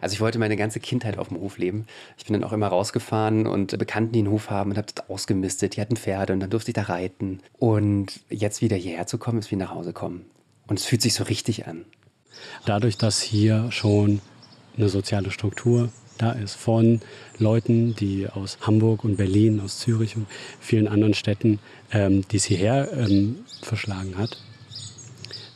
Also 0.00 0.14
ich 0.14 0.20
wollte 0.20 0.38
meine 0.38 0.56
ganze 0.56 0.80
Kindheit 0.80 1.18
auf 1.18 1.28
dem 1.28 1.40
Hof 1.40 1.58
leben. 1.58 1.86
Ich 2.18 2.24
bin 2.24 2.34
dann 2.34 2.44
auch 2.44 2.52
immer 2.52 2.68
rausgefahren 2.68 3.46
und 3.46 3.76
Bekannten, 3.78 4.12
die 4.12 4.20
einen 4.20 4.30
Hof 4.30 4.50
haben 4.50 4.70
und 4.70 4.76
habe 4.76 4.88
das 4.94 5.08
ausgemistet. 5.08 5.76
Die 5.76 5.80
hatten 5.80 5.96
Pferde 5.96 6.32
und 6.32 6.40
dann 6.40 6.50
durfte 6.50 6.70
ich 6.70 6.74
da 6.74 6.82
reiten. 6.82 7.40
Und 7.58 8.20
jetzt 8.30 8.62
wieder 8.62 8.76
hierher 8.76 9.06
zu 9.06 9.18
kommen, 9.18 9.38
ist 9.38 9.50
wie 9.50 9.56
nach 9.56 9.74
Hause 9.74 9.92
kommen. 9.92 10.26
Und 10.66 10.78
es 10.78 10.86
fühlt 10.86 11.02
sich 11.02 11.14
so 11.14 11.24
richtig 11.24 11.66
an. 11.66 11.84
Dadurch, 12.64 12.96
dass 12.96 13.20
hier 13.20 13.70
schon 13.70 14.20
eine 14.76 14.88
soziale 14.88 15.30
Struktur 15.30 15.90
da 16.18 16.32
ist 16.32 16.54
von 16.54 17.00
Leuten, 17.38 17.94
die 17.96 18.28
aus 18.28 18.58
Hamburg 18.60 19.04
und 19.04 19.16
Berlin, 19.16 19.60
aus 19.60 19.78
Zürich 19.78 20.16
und 20.16 20.26
vielen 20.60 20.88
anderen 20.88 21.14
Städten, 21.14 21.58
ähm, 21.92 22.26
die 22.28 22.36
es 22.36 22.44
hierher 22.44 22.92
ähm, 22.92 23.40
verschlagen 23.62 24.16
hat. 24.16 24.38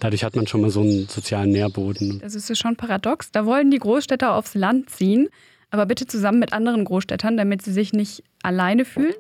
Dadurch 0.01 0.23
hat 0.25 0.37
man 0.37 0.47
schon 0.47 0.61
mal 0.61 0.71
so 0.71 0.81
einen 0.81 1.09
sozialen 1.09 1.51
Nährboden. 1.51 2.21
Das 2.21 2.35
ist 2.35 2.57
schon 2.57 2.77
paradox. 2.77 3.33
Da 3.33 3.47
wollen 3.47 3.71
die 3.71 3.79
Großstädter 3.79 4.35
aufs 4.35 4.55
Land 4.55 4.91
ziehen, 4.91 5.29
aber 5.71 5.87
bitte 5.87 6.07
zusammen 6.07 6.39
mit 6.39 6.53
anderen 6.53 6.85
Großstädtern, 6.85 7.37
damit 7.37 7.63
sie 7.63 7.73
sich 7.73 7.93
nicht 7.93 8.23
alleine 8.43 8.85
fühlen. 8.85 9.15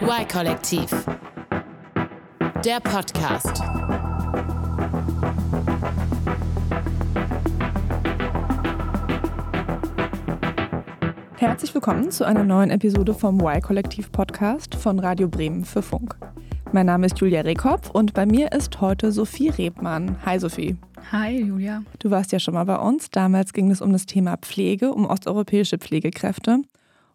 Y-Kollektiv. 0.00 0.90
Der 2.64 2.80
Podcast. 2.80 3.62
Willkommen 11.76 12.10
zu 12.10 12.24
einer 12.24 12.42
neuen 12.42 12.70
Episode 12.70 13.12
vom 13.12 13.38
Y-Kollektiv 13.38 14.10
Podcast 14.10 14.74
von 14.74 14.98
Radio 14.98 15.28
Bremen 15.28 15.62
für 15.62 15.82
Funk. 15.82 16.16
Mein 16.72 16.86
Name 16.86 17.04
ist 17.04 17.18
Julia 17.18 17.42
Rehkopf 17.42 17.90
und 17.90 18.14
bei 18.14 18.24
mir 18.24 18.50
ist 18.52 18.80
heute 18.80 19.12
Sophie 19.12 19.50
Rebmann. 19.50 20.16
Hi 20.24 20.38
Sophie. 20.38 20.78
Hi 21.12 21.38
Julia. 21.38 21.82
Du 21.98 22.10
warst 22.10 22.32
ja 22.32 22.38
schon 22.38 22.54
mal 22.54 22.64
bei 22.64 22.78
uns. 22.78 23.10
Damals 23.10 23.52
ging 23.52 23.70
es 23.70 23.82
um 23.82 23.92
das 23.92 24.06
Thema 24.06 24.38
Pflege, 24.38 24.90
um 24.90 25.04
osteuropäische 25.04 25.76
Pflegekräfte. 25.76 26.62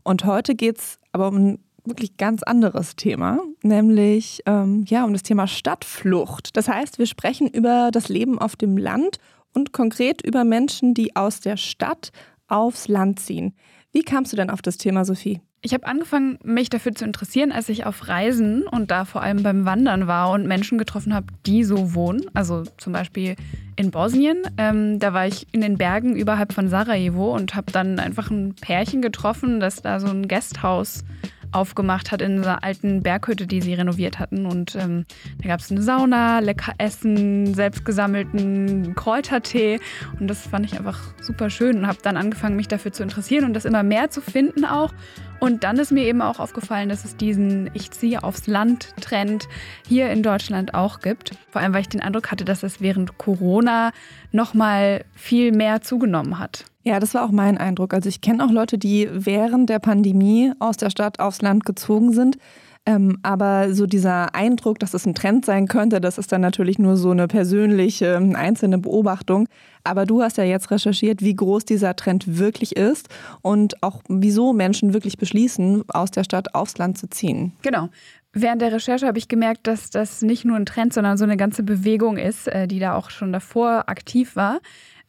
Und 0.03 0.25
heute 0.25 0.53
geht 0.53 0.77
es 0.77 0.99
aber 1.11 1.29
um 1.29 1.37
ein 1.37 1.59
wirklich 1.83 2.17
ganz 2.17 2.43
anderes 2.43 2.95
Thema, 2.95 3.39
nämlich 3.63 4.43
ähm, 4.45 4.85
ja, 4.87 5.05
um 5.05 5.13
das 5.13 5.23
Thema 5.23 5.47
Stadtflucht. 5.47 6.55
Das 6.55 6.67
heißt, 6.67 6.99
wir 6.99 7.07
sprechen 7.07 7.47
über 7.47 7.89
das 7.91 8.09
Leben 8.09 8.37
auf 8.37 8.55
dem 8.55 8.77
Land 8.77 9.17
und 9.55 9.73
konkret 9.73 10.21
über 10.21 10.43
Menschen, 10.43 10.93
die 10.93 11.15
aus 11.15 11.39
der 11.39 11.57
Stadt 11.57 12.11
aufs 12.47 12.87
Land 12.87 13.19
ziehen. 13.19 13.55
Wie 13.93 14.03
kamst 14.03 14.31
du 14.31 14.37
denn 14.37 14.49
auf 14.49 14.61
das 14.61 14.77
Thema, 14.77 15.03
Sophie? 15.03 15.41
Ich 15.61 15.73
habe 15.73 15.85
angefangen, 15.85 16.39
mich 16.43 16.69
dafür 16.69 16.95
zu 16.95 17.03
interessieren, 17.05 17.51
als 17.51 17.67
ich 17.67 17.85
auf 17.85 18.07
Reisen 18.07 18.65
und 18.67 18.89
da 18.89 19.05
vor 19.05 19.21
allem 19.21 19.43
beim 19.43 19.65
Wandern 19.65 20.07
war 20.07 20.31
und 20.31 20.47
Menschen 20.47 20.77
getroffen 20.77 21.13
habe, 21.13 21.27
die 21.45 21.63
so 21.63 21.93
wohnen. 21.93 22.23
Also 22.33 22.63
zum 22.77 22.93
Beispiel 22.93 23.35
in 23.75 23.91
Bosnien. 23.91 24.43
Ähm, 24.57 24.97
da 24.97 25.13
war 25.13 25.27
ich 25.27 25.45
in 25.51 25.61
den 25.61 25.77
Bergen 25.77 26.15
überhalb 26.15 26.53
von 26.53 26.69
Sarajevo 26.69 27.35
und 27.35 27.53
habe 27.53 27.71
dann 27.71 27.99
einfach 27.99 28.31
ein 28.31 28.55
Pärchen 28.55 29.01
getroffen, 29.01 29.59
das 29.59 29.81
da 29.81 29.99
so 29.99 30.07
ein 30.07 30.27
Gasthaus 30.27 31.03
aufgemacht 31.51 32.11
hat 32.11 32.21
in 32.21 32.37
dieser 32.37 32.63
alten 32.63 33.03
Berghütte, 33.03 33.47
die 33.47 33.61
sie 33.61 33.73
renoviert 33.73 34.19
hatten. 34.19 34.45
Und 34.45 34.75
ähm, 34.75 35.05
da 35.41 35.49
gab 35.49 35.59
es 35.59 35.71
eine 35.71 35.81
Sauna, 35.81 36.39
lecker 36.39 36.73
Essen, 36.77 37.53
selbstgesammelten 37.53 38.95
Kräutertee. 38.95 39.79
Und 40.19 40.27
das 40.27 40.47
fand 40.47 40.65
ich 40.65 40.77
einfach 40.77 40.99
super 41.21 41.49
schön 41.49 41.79
und 41.79 41.87
habe 41.87 41.99
dann 42.01 42.17
angefangen, 42.17 42.55
mich 42.55 42.67
dafür 42.67 42.91
zu 42.91 43.03
interessieren 43.03 43.45
und 43.45 43.53
das 43.53 43.65
immer 43.65 43.83
mehr 43.83 44.09
zu 44.09 44.21
finden 44.21 44.65
auch. 44.65 44.93
Und 45.39 45.63
dann 45.63 45.77
ist 45.79 45.91
mir 45.91 46.05
eben 46.05 46.21
auch 46.21 46.39
aufgefallen, 46.39 46.89
dass 46.89 47.03
es 47.03 47.17
diesen 47.17 47.71
Ich 47.73 47.89
ziehe 47.89 48.23
aufs 48.23 48.45
Land 48.45 48.93
Trend 49.01 49.47
hier 49.87 50.11
in 50.11 50.21
Deutschland 50.21 50.75
auch 50.75 50.99
gibt. 50.99 51.31
Vor 51.49 51.61
allem, 51.61 51.73
weil 51.73 51.81
ich 51.81 51.89
den 51.89 52.01
Eindruck 52.01 52.29
hatte, 52.29 52.45
dass 52.45 52.61
es 52.61 52.79
während 52.79 53.17
Corona 53.17 53.91
nochmal 54.31 55.03
viel 55.15 55.51
mehr 55.51 55.81
zugenommen 55.81 56.37
hat. 56.37 56.70
Ja, 56.83 56.99
das 56.99 57.13
war 57.13 57.23
auch 57.23 57.31
mein 57.31 57.57
Eindruck. 57.57 57.93
Also 57.93 58.09
ich 58.09 58.21
kenne 58.21 58.43
auch 58.43 58.51
Leute, 58.51 58.77
die 58.77 59.07
während 59.11 59.69
der 59.69 59.79
Pandemie 59.79 60.51
aus 60.59 60.77
der 60.77 60.89
Stadt 60.89 61.19
aufs 61.19 61.41
Land 61.41 61.65
gezogen 61.65 62.13
sind. 62.13 62.37
Ähm, 62.83 63.19
aber 63.21 63.75
so 63.75 63.85
dieser 63.85 64.33
Eindruck, 64.33 64.79
dass 64.79 64.95
es 64.95 65.05
ein 65.05 65.13
Trend 65.13 65.45
sein 65.45 65.67
könnte, 65.67 66.01
das 66.01 66.17
ist 66.17 66.31
dann 66.31 66.41
natürlich 66.41 66.79
nur 66.79 66.97
so 66.97 67.11
eine 67.11 67.27
persönliche, 67.27 68.17
einzelne 68.33 68.79
Beobachtung. 68.79 69.47
Aber 69.83 70.07
du 70.07 70.23
hast 70.23 70.37
ja 70.37 70.43
jetzt 70.43 70.71
recherchiert, 70.71 71.21
wie 71.21 71.35
groß 71.35 71.65
dieser 71.65 71.95
Trend 71.95 72.39
wirklich 72.39 72.75
ist 72.75 73.09
und 73.43 73.83
auch 73.83 74.01
wieso 74.07 74.51
Menschen 74.51 74.95
wirklich 74.95 75.17
beschließen, 75.17 75.83
aus 75.89 76.09
der 76.09 76.23
Stadt 76.23 76.55
aufs 76.55 76.79
Land 76.79 76.97
zu 76.97 77.07
ziehen. 77.07 77.53
Genau. 77.61 77.89
Während 78.33 78.61
der 78.61 78.71
Recherche 78.71 79.05
habe 79.05 79.17
ich 79.17 79.27
gemerkt, 79.27 79.67
dass 79.67 79.89
das 79.89 80.21
nicht 80.21 80.45
nur 80.45 80.55
ein 80.55 80.65
Trend, 80.65 80.93
sondern 80.93 81.17
so 81.17 81.25
eine 81.25 81.37
ganze 81.37 81.63
Bewegung 81.63 82.17
ist, 82.17 82.47
äh, 82.47 82.67
die 82.67 82.79
da 82.79 82.95
auch 82.95 83.09
schon 83.09 83.33
davor 83.33 83.89
aktiv 83.89 84.35
war, 84.35 84.59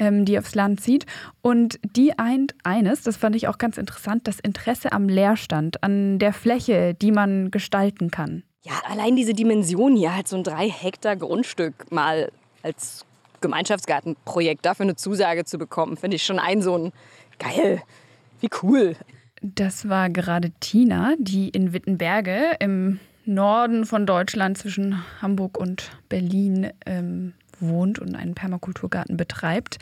ähm, 0.02 0.24
die 0.24 0.38
aufs 0.38 0.54
Land 0.54 0.80
zieht. 0.80 1.06
Und 1.40 1.78
die 1.96 2.18
eint 2.18 2.54
eines, 2.64 3.02
das 3.02 3.16
fand 3.16 3.36
ich 3.36 3.46
auch 3.46 3.58
ganz 3.58 3.78
interessant, 3.78 4.26
das 4.26 4.40
Interesse 4.40 4.92
am 4.92 5.08
Leerstand, 5.08 5.82
an 5.82 6.18
der 6.18 6.32
Fläche, 6.32 6.94
die 6.94 7.12
man 7.12 7.50
gestalten 7.50 8.10
kann. 8.10 8.42
Ja, 8.64 8.72
allein 8.88 9.16
diese 9.16 9.32
Dimension 9.32 9.96
hier, 9.96 10.14
halt 10.14 10.28
so 10.28 10.36
ein 10.36 10.44
drei 10.44 10.68
Hektar 10.68 11.16
Grundstück 11.16 11.90
mal 11.90 12.30
als 12.62 13.04
Gemeinschaftsgartenprojekt 13.40 14.64
dafür 14.64 14.84
eine 14.84 14.96
Zusage 14.96 15.44
zu 15.44 15.58
bekommen, 15.58 15.96
finde 15.96 16.16
ich 16.16 16.24
schon 16.24 16.38
ein 16.38 16.62
so 16.62 16.76
ein 16.76 16.92
geil, 17.38 17.82
wie 18.40 18.48
cool. 18.62 18.96
Das 19.40 19.88
war 19.88 20.10
gerade 20.10 20.50
Tina, 20.60 21.14
die 21.18 21.48
in 21.48 21.72
Wittenberge 21.72 22.56
im 22.60 23.00
Norden 23.24 23.84
von 23.84 24.06
Deutschland 24.06 24.58
zwischen 24.58 25.02
Hamburg 25.20 25.58
und 25.58 25.90
Berlin 26.08 26.70
ähm, 26.86 27.34
wohnt 27.62 27.98
und 27.98 28.14
einen 28.14 28.34
Permakulturgarten 28.34 29.16
betreibt. 29.16 29.78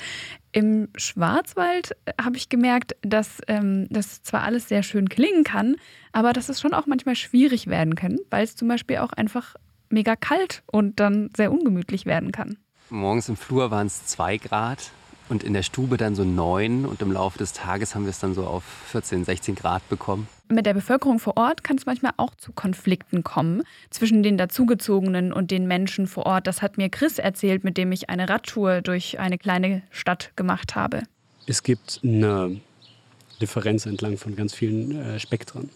Im 0.53 0.89
Schwarzwald 0.97 1.97
äh, 2.05 2.13
habe 2.23 2.37
ich 2.37 2.49
gemerkt, 2.49 2.97
dass 3.03 3.41
ähm, 3.49 3.87
das 3.91 4.23
zwar 4.23 4.43
alles 4.43 4.69
sehr 4.69 4.83
schön 4.83 5.09
klingen 5.09 5.45
kann, 5.45 5.77
aber 6.13 6.33
dass 6.33 6.49
es 6.49 6.61
schon 6.61 6.75
auch 6.75 6.87
manchmal 6.87 7.17
schwierig 7.17 7.67
werden 7.67 7.95
kann, 7.97 8.19
weil 8.31 8.45
es 8.45 8.57
zum 8.57 8.69
Beispiel 8.69 8.99
auch 8.99 9.13
einfach 9.13 9.57
mega 9.89 10.15
kalt 10.15 10.63
und 10.67 11.01
dann 11.01 11.31
sehr 11.37 11.51
ungemütlich 11.51 12.07
werden 12.07 12.31
kann. 12.31 12.57
Morgens 12.91 13.29
im 13.29 13.37
Flur 13.37 13.71
waren 13.71 13.87
es 13.87 14.07
zwei 14.07 14.37
Grad 14.37 14.91
und 15.31 15.45
in 15.45 15.55
der 15.55 15.63
Stube 15.63 15.97
dann 15.97 16.15
so 16.15 16.25
neun 16.25 16.85
und 16.85 17.01
im 17.01 17.13
Laufe 17.13 17.39
des 17.39 17.53
Tages 17.53 17.95
haben 17.95 18.05
wir 18.05 18.11
es 18.11 18.19
dann 18.19 18.35
so 18.35 18.45
auf 18.45 18.65
14, 18.89 19.25
16 19.25 19.55
Grad 19.55 19.89
bekommen. 19.89 20.27
Mit 20.49 20.67
der 20.67 20.75
Bevölkerung 20.75 21.21
vor 21.21 21.37
Ort 21.37 21.63
kann 21.63 21.77
es 21.77 21.87
manchmal 21.87 22.13
auch 22.17 22.35
zu 22.35 22.53
Konflikten 22.53 23.23
kommen 23.23 23.63
zwischen 23.91 24.25
den 24.25 24.37
Dazugezogenen 24.37 25.33
und 25.33 25.53
den 25.53 25.69
Menschen 25.69 26.09
vor 26.09 26.27
Ort. 26.27 26.49
Das 26.49 26.63
hat 26.63 26.77
mir 26.77 26.89
Chris 26.89 27.19
erzählt, 27.19 27.63
mit 27.63 27.77
dem 27.77 27.93
ich 27.93 28.11
eine 28.11 28.29
Radtour 28.29 28.83
durch 28.83 29.21
eine 29.21 29.39
kleine 29.39 29.83
Stadt 29.91 30.33
gemacht 30.35 30.75
habe. 30.75 31.05
Es 31.47 31.63
gibt 31.63 32.01
eine 32.03 32.61
Differenz 33.41 33.87
entlang 33.87 34.19
von 34.19 34.35
ganz 34.35 34.53
vielen 34.53 35.01
äh, 35.01 35.21
Spektren. 35.21 35.71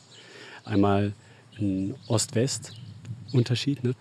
Einmal 0.65 1.13
ein 1.59 1.95
Ost-West-Unterschied, 2.09 3.85
ne? 3.85 3.95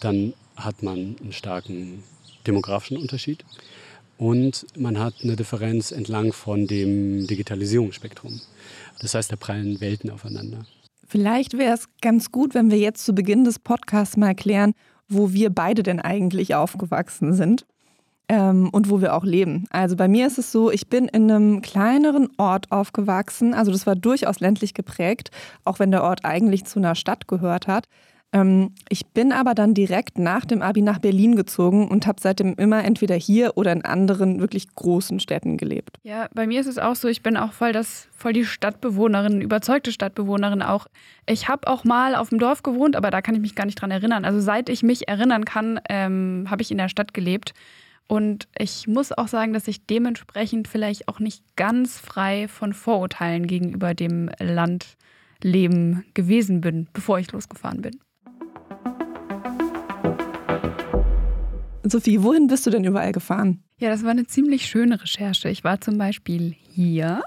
dann 0.00 0.32
hat 0.56 0.82
man 0.82 1.16
einen 1.20 1.32
starken 1.32 2.02
demografischen 2.46 2.96
Unterschied 2.96 3.44
und 4.18 4.66
man 4.76 4.98
hat 4.98 5.14
eine 5.22 5.36
Differenz 5.36 5.92
entlang 5.92 6.32
von 6.32 6.66
dem 6.66 7.26
Digitalisierungsspektrum. 7.26 8.40
Das 9.00 9.14
heißt, 9.14 9.30
da 9.30 9.36
prallen 9.36 9.80
Welten 9.80 10.10
aufeinander. 10.10 10.64
Vielleicht 11.06 11.56
wäre 11.56 11.74
es 11.74 11.88
ganz 12.00 12.32
gut, 12.32 12.54
wenn 12.54 12.70
wir 12.70 12.78
jetzt 12.78 13.04
zu 13.04 13.14
Beginn 13.14 13.44
des 13.44 13.58
Podcasts 13.58 14.16
mal 14.16 14.28
erklären, 14.28 14.72
wo 15.08 15.32
wir 15.32 15.50
beide 15.50 15.82
denn 15.82 16.00
eigentlich 16.00 16.54
aufgewachsen 16.54 17.32
sind 17.32 17.64
ähm, 18.28 18.70
und 18.70 18.90
wo 18.90 19.00
wir 19.00 19.14
auch 19.14 19.24
leben. 19.24 19.66
Also 19.70 19.94
bei 19.94 20.08
mir 20.08 20.26
ist 20.26 20.38
es 20.38 20.50
so, 20.50 20.70
ich 20.70 20.88
bin 20.88 21.06
in 21.06 21.30
einem 21.30 21.62
kleineren 21.62 22.28
Ort 22.38 22.72
aufgewachsen. 22.72 23.54
Also 23.54 23.70
das 23.70 23.86
war 23.86 23.94
durchaus 23.94 24.40
ländlich 24.40 24.74
geprägt, 24.74 25.30
auch 25.64 25.78
wenn 25.78 25.92
der 25.92 26.02
Ort 26.02 26.24
eigentlich 26.24 26.64
zu 26.64 26.80
einer 26.80 26.96
Stadt 26.96 27.28
gehört 27.28 27.68
hat. 27.68 27.86
Ähm, 28.36 28.72
ich 28.90 29.06
bin 29.06 29.32
aber 29.32 29.54
dann 29.54 29.72
direkt 29.72 30.18
nach 30.18 30.44
dem 30.44 30.60
Abi 30.60 30.82
nach 30.82 30.98
Berlin 30.98 31.36
gezogen 31.36 31.88
und 31.88 32.06
habe 32.06 32.20
seitdem 32.20 32.54
immer 32.54 32.84
entweder 32.84 33.14
hier 33.14 33.56
oder 33.56 33.72
in 33.72 33.84
anderen 33.84 34.40
wirklich 34.40 34.74
großen 34.74 35.20
Städten 35.20 35.56
gelebt. 35.56 35.96
Ja, 36.02 36.28
bei 36.34 36.46
mir 36.46 36.60
ist 36.60 36.66
es 36.66 36.78
auch 36.78 36.96
so, 36.96 37.08
ich 37.08 37.22
bin 37.22 37.36
auch 37.36 37.52
voll 37.52 37.72
das 37.72 38.08
voll 38.14 38.34
die 38.34 38.44
Stadtbewohnerin, 38.44 39.40
überzeugte 39.40 39.90
Stadtbewohnerin 39.90 40.60
auch. 40.60 40.86
Ich 41.26 41.48
habe 41.48 41.66
auch 41.66 41.84
mal 41.84 42.14
auf 42.14 42.28
dem 42.28 42.38
Dorf 42.38 42.62
gewohnt, 42.62 42.94
aber 42.94 43.10
da 43.10 43.22
kann 43.22 43.34
ich 43.34 43.40
mich 43.40 43.54
gar 43.54 43.64
nicht 43.64 43.80
dran 43.80 43.90
erinnern. 43.90 44.24
Also 44.24 44.40
seit 44.40 44.68
ich 44.68 44.82
mich 44.82 45.08
erinnern 45.08 45.44
kann, 45.44 45.80
ähm, 45.88 46.46
habe 46.50 46.62
ich 46.62 46.70
in 46.70 46.78
der 46.78 46.88
Stadt 46.88 47.14
gelebt. 47.14 47.54
Und 48.08 48.48
ich 48.56 48.86
muss 48.86 49.12
auch 49.12 49.28
sagen, 49.28 49.52
dass 49.52 49.66
ich 49.66 49.86
dementsprechend 49.86 50.68
vielleicht 50.68 51.08
auch 51.08 51.20
nicht 51.20 51.42
ganz 51.56 51.98
frei 51.98 52.48
von 52.48 52.72
Vorurteilen 52.72 53.46
gegenüber 53.46 53.94
dem 53.94 54.30
Landleben 54.38 56.04
gewesen 56.14 56.60
bin, 56.60 56.86
bevor 56.92 57.18
ich 57.18 57.32
losgefahren 57.32 57.82
bin. 57.82 57.98
Sophie, 61.92 62.22
wohin 62.22 62.46
bist 62.46 62.66
du 62.66 62.70
denn 62.70 62.84
überall 62.84 63.12
gefahren? 63.12 63.62
Ja, 63.78 63.90
das 63.90 64.02
war 64.02 64.10
eine 64.10 64.26
ziemlich 64.26 64.66
schöne 64.66 65.00
Recherche. 65.00 65.48
Ich 65.48 65.64
war 65.64 65.80
zum 65.80 65.98
Beispiel 65.98 66.54
hier. 66.72 67.22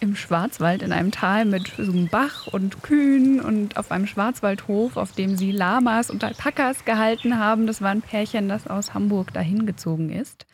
im 0.00 0.16
Schwarzwald 0.16 0.82
in 0.82 0.92
einem 0.92 1.12
Tal 1.12 1.44
mit 1.44 1.72
so 1.78 1.92
einem 1.92 2.08
Bach 2.08 2.48
und 2.48 2.82
Kühen 2.82 3.40
und 3.40 3.76
auf 3.76 3.92
einem 3.92 4.08
Schwarzwaldhof, 4.08 4.96
auf 4.96 5.12
dem 5.12 5.36
sie 5.36 5.52
Lamas 5.52 6.10
und 6.10 6.24
Alpakas 6.24 6.84
gehalten 6.84 7.38
haben. 7.38 7.68
Das 7.68 7.80
war 7.80 7.90
ein 7.90 8.02
Pärchen, 8.02 8.48
das 8.48 8.66
aus 8.66 8.94
Hamburg 8.94 9.32
dahin 9.32 9.64
gezogen 9.64 10.10
ist. 10.10 10.46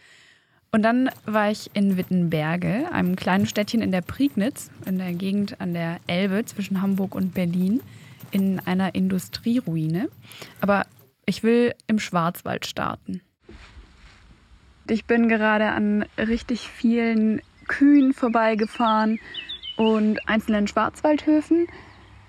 Und 0.71 0.83
dann 0.83 1.09
war 1.25 1.51
ich 1.51 1.71
in 1.73 1.97
Wittenberge, 1.97 2.93
einem 2.93 3.17
kleinen 3.17 3.47
Städtchen 3.47 3.81
in 3.81 3.91
der 3.91 4.03
Prignitz, 4.03 4.71
in 4.85 4.99
der 4.99 5.15
Gegend 5.15 5.59
an 5.63 5.73
der 5.73 5.99
Elbe 6.07 6.45
zwischen 6.45 6.83
Hamburg 6.83 7.15
und 7.15 7.33
Berlin, 7.33 7.81
in 8.33 8.61
einer 8.61 8.95
Industrieruine. 8.95 10.11
Aber 10.61 10.85
ich 11.29 11.43
will 11.43 11.75
im 11.87 11.99
Schwarzwald 11.99 12.67
starten. 12.67 13.21
Ich 14.89 15.05
bin 15.05 15.29
gerade 15.29 15.67
an 15.67 16.07
richtig 16.17 16.69
vielen 16.69 17.43
Kühen 17.67 18.15
vorbeigefahren 18.15 19.21
und 19.77 20.27
einzelnen 20.27 20.67
Schwarzwaldhöfen. 20.67 21.67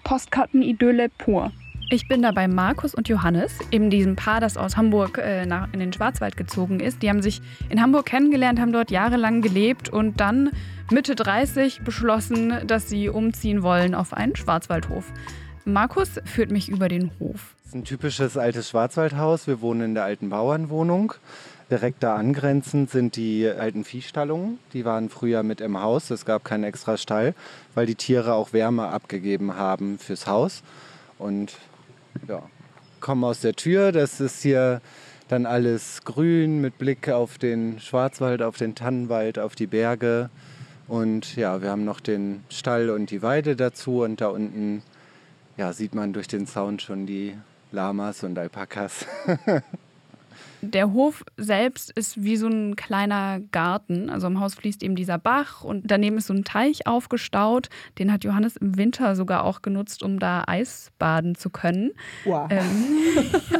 Postkartenidylle 0.04 1.08
pur. 1.18 1.54
Ich 1.92 2.10
bin 2.10 2.22
da 2.22 2.32
bei 2.32 2.48
Markus 2.50 2.94
und 2.94 3.08
Johannes, 3.08 3.58
eben 3.72 3.90
diesem 3.90 4.18
Paar, 4.18 4.42
das 4.42 4.58
aus 4.58 4.76
Hamburg 4.76 5.18
äh, 5.18 5.46
nach, 5.46 5.72
in 5.72 5.80
den 5.80 5.94
Schwarzwald 5.94 6.36
gezogen 6.36 6.82
ist. 6.82 7.02
Die 7.02 7.10
haben 7.10 7.22
sich 7.22 7.42
in 7.70 7.82
Hamburg 7.82 8.06
kennengelernt, 8.06 8.60
haben 8.60 8.74
dort 8.74 8.92
jahrelang 8.92 9.42
gelebt 9.42 9.90
und 9.90 10.20
dann 10.20 10.52
Mitte 10.92 11.16
30 11.16 11.82
beschlossen, 11.86 12.68
dass 12.68 12.90
sie 12.90 13.08
umziehen 13.08 13.64
wollen 13.64 13.96
auf 13.96 14.14
einen 14.14 14.36
Schwarzwaldhof. 14.36 15.12
Markus 15.66 16.10
führt 16.26 16.52
mich 16.52 16.70
über 16.70 16.88
den 16.88 17.12
Hof. 17.20 17.56
Das 17.64 17.68
ist 17.68 17.76
ein 17.76 17.84
typisches 17.86 18.38
altes 18.38 18.70
Schwarzwaldhaus. 18.70 19.48
Wir 19.48 19.62
wohnen 19.62 19.82
in 19.82 19.94
der 19.94 20.04
alten 20.04 20.30
Bauernwohnung. 20.30 21.14
Direkt 21.70 22.02
da 22.02 22.16
angrenzend 22.16 22.90
sind 22.90 23.16
die 23.16 23.48
alten 23.48 23.84
Viehstallungen. 23.84 24.58
Die 24.74 24.86
waren 24.86 25.10
früher 25.10 25.44
mit 25.44 25.62
im 25.62 25.80
Haus. 25.80 26.10
Es 26.10 26.26
gab 26.26 26.44
keinen 26.44 26.64
extra 26.64 26.98
Stall, 26.98 27.36
weil 27.76 27.86
die 27.86 27.96
Tiere 27.96 28.34
auch 28.34 28.54
Wärme 28.54 28.88
abgegeben 28.88 29.56
haben 29.56 30.00
fürs 30.00 30.26
Haus. 30.26 30.64
Und 31.20 31.54
ja, 32.28 32.42
kommen 33.02 33.24
aus 33.24 33.42
der 33.42 33.54
Tür. 33.54 33.92
Das 33.92 34.20
ist 34.20 34.42
hier 34.42 34.82
dann 35.28 35.46
alles 35.46 36.04
grün 36.06 36.60
mit 36.60 36.80
Blick 36.80 37.08
auf 37.10 37.38
den 37.38 37.80
Schwarzwald, 37.80 38.42
auf 38.42 38.58
den 38.58 38.74
Tannenwald, 38.74 39.38
auf 39.38 39.54
die 39.54 39.68
Berge. 39.68 40.32
Und 40.88 41.36
ja, 41.36 41.62
wir 41.62 41.70
haben 41.70 41.86
noch 41.86 42.00
den 42.00 42.44
Stall 42.50 42.90
und 42.90 43.12
die 43.12 43.22
Weide 43.22 43.56
dazu. 43.56 44.02
Und 44.02 44.22
da 44.22 44.30
unten 44.30 44.82
ja, 45.60 45.74
sieht 45.74 45.94
man 45.94 46.14
durch 46.14 46.30
den 46.30 46.48
Zaun 46.48 46.80
schon 46.80 47.06
die 47.06 47.36
Lamas 47.74 48.24
und 48.24 48.40
Alpakas. 48.40 49.06
Der 50.62 50.94
Hof 50.94 51.26
selbst 51.36 51.92
ist 51.92 52.24
wie 52.24 52.38
so 52.38 52.48
ein 52.48 52.78
kleiner 52.78 53.42
Garten. 53.52 54.10
Also 54.10 54.28
im 54.28 54.40
Haus 54.40 54.56
fließt 54.56 54.82
eben 54.84 54.96
dieser 54.96 55.18
Bach 55.18 55.66
und 55.66 55.92
daneben 55.92 56.18
ist 56.18 56.28
so 56.28 56.34
ein 56.34 56.46
Teich 56.46 56.88
aufgestaut. 56.88 57.68
Den 57.98 58.12
hat 58.12 58.24
Johannes 58.24 58.56
im 58.56 58.78
Winter 58.78 59.18
sogar 59.18 59.44
auch 59.44 59.62
genutzt, 59.62 60.02
um 60.02 60.18
da 60.18 60.46
Eis 60.48 60.92
baden 60.98 61.36
zu 61.36 61.50
können. 61.50 61.92
Wow. 62.24 62.50
Ähm, 62.50 62.98
ja. 63.50 63.60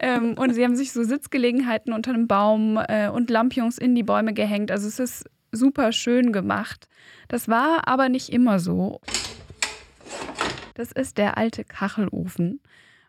ähm, 0.16 0.34
und 0.34 0.52
sie 0.54 0.62
haben 0.62 0.76
sich 0.76 0.92
so 0.92 1.04
Sitzgelegenheiten 1.04 1.94
unter 1.94 2.12
einem 2.12 2.26
Baum 2.26 2.78
äh, 2.88 3.08
und 3.08 3.30
Lampions 3.30 3.78
in 3.78 3.94
die 3.94 4.02
Bäume 4.02 4.34
gehängt. 4.34 4.70
Also 4.70 4.88
es 4.88 4.98
ist 4.98 5.24
super 5.52 5.92
schön 5.92 6.32
gemacht. 6.32 6.86
Das 7.28 7.48
war 7.48 7.88
aber 7.88 8.10
nicht 8.10 8.30
immer 8.30 8.58
so. 8.58 9.00
Das 10.74 10.92
ist 10.92 11.18
der 11.18 11.38
alte 11.38 11.64
Kachelofen. 11.64 12.60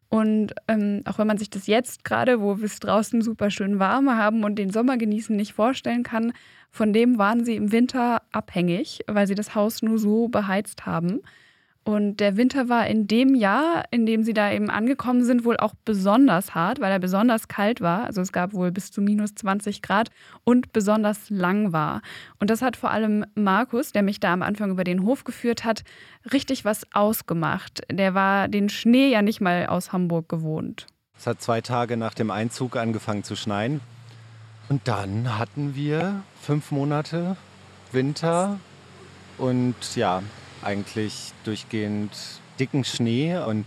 Und 0.10 0.54
ähm, 0.68 1.02
auch 1.06 1.18
wenn 1.18 1.28
man 1.28 1.38
sich 1.38 1.50
das 1.50 1.68
jetzt 1.68 2.06
gerade, 2.06 2.40
wo 2.40 2.58
wir 2.58 2.66
es 2.66 2.80
draußen 2.80 3.22
super 3.22 3.50
schön 3.50 3.80
warm 3.80 4.10
haben 4.10 4.44
und 4.44 4.56
den 4.56 4.70
Sommer 4.70 4.98
genießen, 4.98 5.36
nicht 5.36 5.54
vorstellen 5.54 6.04
kann, 6.04 6.32
von 6.70 6.94
dem 6.94 7.18
waren 7.18 7.44
sie 7.44 7.56
im 7.56 7.72
Winter 7.72 8.22
abhängig, 8.32 9.02
weil 9.08 9.28
sie 9.28 9.36
das 9.36 9.56
Haus 9.56 9.82
nur 9.82 9.98
so 9.98 10.28
beheizt 10.28 10.86
haben. 10.86 11.22
Und 11.88 12.18
der 12.20 12.36
Winter 12.36 12.68
war 12.68 12.88
in 12.88 13.06
dem 13.06 13.36
Jahr, 13.36 13.84
in 13.92 14.08
dem 14.08 14.24
sie 14.24 14.34
da 14.34 14.52
eben 14.52 14.72
angekommen 14.72 15.24
sind, 15.24 15.46
wohl 15.46 15.58
auch 15.58 15.76
besonders 15.86 16.56
hart, 16.56 16.80
weil 16.80 16.92
er 16.92 16.98
besonders 16.98 17.48
kalt 17.48 17.80
war. 17.80 18.06
Also 18.06 18.22
es 18.22 18.32
gab 18.32 18.54
wohl 18.54 18.72
bis 18.72 18.92
zu 18.92 19.02
minus 19.02 19.36
20 19.36 19.84
Grad 19.84 20.10
und 20.44 20.74
besonders 20.74 21.30
lang 21.30 21.74
war. 21.74 22.02
Und 22.40 22.50
das 22.50 22.64
hat 22.64 22.76
vor 22.76 22.90
allem 22.90 23.24
Markus, 23.36 23.92
der 23.92 24.02
mich 24.02 24.20
da 24.20 24.34
am 24.34 24.42
Anfang 24.42 24.72
über 24.72 24.84
den 24.84 25.04
Hof 25.04 25.26
geführt 25.26 25.64
hat, 25.64 25.84
richtig 26.34 26.66
was 26.66 26.88
ausgemacht. 26.92 27.84
Der 27.92 28.16
war 28.16 28.48
den 28.48 28.70
Schnee 28.70 29.12
ja 29.12 29.22
nicht 29.22 29.40
mal 29.40 29.68
aus 29.68 29.94
Hamburg 29.94 30.28
gewohnt. 30.28 30.88
Es 31.16 31.28
hat 31.28 31.40
zwei 31.40 31.62
Tage 31.62 31.98
nach 31.98 32.16
dem 32.16 32.32
Einzug 32.32 32.78
angefangen 32.78 33.24
zu 33.24 33.36
schneien. 33.36 33.80
Und 34.70 34.88
dann 34.88 35.38
hatten 35.38 35.76
wir 35.76 36.24
fünf 36.42 36.72
Monate 36.72 37.38
Winter 37.92 38.60
und 39.38 39.96
ja, 39.96 40.24
eigentlich 40.66 41.32
durchgehend 41.44 42.12
dicken 42.60 42.84
Schnee 42.84 43.38
und 43.38 43.66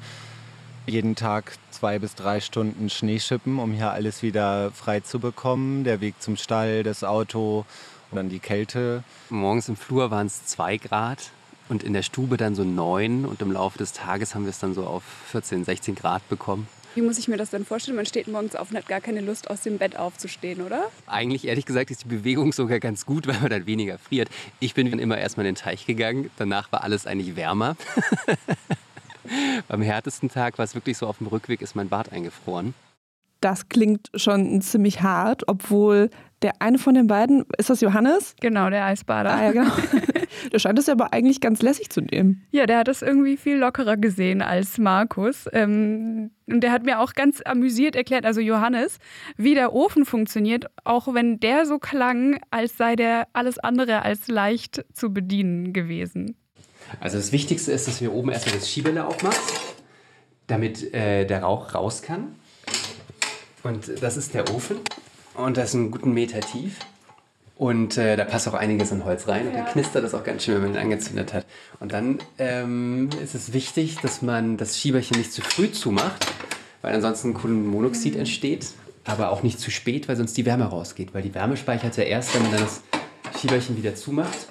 jeden 0.86 1.14
Tag 1.14 1.52
zwei 1.70 1.98
bis 1.98 2.14
drei 2.14 2.40
Stunden 2.40 2.88
Schneeschippen, 2.90 3.58
um 3.58 3.72
hier 3.72 3.92
alles 3.92 4.22
wieder 4.22 4.70
frei 4.72 5.00
zu 5.00 5.20
bekommen. 5.20 5.84
Der 5.84 6.00
Weg 6.00 6.20
zum 6.20 6.36
Stall, 6.36 6.82
das 6.82 7.04
Auto 7.04 7.64
und 8.10 8.16
dann 8.16 8.28
die 8.28 8.38
Kälte. 8.38 9.04
Morgens 9.28 9.68
im 9.68 9.76
Flur 9.76 10.10
waren 10.10 10.26
es 10.26 10.46
zwei 10.46 10.78
Grad 10.78 11.30
und 11.68 11.82
in 11.82 11.92
der 11.92 12.02
Stube 12.02 12.36
dann 12.36 12.54
so 12.54 12.64
neun 12.64 13.26
und 13.26 13.42
im 13.42 13.52
Laufe 13.52 13.78
des 13.78 13.92
Tages 13.92 14.34
haben 14.34 14.44
wir 14.44 14.50
es 14.50 14.58
dann 14.58 14.74
so 14.74 14.86
auf 14.86 15.02
14, 15.30 15.64
16 15.64 15.94
Grad 15.94 16.26
bekommen. 16.28 16.66
Wie 16.94 17.02
muss 17.02 17.18
ich 17.18 17.28
mir 17.28 17.36
das 17.36 17.50
denn 17.50 17.64
vorstellen? 17.64 17.96
Man 17.96 18.06
steht 18.06 18.28
morgens 18.28 18.56
auf 18.56 18.70
und 18.70 18.76
hat 18.76 18.88
gar 18.88 19.00
keine 19.00 19.20
Lust, 19.20 19.50
aus 19.50 19.62
dem 19.62 19.78
Bett 19.78 19.96
aufzustehen, 19.96 20.62
oder? 20.62 20.90
Eigentlich, 21.06 21.46
ehrlich 21.46 21.66
gesagt, 21.66 21.90
ist 21.90 22.04
die 22.04 22.08
Bewegung 22.08 22.52
sogar 22.52 22.80
ganz 22.80 23.06
gut, 23.06 23.26
weil 23.28 23.38
man 23.40 23.50
dann 23.50 23.66
weniger 23.66 23.98
friert. 23.98 24.28
Ich 24.60 24.74
bin 24.74 24.90
dann 24.90 24.98
immer 24.98 25.18
erstmal 25.18 25.46
in 25.46 25.54
den 25.54 25.60
Teich 25.60 25.86
gegangen. 25.86 26.30
Danach 26.36 26.72
war 26.72 26.82
alles 26.82 27.06
eigentlich 27.06 27.36
wärmer. 27.36 27.76
Beim 29.68 29.82
härtesten 29.82 30.30
Tag 30.30 30.58
war 30.58 30.64
es 30.64 30.74
wirklich 30.74 30.96
so, 30.96 31.06
auf 31.06 31.18
dem 31.18 31.26
Rückweg 31.26 31.60
ist 31.60 31.76
mein 31.76 31.88
Bart 31.88 32.12
eingefroren. 32.12 32.74
Das 33.40 33.68
klingt 33.68 34.10
schon 34.14 34.60
ziemlich 34.62 35.02
hart, 35.02 35.46
obwohl 35.46 36.10
der 36.42 36.60
eine 36.60 36.78
von 36.78 36.94
den 36.94 37.06
beiden, 37.06 37.44
ist 37.56 37.70
das 37.70 37.80
Johannes? 37.80 38.34
Genau, 38.40 38.70
der 38.70 38.86
Eisbader. 38.86 39.34
Ah, 39.34 39.44
ja, 39.44 39.52
genau. 39.52 39.70
Der 40.52 40.58
scheint 40.58 40.78
es 40.78 40.88
aber 40.88 41.12
eigentlich 41.12 41.40
ganz 41.40 41.62
lässig 41.62 41.90
zu 41.90 42.00
nehmen. 42.00 42.46
Ja, 42.50 42.66
der 42.66 42.78
hat 42.78 42.88
das 42.88 43.02
irgendwie 43.02 43.36
viel 43.36 43.56
lockerer 43.56 43.96
gesehen 43.96 44.42
als 44.42 44.78
Markus. 44.78 45.46
Ähm, 45.52 46.30
und 46.46 46.60
der 46.60 46.72
hat 46.72 46.84
mir 46.84 47.00
auch 47.00 47.14
ganz 47.14 47.42
amüsiert 47.44 47.96
erklärt, 47.96 48.24
also 48.24 48.40
Johannes, 48.40 48.98
wie 49.36 49.54
der 49.54 49.72
Ofen 49.74 50.04
funktioniert, 50.04 50.66
auch 50.84 51.12
wenn 51.12 51.40
der 51.40 51.66
so 51.66 51.78
klang, 51.78 52.40
als 52.50 52.76
sei 52.76 52.96
der 52.96 53.28
alles 53.32 53.58
andere 53.58 54.02
als 54.02 54.28
leicht 54.28 54.84
zu 54.92 55.12
bedienen 55.12 55.72
gewesen. 55.72 56.36
Also 57.00 57.18
das 57.18 57.32
Wichtigste 57.32 57.72
ist, 57.72 57.86
dass 57.86 58.00
wir 58.00 58.12
oben 58.12 58.30
erstmal 58.30 58.56
das 58.56 58.70
Schiebele 58.70 59.06
aufmachen, 59.06 59.38
damit 60.46 60.94
äh, 60.94 61.26
der 61.26 61.42
Rauch 61.42 61.74
raus 61.74 62.02
kann. 62.02 62.34
Und 63.62 64.02
das 64.02 64.16
ist 64.16 64.34
der 64.34 64.50
Ofen. 64.54 64.78
Und 65.34 65.56
das 65.56 65.70
ist 65.70 65.74
einen 65.74 65.90
guten 65.90 66.12
Meter 66.12 66.40
tief. 66.40 66.78
Und 67.58 67.98
äh, 67.98 68.16
da 68.16 68.24
passt 68.24 68.46
auch 68.46 68.54
einiges 68.54 68.92
an 68.92 69.04
Holz 69.04 69.26
rein. 69.26 69.48
Und 69.48 69.54
dann 69.54 69.66
knistert 69.66 70.04
das 70.04 70.14
auch 70.14 70.22
ganz 70.22 70.44
schön, 70.44 70.54
wenn 70.54 70.62
man 70.62 70.74
ihn 70.74 70.78
angezündet 70.78 71.34
hat. 71.34 71.44
Und 71.80 71.92
dann 71.92 72.20
ähm, 72.38 73.10
ist 73.20 73.34
es 73.34 73.52
wichtig, 73.52 73.96
dass 74.00 74.22
man 74.22 74.56
das 74.56 74.78
Schieberchen 74.78 75.18
nicht 75.18 75.32
zu 75.32 75.42
früh 75.42 75.72
zumacht, 75.72 76.24
weil 76.82 76.94
ansonsten 76.94 77.34
Kohlenmonoxid 77.34 78.14
entsteht. 78.14 78.68
Aber 79.04 79.32
auch 79.32 79.42
nicht 79.42 79.58
zu 79.58 79.72
spät, 79.72 80.08
weil 80.08 80.14
sonst 80.14 80.36
die 80.36 80.46
Wärme 80.46 80.66
rausgeht. 80.66 81.14
Weil 81.14 81.22
die 81.22 81.34
Wärme 81.34 81.56
speichert 81.56 81.96
ja 81.96 82.04
erst, 82.04 82.32
wenn 82.34 82.42
man 82.42 82.52
dann 82.52 82.60
das 82.60 82.82
Schieberchen 83.40 83.76
wieder 83.76 83.96
zumacht. 83.96 84.46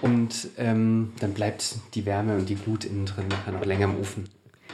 Und 0.00 0.50
ähm, 0.58 1.14
dann 1.18 1.32
bleibt 1.34 1.74
die 1.94 2.06
Wärme 2.06 2.36
und 2.36 2.48
die 2.48 2.54
Glut 2.54 2.84
innen 2.84 3.04
drin 3.04 3.26
nachher 3.26 3.52
noch 3.52 3.64
länger 3.64 3.86
im 3.86 3.98
Ofen. 3.98 4.28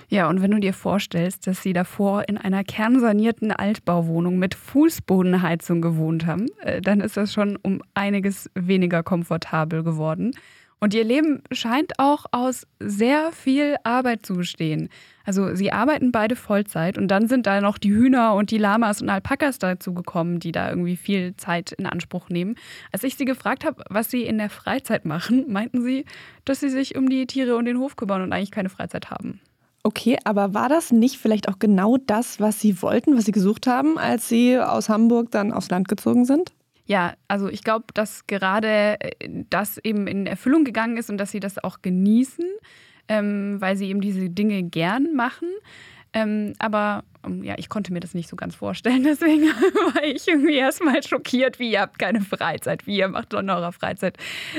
Ja, 0.08 0.28
und 0.28 0.42
wenn 0.42 0.50
du 0.50 0.60
dir 0.60 0.74
vorstellst, 0.74 1.46
dass 1.46 1.62
sie 1.62 1.72
davor 1.72 2.28
in 2.28 2.38
einer 2.38 2.64
kernsanierten 2.64 3.52
Altbauwohnung 3.52 4.38
mit 4.38 4.54
Fußbodenheizung 4.54 5.80
gewohnt 5.80 6.26
haben, 6.26 6.46
äh, 6.62 6.80
dann 6.80 7.00
ist 7.00 7.16
das 7.16 7.32
schon 7.32 7.56
um 7.56 7.82
einiges 7.94 8.50
weniger 8.54 9.02
komfortabel 9.02 9.82
geworden. 9.82 10.32
Und 10.84 10.92
ihr 10.92 11.04
Leben 11.04 11.42
scheint 11.50 11.98
auch 11.98 12.26
aus 12.30 12.66
sehr 12.78 13.32
viel 13.32 13.76
Arbeit 13.84 14.26
zu 14.26 14.34
bestehen. 14.34 14.90
Also 15.24 15.54
sie 15.54 15.72
arbeiten 15.72 16.12
beide 16.12 16.36
Vollzeit 16.36 16.98
und 16.98 17.08
dann 17.08 17.26
sind 17.26 17.46
da 17.46 17.62
noch 17.62 17.78
die 17.78 17.90
Hühner 17.90 18.34
und 18.34 18.50
die 18.50 18.58
Lamas 18.58 19.00
und 19.00 19.08
Alpakas 19.08 19.58
dazu 19.58 19.94
gekommen, 19.94 20.40
die 20.40 20.52
da 20.52 20.68
irgendwie 20.68 20.96
viel 20.96 21.34
Zeit 21.36 21.72
in 21.72 21.86
Anspruch 21.86 22.28
nehmen. 22.28 22.56
Als 22.92 23.02
ich 23.02 23.16
sie 23.16 23.24
gefragt 23.24 23.64
habe, 23.64 23.82
was 23.88 24.10
sie 24.10 24.24
in 24.24 24.36
der 24.36 24.50
Freizeit 24.50 25.06
machen, 25.06 25.46
meinten 25.50 25.82
sie, 25.82 26.04
dass 26.44 26.60
sie 26.60 26.68
sich 26.68 26.96
um 26.96 27.08
die 27.08 27.26
Tiere 27.26 27.56
und 27.56 27.64
den 27.64 27.78
Hof 27.78 27.96
kümmern 27.96 28.20
und 28.20 28.34
eigentlich 28.34 28.50
keine 28.50 28.68
Freizeit 28.68 29.10
haben. 29.10 29.40
Okay, 29.86 30.18
aber 30.24 30.54
war 30.54 30.70
das 30.70 30.92
nicht 30.92 31.18
vielleicht 31.18 31.46
auch 31.46 31.58
genau 31.58 31.98
das, 31.98 32.40
was 32.40 32.58
Sie 32.58 32.80
wollten, 32.80 33.18
was 33.18 33.26
Sie 33.26 33.32
gesucht 33.32 33.66
haben, 33.66 33.98
als 33.98 34.30
Sie 34.30 34.58
aus 34.58 34.88
Hamburg 34.88 35.30
dann 35.30 35.52
aufs 35.52 35.68
Land 35.68 35.88
gezogen 35.88 36.24
sind? 36.24 36.54
Ja, 36.86 37.12
also 37.28 37.48
ich 37.48 37.62
glaube, 37.62 37.84
dass 37.92 38.26
gerade 38.26 38.98
äh, 39.00 39.44
das 39.50 39.76
eben 39.76 40.06
in 40.06 40.26
Erfüllung 40.26 40.64
gegangen 40.64 40.96
ist 40.96 41.10
und 41.10 41.18
dass 41.18 41.32
Sie 41.32 41.40
das 41.40 41.62
auch 41.62 41.82
genießen, 41.82 42.46
ähm, 43.08 43.60
weil 43.60 43.76
Sie 43.76 43.90
eben 43.90 44.00
diese 44.00 44.30
Dinge 44.30 44.62
gern 44.62 45.14
machen. 45.14 45.48
Ähm, 46.14 46.54
aber 46.58 47.02
ähm, 47.24 47.42
ja, 47.42 47.54
ich 47.58 47.68
konnte 47.68 47.92
mir 47.92 48.00
das 48.00 48.14
nicht 48.14 48.28
so 48.28 48.36
ganz 48.36 48.54
vorstellen. 48.54 49.02
Deswegen 49.04 49.46
war 49.46 50.04
ich 50.04 50.26
irgendwie 50.28 50.56
erstmal 50.56 51.02
schockiert, 51.02 51.58
wie 51.58 51.72
ihr 51.72 51.80
habt 51.80 51.98
keine 51.98 52.20
Freizeit, 52.20 52.86
wie 52.86 52.98
ihr 52.98 53.08
macht 53.08 53.34
in 53.34 53.50
eurer 53.50 53.72
Freizeit 53.72 54.16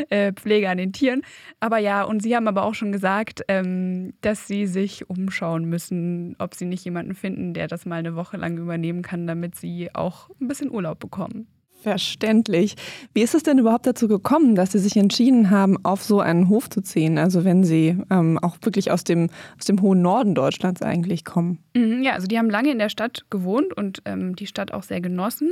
äh, 0.10 0.34
Pflege 0.34 0.70
an 0.70 0.78
den 0.78 0.94
Tieren. 0.94 1.22
Aber 1.60 1.78
ja, 1.78 2.04
und 2.04 2.22
sie 2.22 2.36
haben 2.36 2.48
aber 2.48 2.64
auch 2.64 2.76
schon 2.76 2.92
gesagt, 2.92 3.42
ähm, 3.48 4.14
dass 4.22 4.48
sie 4.48 4.68
sich 4.68 5.10
umschauen 5.10 5.66
müssen, 5.66 6.36
ob 6.40 6.56
sie 6.56 6.66
nicht 6.66 6.84
jemanden 6.84 7.16
finden, 7.16 7.54
der 7.54 7.68
das 7.68 7.86
mal 7.86 7.96
eine 7.96 8.16
Woche 8.16 8.38
lang 8.38 8.58
übernehmen 8.58 9.02
kann, 9.02 9.28
damit 9.28 9.56
sie 9.56 9.94
auch 9.96 10.30
ein 10.42 10.48
bisschen 10.48 10.72
Urlaub 10.72 11.00
bekommen. 11.00 11.48
Verständlich. 11.86 12.74
Wie 13.14 13.22
ist 13.22 13.36
es 13.36 13.44
denn 13.44 13.60
überhaupt 13.60 13.86
dazu 13.86 14.08
gekommen, 14.08 14.56
dass 14.56 14.72
Sie 14.72 14.80
sich 14.80 14.98
entschieden 14.98 15.52
haben, 15.52 15.78
auf 15.86 16.02
so 16.02 16.20
einen 16.20 16.50
Hof 16.50 16.68
zu 16.68 16.82
ziehen? 16.82 17.20
Also 17.20 17.46
wenn 17.46 17.64
Sie 17.64 17.96
ähm, 18.10 18.40
auch 18.40 18.58
wirklich 18.64 18.90
aus 18.90 19.04
dem, 19.04 19.30
aus 19.60 19.66
dem 19.66 19.80
hohen 19.84 20.02
Norden 20.02 20.34
Deutschlands 20.34 20.82
eigentlich 20.82 21.26
kommen. 21.26 21.60
Mhm, 21.76 22.02
ja, 22.02 22.14
also 22.14 22.26
die 22.26 22.40
haben 22.40 22.50
lange 22.50 22.72
in 22.72 22.80
der 22.80 22.90
Stadt 22.90 23.26
gewohnt 23.30 23.72
und 23.78 24.02
ähm, 24.06 24.36
die 24.36 24.48
Stadt 24.48 24.74
auch 24.74 24.82
sehr 24.82 25.00
genossen. 25.00 25.52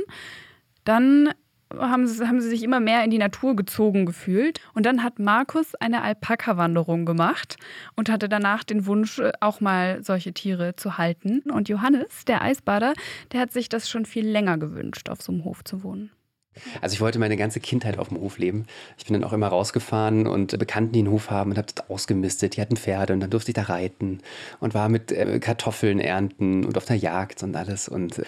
Dann 0.82 1.30
haben 1.78 2.08
sie, 2.08 2.26
haben 2.26 2.40
sie 2.40 2.48
sich 2.48 2.64
immer 2.64 2.80
mehr 2.80 3.04
in 3.04 3.10
die 3.10 3.18
Natur 3.18 3.54
gezogen 3.54 4.04
gefühlt. 4.04 4.60
Und 4.74 4.86
dann 4.86 5.04
hat 5.04 5.20
Markus 5.20 5.76
eine 5.76 6.02
Alpaka-Wanderung 6.02 7.06
gemacht 7.06 7.56
und 7.94 8.10
hatte 8.10 8.28
danach 8.28 8.64
den 8.64 8.86
Wunsch, 8.86 9.22
auch 9.40 9.60
mal 9.60 10.02
solche 10.02 10.32
Tiere 10.32 10.74
zu 10.74 10.98
halten. 10.98 11.42
Und 11.52 11.68
Johannes, 11.68 12.24
der 12.26 12.42
Eisbader, 12.42 12.94
der 13.30 13.40
hat 13.40 13.52
sich 13.52 13.68
das 13.68 13.88
schon 13.88 14.04
viel 14.04 14.26
länger 14.26 14.58
gewünscht, 14.58 15.08
auf 15.08 15.22
so 15.22 15.30
einem 15.30 15.44
Hof 15.44 15.62
zu 15.64 15.82
wohnen. 15.82 16.10
Also 16.80 16.94
ich 16.94 17.00
wollte 17.00 17.18
meine 17.18 17.36
ganze 17.36 17.60
Kindheit 17.60 17.98
auf 17.98 18.08
dem 18.08 18.20
Hof 18.20 18.38
leben. 18.38 18.66
Ich 18.98 19.06
bin 19.06 19.14
dann 19.14 19.24
auch 19.24 19.32
immer 19.32 19.48
rausgefahren 19.48 20.26
und 20.26 20.58
Bekannten, 20.58 20.92
die 20.92 21.00
einen 21.00 21.10
Hof 21.10 21.30
haben 21.30 21.50
und 21.50 21.58
habe 21.58 21.68
das 21.74 21.88
ausgemistet. 21.90 22.56
Die 22.56 22.60
hatten 22.60 22.76
Pferde 22.76 23.12
und 23.12 23.20
dann 23.20 23.30
durfte 23.30 23.50
ich 23.50 23.54
da 23.54 23.62
reiten 23.62 24.20
und 24.60 24.74
war 24.74 24.88
mit 24.88 25.12
äh, 25.12 25.38
Kartoffeln 25.40 26.00
ernten 26.00 26.64
und 26.64 26.76
auf 26.76 26.84
der 26.84 26.96
Jagd 26.96 27.42
und 27.42 27.54
alles. 27.56 27.88
Und 27.88 28.18
äh, 28.18 28.24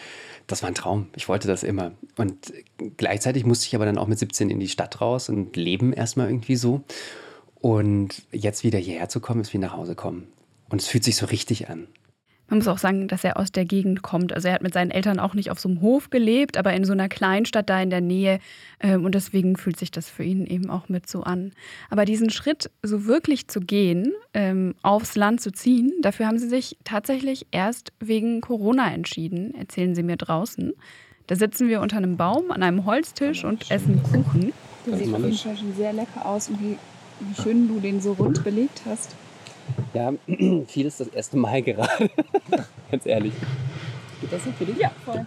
das 0.47 0.63
war 0.63 0.69
ein 0.69 0.75
Traum. 0.75 1.09
Ich 1.17 1.29
wollte 1.29 1.49
das 1.49 1.63
immer. 1.63 1.93
Und 2.17 2.53
gleichzeitig 2.97 3.45
musste 3.45 3.67
ich 3.67 3.75
aber 3.75 3.87
dann 3.87 3.99
auch 3.99 4.07
mit 4.07 4.19
17 4.19 4.51
in 4.51 4.61
die 4.61 4.69
Stadt 4.69 5.01
raus 5.01 5.29
und 5.29 5.57
leben 5.57 5.93
erstmal 5.93 6.29
irgendwie 6.29 6.57
so. 6.57 6.83
Und 7.61 8.23
jetzt 8.33 8.65
wieder 8.65 8.79
hierher 8.79 9.09
zu 9.09 9.21
kommen, 9.21 9.41
ist 9.41 9.53
wie 9.53 9.59
nach 9.59 9.77
Hause 9.77 9.95
kommen. 9.95 10.29
Und 10.69 10.81
es 10.81 10.89
fühlt 10.89 11.05
sich 11.05 11.17
so 11.17 11.27
richtig 11.27 11.69
an. 11.69 11.89
Man 12.49 12.59
muss 12.59 12.69
auch 12.69 12.79
sagen, 12.79 13.09
dass 13.09 13.25
er 13.25 13.39
aus 13.39 13.51
der 13.51 13.65
Gegend 13.65 14.03
kommt. 14.03 14.33
Also 14.33 14.49
er 14.49 14.55
hat 14.55 14.63
mit 14.63 14.73
seinen 14.73 14.91
Eltern 14.91 15.19
auch 15.19 15.35
nicht 15.35 15.51
auf 15.51 15.59
so 15.59 15.69
einem 15.69 15.81
Hof 15.81 16.11
gelebt, 16.11 16.57
aber 16.57 16.73
in 16.75 16.85
so 16.85 16.93
einer 16.93 17.09
Kleinstadt 17.09 17.69
da 17.69 17.81
in 17.81 17.91
der 17.91 18.01
Nähe. 18.01 18.39
Ähm, 18.81 19.05
und 19.05 19.15
deswegen 19.15 19.57
fühlt 19.57 19.79
sich 19.79 19.91
das 19.91 20.09
für 20.09 20.23
ihn 20.23 20.47
eben 20.47 20.71
auch 20.71 20.89
mit 20.89 21.09
so 21.09 21.23
an. 21.23 21.53
Aber 21.91 22.05
diesen 22.05 22.31
Schritt, 22.31 22.71
so 22.83 23.07
wirklich 23.07 23.49
zu 23.49 23.61
gehen, 23.61 24.13
ähm, 24.33 24.75
aufs 24.83 25.17
Land 25.17 25.41
zu 25.41 25.51
ziehen, 25.51 25.93
dafür 26.03 26.27
haben 26.27 26.39
sie 26.39 26.49
sich 26.49 26.77
tatsächlich 26.85 27.47
erst 27.51 27.93
wegen 27.99 28.41
Corona 28.41 28.93
entschieden, 28.93 29.55
erzählen 29.55 29.95
sie 29.95 30.05
mir 30.05 30.17
draußen. 30.17 30.73
Da 31.27 31.35
sitzen 31.35 31.69
wir 31.69 31.81
unter 31.81 31.97
einem 31.97 32.17
Baum 32.17 32.53
an 32.53 32.63
einem 32.63 32.85
Holztisch 32.87 33.45
und 33.45 33.69
essen 33.71 34.01
Kuchen. 34.05 34.53
Der 34.87 34.97
sieht 34.97 35.13
auf 35.13 35.21
jeden 35.21 35.37
Fall 35.37 35.57
schon 35.57 35.75
sehr 35.75 35.93
lecker 35.93 36.25
aus 36.25 36.49
und 36.49 36.61
wie 36.61 36.79
schön 37.43 37.67
du 37.67 37.81
den 37.81 38.01
so 38.01 38.13
rund 38.13 38.45
belegt 38.45 38.83
hast. 38.87 39.17
Ja, 39.95 40.13
viel 40.67 40.87
ist 40.87 41.01
das 41.01 41.09
erste 41.09 41.37
Mal 41.37 41.63
gerade. 41.63 42.11
Ganz 42.91 43.07
ehrlich. 43.07 43.33
Geht 44.21 44.33
das 44.33 44.45
so 44.45 44.53
für 44.53 44.65
dich? 44.65 44.79
Ja, 44.79 44.91
voll. 45.05 45.27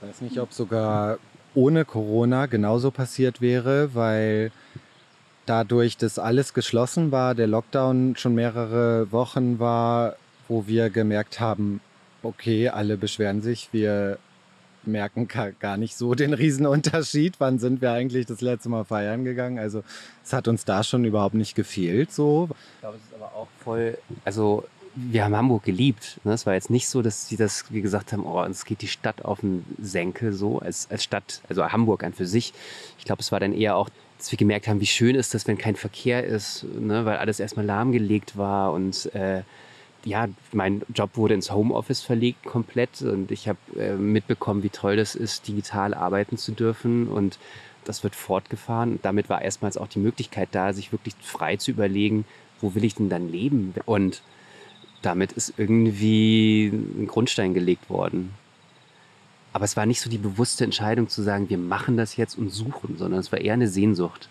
Ich 0.00 0.08
weiß 0.08 0.20
nicht, 0.20 0.38
ob 0.38 0.52
sogar 0.52 1.18
ohne 1.54 1.84
Corona 1.84 2.46
genauso 2.46 2.90
passiert 2.90 3.40
wäre, 3.40 3.94
weil 3.94 4.52
dadurch, 5.46 5.96
dass 5.96 6.18
alles 6.18 6.52
geschlossen 6.52 7.12
war, 7.12 7.34
der 7.34 7.46
Lockdown 7.46 8.14
schon 8.16 8.34
mehrere 8.34 9.10
Wochen 9.12 9.58
war, 9.58 10.16
wo 10.48 10.66
wir 10.66 10.90
gemerkt 10.90 11.40
haben, 11.40 11.80
okay, 12.22 12.68
alle 12.68 12.96
beschweren 12.96 13.40
sich, 13.40 13.68
wir 13.72 14.18
merken 14.86 15.28
gar 15.58 15.76
nicht 15.76 15.96
so 15.96 16.14
den 16.14 16.32
Riesenunterschied. 16.34 17.34
Wann 17.38 17.58
sind 17.58 17.80
wir 17.80 17.92
eigentlich 17.92 18.26
das 18.26 18.40
letzte 18.40 18.68
Mal 18.68 18.84
feiern 18.84 19.24
gegangen? 19.24 19.58
Also 19.58 19.82
es 20.24 20.32
hat 20.32 20.48
uns 20.48 20.64
da 20.64 20.82
schon 20.82 21.04
überhaupt 21.04 21.34
nicht 21.34 21.54
gefehlt 21.54 22.12
so. 22.12 22.48
Ich 22.50 22.80
glaube, 22.80 22.96
es 22.96 23.02
ist 23.04 23.14
aber 23.14 23.34
auch 23.34 23.48
voll, 23.62 23.98
also 24.24 24.64
wir 24.96 25.24
haben 25.24 25.36
Hamburg 25.36 25.64
geliebt. 25.64 26.18
Ne? 26.24 26.32
Es 26.32 26.46
war 26.46 26.54
jetzt 26.54 26.70
nicht 26.70 26.88
so, 26.88 27.02
dass 27.02 27.28
sie 27.28 27.36
das, 27.36 27.66
wie 27.70 27.82
gesagt 27.82 28.12
haben, 28.12 28.24
oh, 28.24 28.42
uns 28.42 28.64
geht 28.64 28.80
die 28.80 28.88
Stadt 28.88 29.24
auf 29.24 29.40
den 29.40 29.64
Senkel 29.80 30.32
so 30.32 30.58
als, 30.58 30.88
als 30.90 31.04
Stadt, 31.04 31.42
also 31.48 31.64
Hamburg 31.66 32.02
an 32.02 32.14
für 32.14 32.26
sich. 32.26 32.54
Ich 32.98 33.04
glaube, 33.04 33.20
es 33.20 33.30
war 33.30 33.38
dann 33.38 33.52
eher 33.52 33.76
auch, 33.76 33.90
dass 34.18 34.32
wir 34.32 34.38
gemerkt 34.38 34.66
haben, 34.66 34.80
wie 34.80 34.86
schön 34.86 35.14
ist 35.14 35.34
das, 35.34 35.46
wenn 35.46 35.58
kein 35.58 35.76
Verkehr 35.76 36.24
ist, 36.24 36.64
ne? 36.64 37.04
weil 37.04 37.18
alles 37.18 37.40
erstmal 37.40 37.66
lahmgelegt 37.66 38.38
war 38.38 38.72
und 38.72 39.14
äh, 39.14 39.42
ja, 40.06 40.28
mein 40.52 40.82
Job 40.94 41.16
wurde 41.16 41.34
ins 41.34 41.50
Homeoffice 41.50 42.00
verlegt 42.00 42.44
komplett 42.44 43.02
und 43.02 43.32
ich 43.32 43.48
habe 43.48 43.58
äh, 43.76 43.96
mitbekommen, 43.96 44.62
wie 44.62 44.68
toll 44.68 44.96
das 44.96 45.16
ist, 45.16 45.48
digital 45.48 45.94
arbeiten 45.94 46.38
zu 46.38 46.52
dürfen 46.52 47.08
und 47.08 47.38
das 47.84 48.04
wird 48.04 48.14
fortgefahren. 48.14 49.00
Damit 49.02 49.28
war 49.28 49.42
erstmals 49.42 49.76
auch 49.76 49.88
die 49.88 49.98
Möglichkeit 49.98 50.50
da, 50.52 50.72
sich 50.72 50.92
wirklich 50.92 51.14
frei 51.20 51.56
zu 51.56 51.72
überlegen, 51.72 52.24
wo 52.60 52.74
will 52.76 52.84
ich 52.84 52.94
denn 52.94 53.08
dann 53.08 53.30
leben? 53.30 53.74
Und 53.84 54.22
damit 55.02 55.32
ist 55.32 55.54
irgendwie 55.56 56.68
ein 56.68 57.08
Grundstein 57.08 57.52
gelegt 57.52 57.90
worden. 57.90 58.30
Aber 59.52 59.64
es 59.64 59.76
war 59.76 59.86
nicht 59.86 60.00
so 60.00 60.08
die 60.08 60.18
bewusste 60.18 60.64
Entscheidung 60.64 61.08
zu 61.08 61.22
sagen, 61.22 61.50
wir 61.50 61.58
machen 61.58 61.96
das 61.96 62.16
jetzt 62.16 62.38
und 62.38 62.50
suchen, 62.50 62.96
sondern 62.96 63.18
es 63.18 63.32
war 63.32 63.40
eher 63.40 63.54
eine 63.54 63.68
Sehnsucht. 63.68 64.28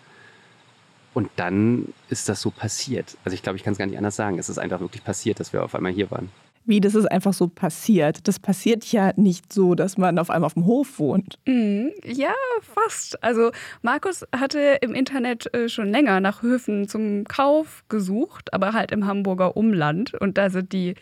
Und 1.16 1.30
dann 1.36 1.94
ist 2.10 2.28
das 2.28 2.42
so 2.42 2.50
passiert. 2.50 3.16
Also 3.24 3.34
ich 3.34 3.42
glaube, 3.42 3.56
ich 3.56 3.64
kann 3.64 3.72
es 3.72 3.78
gar 3.78 3.86
nicht 3.86 3.96
anders 3.96 4.16
sagen. 4.16 4.38
Es 4.38 4.50
ist 4.50 4.58
einfach 4.58 4.80
wirklich 4.80 5.02
passiert, 5.02 5.40
dass 5.40 5.50
wir 5.50 5.64
auf 5.64 5.74
einmal 5.74 5.90
hier 5.90 6.10
waren. 6.10 6.28
Wie, 6.66 6.78
das 6.78 6.94
ist 6.94 7.06
einfach 7.06 7.32
so 7.32 7.48
passiert. 7.48 8.28
Das 8.28 8.38
passiert 8.38 8.84
ja 8.92 9.12
nicht 9.16 9.50
so, 9.50 9.74
dass 9.74 9.96
man 9.96 10.18
auf 10.18 10.28
einmal 10.28 10.44
auf 10.44 10.52
dem 10.52 10.66
Hof 10.66 10.98
wohnt. 10.98 11.38
Mm, 11.46 11.86
ja, 12.04 12.34
fast. 12.60 13.24
Also 13.24 13.50
Markus 13.80 14.26
hatte 14.36 14.76
im 14.82 14.92
Internet 14.92 15.54
äh, 15.54 15.70
schon 15.70 15.90
länger 15.90 16.20
nach 16.20 16.42
Höfen 16.42 16.86
zum 16.86 17.24
Kauf 17.24 17.82
gesucht, 17.88 18.52
aber 18.52 18.74
halt 18.74 18.92
im 18.92 19.06
Hamburger 19.06 19.56
Umland. 19.56 20.12
Und 20.12 20.36
da 20.36 20.50
sind 20.50 20.74
die 20.74 20.96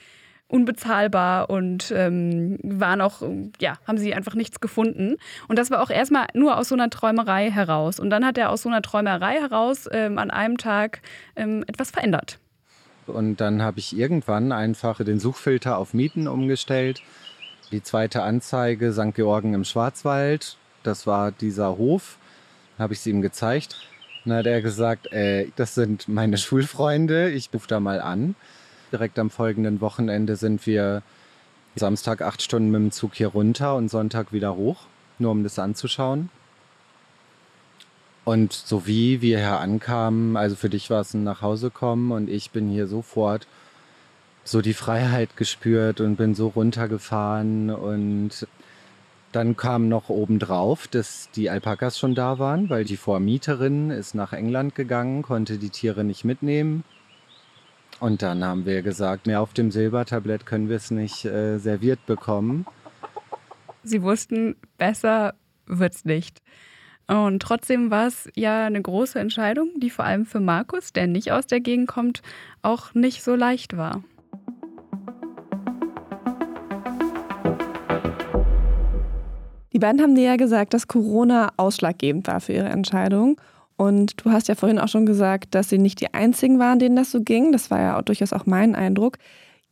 unbezahlbar 0.54 1.50
und 1.50 1.92
ähm, 1.94 2.58
waren 2.62 3.00
auch, 3.00 3.22
ja, 3.60 3.74
haben 3.88 3.98
sie 3.98 4.14
einfach 4.14 4.34
nichts 4.34 4.60
gefunden. 4.60 5.16
Und 5.48 5.58
das 5.58 5.72
war 5.72 5.82
auch 5.82 5.90
erstmal 5.90 6.28
nur 6.32 6.56
aus 6.56 6.68
so 6.68 6.76
einer 6.76 6.90
Träumerei 6.90 7.50
heraus. 7.50 7.98
Und 7.98 8.10
dann 8.10 8.24
hat 8.24 8.38
er 8.38 8.50
aus 8.50 8.62
so 8.62 8.68
einer 8.68 8.80
Träumerei 8.80 9.40
heraus 9.40 9.88
ähm, 9.90 10.16
an 10.16 10.30
einem 10.30 10.56
Tag 10.56 11.02
ähm, 11.34 11.64
etwas 11.66 11.90
verändert. 11.90 12.38
Und 13.08 13.40
dann 13.40 13.62
habe 13.62 13.80
ich 13.80 13.96
irgendwann 13.98 14.52
einfach 14.52 15.04
den 15.04 15.18
Suchfilter 15.18 15.76
auf 15.76 15.92
Mieten 15.92 16.28
umgestellt. 16.28 17.02
Die 17.72 17.82
zweite 17.82 18.22
Anzeige 18.22 18.92
St. 18.92 19.14
Georgen 19.14 19.54
im 19.54 19.64
Schwarzwald, 19.64 20.56
das 20.84 21.06
war 21.06 21.32
dieser 21.32 21.76
Hof, 21.76 22.18
habe 22.78 22.94
ich 22.94 23.00
sie 23.00 23.10
ihm 23.10 23.22
gezeigt. 23.22 23.76
Dann 24.24 24.34
hat 24.34 24.46
er 24.46 24.62
gesagt, 24.62 25.12
äh, 25.12 25.48
das 25.56 25.74
sind 25.74 26.06
meine 26.06 26.38
Schulfreunde, 26.38 27.30
ich 27.30 27.50
rufe 27.52 27.66
da 27.66 27.80
mal 27.80 28.00
an. 28.00 28.36
Direkt 28.94 29.18
am 29.18 29.28
folgenden 29.28 29.80
Wochenende 29.80 30.36
sind 30.36 30.68
wir 30.68 31.02
Samstag 31.74 32.22
acht 32.22 32.40
Stunden 32.42 32.70
mit 32.70 32.80
dem 32.80 32.90
Zug 32.92 33.16
hier 33.16 33.26
runter 33.26 33.74
und 33.74 33.88
Sonntag 33.88 34.32
wieder 34.32 34.54
hoch, 34.54 34.86
nur 35.18 35.32
um 35.32 35.42
das 35.42 35.58
anzuschauen. 35.58 36.30
Und 38.24 38.52
so 38.52 38.86
wie 38.86 39.20
wir 39.20 39.38
hier 39.38 39.58
ankamen, 39.58 40.36
also 40.36 40.54
für 40.54 40.68
dich 40.68 40.90
war 40.90 41.00
es 41.00 41.12
ein 41.12 41.24
Nachhausekommen 41.24 42.12
und 42.12 42.30
ich 42.30 42.52
bin 42.52 42.70
hier 42.70 42.86
sofort 42.86 43.48
so 44.44 44.60
die 44.60 44.74
Freiheit 44.74 45.36
gespürt 45.36 46.00
und 46.00 46.14
bin 46.14 46.36
so 46.36 46.46
runtergefahren 46.46 47.70
und 47.70 48.46
dann 49.32 49.56
kam 49.56 49.88
noch 49.88 50.08
obendrauf, 50.08 50.86
dass 50.86 51.30
die 51.34 51.50
Alpakas 51.50 51.98
schon 51.98 52.14
da 52.14 52.38
waren, 52.38 52.70
weil 52.70 52.84
die 52.84 52.96
Vormieterin 52.96 53.90
ist 53.90 54.14
nach 54.14 54.32
England 54.32 54.76
gegangen, 54.76 55.22
konnte 55.22 55.58
die 55.58 55.70
Tiere 55.70 56.04
nicht 56.04 56.24
mitnehmen. 56.24 56.84
Und 58.04 58.20
dann 58.20 58.44
haben 58.44 58.66
wir 58.66 58.82
gesagt, 58.82 59.26
mehr 59.26 59.40
auf 59.40 59.54
dem 59.54 59.70
Silbertablett 59.70 60.44
können 60.44 60.68
wir 60.68 60.76
es 60.76 60.90
nicht 60.90 61.24
äh, 61.24 61.56
serviert 61.56 62.04
bekommen. 62.04 62.66
Sie 63.82 64.02
wussten, 64.02 64.56
besser 64.76 65.32
wird's 65.64 66.04
nicht. 66.04 66.42
Und 67.06 67.40
trotzdem 67.40 67.90
war 67.90 68.06
es 68.08 68.28
ja 68.34 68.66
eine 68.66 68.82
große 68.82 69.18
Entscheidung, 69.18 69.70
die 69.80 69.88
vor 69.88 70.04
allem 70.04 70.26
für 70.26 70.40
Markus, 70.40 70.92
der 70.92 71.06
nicht 71.06 71.32
aus 71.32 71.46
der 71.46 71.60
Gegend 71.60 71.88
kommt, 71.88 72.20
auch 72.60 72.92
nicht 72.92 73.24
so 73.24 73.34
leicht 73.34 73.74
war. 73.74 74.04
Die 79.72 79.78
beiden 79.78 80.02
haben 80.02 80.14
dir 80.14 80.24
ja 80.24 80.36
gesagt, 80.36 80.74
dass 80.74 80.88
Corona 80.88 81.52
ausschlaggebend 81.56 82.26
war 82.26 82.42
für 82.42 82.52
ihre 82.52 82.68
Entscheidung. 82.68 83.40
Und 83.76 84.24
du 84.24 84.30
hast 84.30 84.48
ja 84.48 84.54
vorhin 84.54 84.78
auch 84.78 84.88
schon 84.88 85.06
gesagt, 85.06 85.54
dass 85.54 85.68
sie 85.68 85.78
nicht 85.78 86.00
die 86.00 86.14
einzigen 86.14 86.58
waren, 86.58 86.78
denen 86.78 86.96
das 86.96 87.10
so 87.10 87.20
ging. 87.20 87.52
Das 87.52 87.70
war 87.70 87.80
ja 87.80 87.98
auch 87.98 88.02
durchaus 88.02 88.32
auch 88.32 88.46
mein 88.46 88.74
Eindruck. 88.74 89.18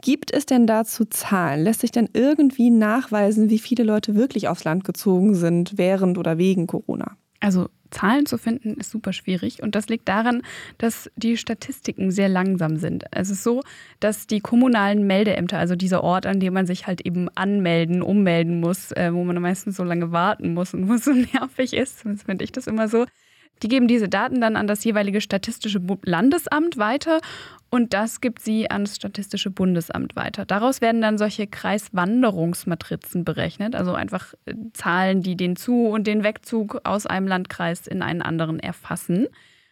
Gibt 0.02 0.32
es 0.32 0.47
denn 0.47 0.66
dazu 0.66 1.04
Zahlen? 1.04 1.62
Lässt 1.62 1.80
sich 1.80 1.92
denn 1.92 2.09
irgendwie 2.12 2.71
nachweisen, 2.71 3.50
wie 3.50 3.61
viele 3.61 3.85
Leute 3.85 4.16
wirklich 4.16 4.49
aufs 4.49 4.64
Land 4.64 4.85
gezogen 4.85 5.35
sind 5.35 5.78
während 5.78 6.18
oder 6.18 6.38
wegen 6.38 6.66
Corona? 6.66 7.16
Also 7.38 7.68
Zahlen 7.92 8.26
zu 8.26 8.38
finden 8.38 8.75
ist 8.75 8.90
super 8.90 9.12
schwierig. 9.12 9.62
Und 9.62 9.76
das 9.76 9.88
liegt 9.88 10.09
daran, 10.09 10.42
dass 10.78 11.11
die 11.14 11.37
Statistiken 11.37 12.11
sehr 12.11 12.28
langsam 12.28 12.78
sind. 12.78 13.04
Es 13.12 13.30
ist 13.30 13.44
so, 13.44 13.62
dass 14.00 14.26
die 14.26 14.40
kommunalen 14.40 15.06
Meldeämter, 15.06 15.59
also 15.59 15.76
dieser 15.76 16.02
Ort, 16.02 16.26
an 16.26 16.40
dem 16.40 16.54
man 16.54 16.66
sich 16.66 16.87
halt 16.87 17.02
eben 17.02 17.28
anmelden, 17.37 18.02
ummelden 18.02 18.59
muss, 18.59 18.90
äh, 18.92 19.12
wo 19.12 19.23
man 19.23 19.40
meistens 19.40 19.76
so 19.76 19.85
lange 19.85 20.11
warten 20.11 20.54
muss 20.54 20.75
und 20.75 20.88
wo 20.88 20.94
es 20.94 21.04
so 21.04 21.12
nervig 21.35 21.75
ist, 21.75 22.00
zumindest 22.00 22.26
finde 22.26 22.44
ich 22.44 22.52
das 22.52 22.66
immer 22.66 22.88
so, 22.88 23.06
die 23.62 23.69
geben 23.69 23.88
diese 23.88 24.09
Daten 24.09 24.40
dann 24.40 24.57
an 24.57 24.66
das 24.66 24.85
jeweilige 24.85 25.21
Statistische 25.21 25.81
Landesamt 26.04 26.76
weiter 26.76 27.21
und 27.75 27.95
das 27.95 28.21
gibt 28.21 28.42
sie 28.42 28.71
ans 28.71 28.97
Statistische 28.97 29.50
Bundesamt 29.50 30.14
weiter. 30.14 30.45
Daraus 30.45 30.83
werden 30.83 31.00
dann 31.00 31.16
solche 31.16 31.47
Kreiswanderungsmatrizen 31.47 33.25
berechnet, 33.25 33.75
also 33.75 33.95
einfach 33.95 34.35
äh, 34.45 34.54
Zahlen, 34.75 35.23
die 35.23 35.38
den 35.38 35.57
Zu- 35.57 35.87
und 35.87 36.07
den 36.07 36.23
Wegzug 36.23 36.83
aus 36.85 37.07
einem 37.07 37.26
Landkreis 37.26 37.87
in 37.87 38.02
einen 38.02 38.21
anderen 38.21 38.61
erfassen. 38.61 39.26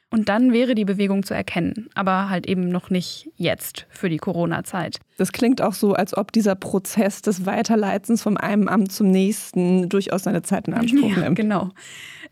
Und 0.08 0.30
dann 0.30 0.52
wäre 0.52 0.74
die 0.74 0.86
Bewegung 0.86 1.24
zu 1.24 1.34
erkennen, 1.34 1.90
aber 1.94 2.30
halt 2.30 2.46
eben 2.48 2.70
noch 2.70 2.88
nicht 2.88 3.28
jetzt 3.36 3.86
für 3.90 4.08
die 4.08 4.16
Corona-Zeit. 4.16 4.98
Das 5.18 5.30
klingt 5.30 5.60
auch 5.60 5.74
so, 5.74 5.92
als 5.92 6.16
ob 6.16 6.32
dieser 6.32 6.54
Prozess 6.54 7.20
des 7.20 7.44
Weiterleitens 7.44 8.22
von 8.22 8.38
einem 8.38 8.66
Amt 8.66 8.92
zum 8.92 9.10
nächsten 9.10 9.90
durchaus 9.90 10.22
seine 10.22 10.40
Zeit 10.40 10.66
in 10.68 10.74
Anspruch 10.74 11.10
ja, 11.16 11.18
nimmt. 11.18 11.36
Genau. 11.36 11.70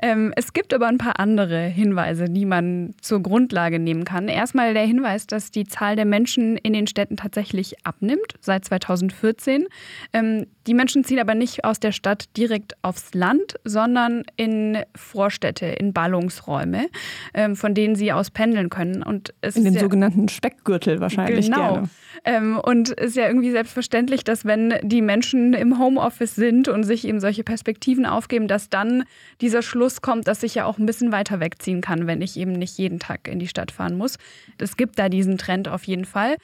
Ähm, 0.00 0.32
es 0.36 0.52
gibt 0.52 0.72
aber 0.72 0.86
ein 0.86 0.98
paar 0.98 1.18
andere 1.18 1.62
Hinweise, 1.62 2.26
die 2.26 2.44
man 2.44 2.94
zur 3.00 3.22
Grundlage 3.22 3.78
nehmen 3.78 4.04
kann. 4.04 4.28
Erstmal 4.28 4.74
der 4.74 4.84
Hinweis, 4.84 5.26
dass 5.26 5.50
die 5.50 5.66
Zahl 5.66 5.96
der 5.96 6.04
Menschen 6.04 6.56
in 6.56 6.72
den 6.72 6.86
Städten 6.86 7.16
tatsächlich 7.16 7.84
abnimmt 7.84 8.34
seit 8.40 8.64
2014. 8.64 9.66
Ähm, 10.12 10.46
die 10.68 10.74
Menschen 10.74 11.02
ziehen 11.02 11.18
aber 11.18 11.34
nicht 11.34 11.64
aus 11.64 11.80
der 11.80 11.92
Stadt 11.92 12.36
direkt 12.36 12.74
aufs 12.82 13.14
Land, 13.14 13.56
sondern 13.64 14.22
in 14.36 14.78
Vorstädte, 14.94 15.64
in 15.64 15.94
Ballungsräume, 15.94 16.88
ähm, 17.32 17.56
von 17.56 17.74
denen 17.74 17.96
sie 17.96 18.12
aus 18.12 18.30
pendeln 18.30 18.68
können. 18.68 19.02
Und 19.02 19.32
in 19.42 19.64
den 19.64 19.74
ja 19.74 19.80
sogenannten 19.80 20.28
Speckgürtel 20.28 21.00
wahrscheinlich 21.00 21.46
genau. 21.46 21.72
gerne. 21.72 21.90
Ähm, 22.24 22.58
und 22.58 22.90
es 22.98 23.08
ist 23.08 23.16
ja 23.16 23.26
irgendwie 23.26 23.50
selbstverständlich, 23.50 24.24
dass 24.24 24.44
wenn 24.44 24.74
die 24.82 25.00
Menschen 25.00 25.54
im 25.54 25.78
Homeoffice 25.78 26.34
sind 26.34 26.68
und 26.68 26.82
sich 26.82 27.06
eben 27.06 27.20
solche 27.20 27.44
Perspektiven 27.44 28.04
aufgeben, 28.04 28.46
dass 28.46 28.68
dann 28.68 29.04
dieser 29.40 29.62
Schluss 29.62 30.02
kommt, 30.02 30.28
dass 30.28 30.42
ich 30.42 30.54
ja 30.54 30.66
auch 30.66 30.78
ein 30.78 30.84
bisschen 30.84 31.12
weiter 31.12 31.40
wegziehen 31.40 31.80
kann, 31.80 32.06
wenn 32.06 32.20
ich 32.20 32.36
eben 32.36 32.52
nicht 32.52 32.76
jeden 32.76 32.98
Tag 32.98 33.26
in 33.26 33.38
die 33.38 33.48
Stadt 33.48 33.70
fahren 33.70 33.96
muss. 33.96 34.18
Es 34.58 34.76
gibt 34.76 34.98
da 34.98 35.08
diesen 35.08 35.38
Trend 35.38 35.68
auf 35.68 35.84
jeden 35.84 36.04
Fall. 36.04 36.36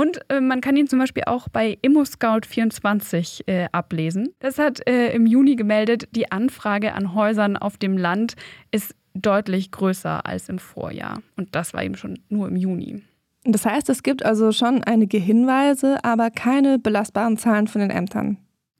Und 0.00 0.20
äh, 0.28 0.40
man 0.40 0.60
kann 0.60 0.76
ihn 0.76 0.86
zum 0.86 1.00
Beispiel 1.00 1.24
auch 1.26 1.48
bei 1.48 1.76
ImmoScout24 1.82 3.48
äh, 3.48 3.66
ablesen. 3.72 4.28
Das 4.38 4.56
hat 4.56 4.86
äh, 4.88 5.12
im 5.12 5.26
Juni 5.26 5.56
gemeldet, 5.56 6.06
die 6.12 6.30
Anfrage 6.30 6.92
an 6.94 7.14
Häusern 7.14 7.56
auf 7.56 7.78
dem 7.78 7.98
Land 7.98 8.36
ist 8.70 8.94
deutlich 9.14 9.72
größer 9.72 10.24
als 10.24 10.48
im 10.48 10.60
Vorjahr. 10.60 11.20
Und 11.36 11.56
das 11.56 11.74
war 11.74 11.82
eben 11.82 11.96
schon 11.96 12.20
nur 12.28 12.46
im 12.46 12.54
Juni. 12.54 13.02
Das 13.42 13.66
heißt, 13.66 13.88
es 13.88 14.04
gibt 14.04 14.24
also 14.24 14.52
schon 14.52 14.84
einige 14.84 15.18
Hinweise, 15.18 16.04
aber 16.04 16.30
keine 16.30 16.78
belastbaren 16.78 17.36
Zahlen 17.36 17.66
von 17.66 17.80
den 17.80 17.90
Ämtern. 17.90 18.36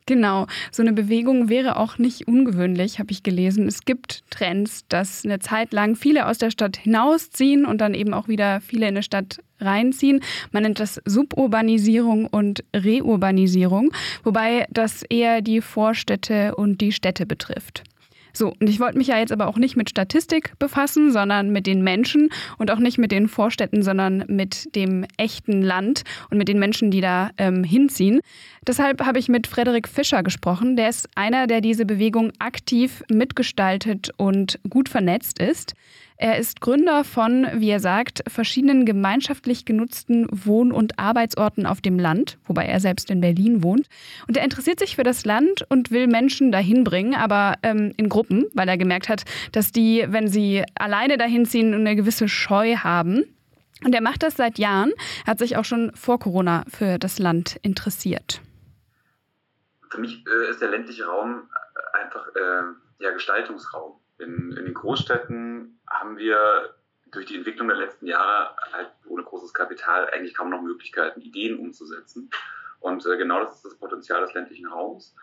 Genau, 0.07 0.47
so 0.71 0.83
eine 0.83 0.93
Bewegung 0.93 1.49
wäre 1.49 1.77
auch 1.77 1.99
nicht 1.99 2.29
ungewöhnlich, 2.29 3.01
habe 3.01 3.11
ich 3.11 3.25
gelesen. 3.25 3.67
Es 3.67 3.85
gibt 3.85 4.23
Trends, 4.31 4.87
dass 4.89 5.25
eine 5.25 5.41
Zeit 5.41 5.73
lang 5.73 5.97
viele 5.97 6.27
aus 6.27 6.39
der 6.39 6.53
Stadt 6.53 6.77
hinausziehen 6.77 7.67
und 7.67 7.81
dann 7.81 7.93
eben 7.93 8.15
auch 8.15 8.29
wieder 8.29 8.61
viele 8.61 8.87
in 8.87 8.95
eine 8.95 9.03
Stadt 9.03 9.41
reinziehen. 9.61 10.21
Man 10.53 10.63
nennt 10.63 10.81
das 10.81 11.01
Suburbanisierung 11.05 12.27
und 12.27 12.65
Reurbanisierung, 12.75 13.93
wobei 14.25 14.67
das 14.71 15.03
eher 15.03 15.43
die 15.43 15.61
Vorstädte 15.61 16.55
und 16.55 16.81
die 16.81 16.93
Städte 16.93 17.27
betrifft. 17.27 17.85
So, 18.39 18.55
und 18.61 18.69
ich 18.69 18.79
wollte 18.79 18.99
mich 18.99 19.09
ja 19.09 19.19
jetzt 19.19 19.33
aber 19.33 19.49
auch 19.49 19.57
nicht 19.57 19.77
mit 19.77 19.91
Statistik 19.91 20.53
befassen, 20.61 21.11
sondern 21.11 21.51
mit 21.51 21.67
den 21.67 21.83
Menschen 21.83 22.29
und 22.57 22.71
auch 22.71 22.79
nicht 22.79 22.97
mit 22.97 23.11
den 23.11 23.27
Vorstädten, 23.27 23.83
sondern 23.83 24.25
mit 24.29 24.77
dem 24.77 25.05
echten 25.17 25.61
Land 25.61 26.05
und 26.31 26.39
mit 26.39 26.47
den 26.47 26.61
Menschen, 26.61 26.93
die 26.93 27.01
da 27.01 27.31
ähm, 27.37 27.65
hinziehen. 27.65 28.21
Deshalb 28.65 29.05
habe 29.05 29.19
ich 29.19 29.29
mit 29.29 29.49
Frederik 29.49 29.89
Fischer 29.89 30.23
gesprochen. 30.23 30.77
Der 30.77 30.89
ist 30.89 31.09
einer, 31.17 31.49
der 31.49 31.61
diese 31.61 31.85
Bewegung 31.85 32.31
aktiv 32.39 33.03
mitgestaltet 33.11 34.11
und 34.19 34.61
gut 34.69 34.89
vernetzt 34.89 35.41
ist. 35.41 35.75
Er 36.21 36.37
ist 36.37 36.61
Gründer 36.61 37.05
von, 37.05 37.47
wie 37.55 37.71
er 37.71 37.79
sagt, 37.79 38.25
verschiedenen 38.27 38.85
gemeinschaftlich 38.85 39.65
genutzten 39.65 40.27
Wohn- 40.33 40.73
und 40.73 40.99
Arbeitsorten 40.99 41.65
auf 41.65 41.81
dem 41.81 41.97
Land, 41.97 42.39
wobei 42.45 42.65
er 42.65 42.81
selbst 42.81 43.09
in 43.09 43.21
Berlin 43.21 43.63
wohnt. 43.63 43.87
Und 44.27 44.37
er 44.37 44.43
interessiert 44.43 44.81
sich 44.81 44.97
für 44.97 45.05
das 45.05 45.25
Land 45.25 45.65
und 45.69 45.93
will 45.93 46.09
Menschen 46.09 46.51
dahin 46.51 46.83
bringen, 46.83 47.15
aber 47.15 47.55
ähm, 47.63 47.95
in 47.97 48.09
Gruppen, 48.09 48.47
weil 48.53 48.69
er 48.69 48.77
gemerkt 48.77 49.09
hat, 49.09 49.23
dass 49.53 49.71
die, 49.71 50.07
wenn 50.09 50.27
sie 50.27 50.65
alleine 50.75 51.19
dahin 51.19 51.47
ziehen, 51.47 51.73
eine 51.73 51.95
gewisse 51.95 52.29
Scheu 52.29 52.75
haben. 52.79 53.23
Und 53.85 53.95
er 53.95 54.03
macht 54.03 54.25
das 54.25 54.35
seit 54.35 54.59
Jahren, 54.59 54.91
hat 55.25 55.39
sich 55.39 55.57
auch 55.57 55.65
schon 55.65 55.93
vor 55.95 56.19
Corona 56.19 56.65
für 56.69 56.99
das 56.99 57.21
Land 57.21 57.61
interessiert. 57.63 58.41
Für 59.89 60.01
mich 60.01 60.25
äh, 60.27 60.51
ist 60.51 60.61
der 60.61 60.71
ländliche 60.71 61.05
Raum 61.07 61.49
einfach 61.93 62.27
äh, 62.35 63.05
ja, 63.05 63.13
Gestaltungsraum. 63.13 64.01
In, 64.19 64.53
in 64.57 64.65
den 64.65 64.75
Großstädten 64.75 65.81
haben 65.89 66.19
wir 66.19 66.75
durch 67.11 67.27
die 67.27 67.37
Entwicklung 67.37 67.69
der 67.69 67.77
letzten 67.77 68.07
Jahre 68.07 68.55
halt 68.73 68.91
ohne 69.07 69.23
großes 69.23 69.55
Kapital 69.55 70.11
eigentlich 70.11 70.35
kaum 70.35 70.51
noch 70.51 70.61
Möglichkeiten, 70.61 71.21
Ideen 71.21 71.59
umzusetzen. 71.59 72.31
Und 72.81 73.05
äh, 73.07 73.17
genau 73.17 73.41
das 73.41 73.57
ist 73.57 73.65
das 73.65 73.77
Potenzial 73.77 74.21
des 74.21 74.35
ländlichen 74.35 74.67
Raums. 74.67 75.15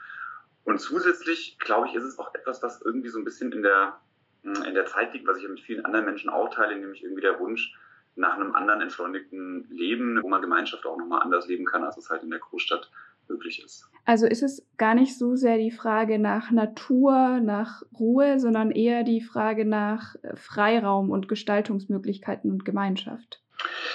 Und 0.63 0.79
zusätzlich, 0.79 1.57
glaube 1.59 1.87
ich, 1.87 1.95
ist 1.95 2.03
es 2.03 2.17
auch 2.17 2.33
etwas, 2.33 2.63
was 2.63 2.81
irgendwie 2.81 3.09
so 3.09 3.19
ein 3.19 3.23
bisschen 3.23 3.51
in 3.51 3.61
der, 3.61 3.99
in 4.43 4.73
der 4.73 4.85
Zeit 4.87 5.13
liegt, 5.13 5.27
was 5.27 5.37
ich 5.37 5.47
mit 5.47 5.59
vielen 5.59 5.85
anderen 5.85 6.05
Menschen 6.05 6.29
auch 6.29 6.49
teile, 6.53 6.75
nämlich 6.75 7.03
irgendwie 7.03 7.21
der 7.21 7.39
Wunsch 7.39 7.75
nach 8.15 8.35
einem 8.35 8.55
anderen 8.55 8.81
entschleunigten 8.81 9.67
Leben, 9.69 10.21
wo 10.23 10.29
man 10.29 10.41
Gemeinschaft 10.41 10.85
auch 10.85 10.97
nochmal 10.97 11.21
anders 11.21 11.47
leben 11.47 11.65
kann, 11.65 11.83
als 11.83 11.97
es 11.97 12.09
halt 12.09 12.23
in 12.23 12.29
der 12.29 12.39
Großstadt 12.39 12.89
möglich 13.27 13.63
ist. 13.63 13.89
Also 14.05 14.27
ist 14.27 14.43
es 14.43 14.65
gar 14.77 14.93
nicht 14.93 15.17
so 15.17 15.35
sehr 15.35 15.57
die 15.57 15.71
Frage 15.71 16.19
nach 16.19 16.51
Natur, 16.51 17.39
nach 17.41 17.81
Ruhe, 17.99 18.39
sondern 18.39 18.71
eher 18.71 19.03
die 19.03 19.21
Frage 19.21 19.65
nach 19.65 20.15
äh, 20.21 20.35
Freiraum 20.35 21.09
und 21.09 21.27
Gestaltungsmöglichkeiten 21.27 22.51
und 22.51 22.65
Gemeinschaft. 22.65 23.41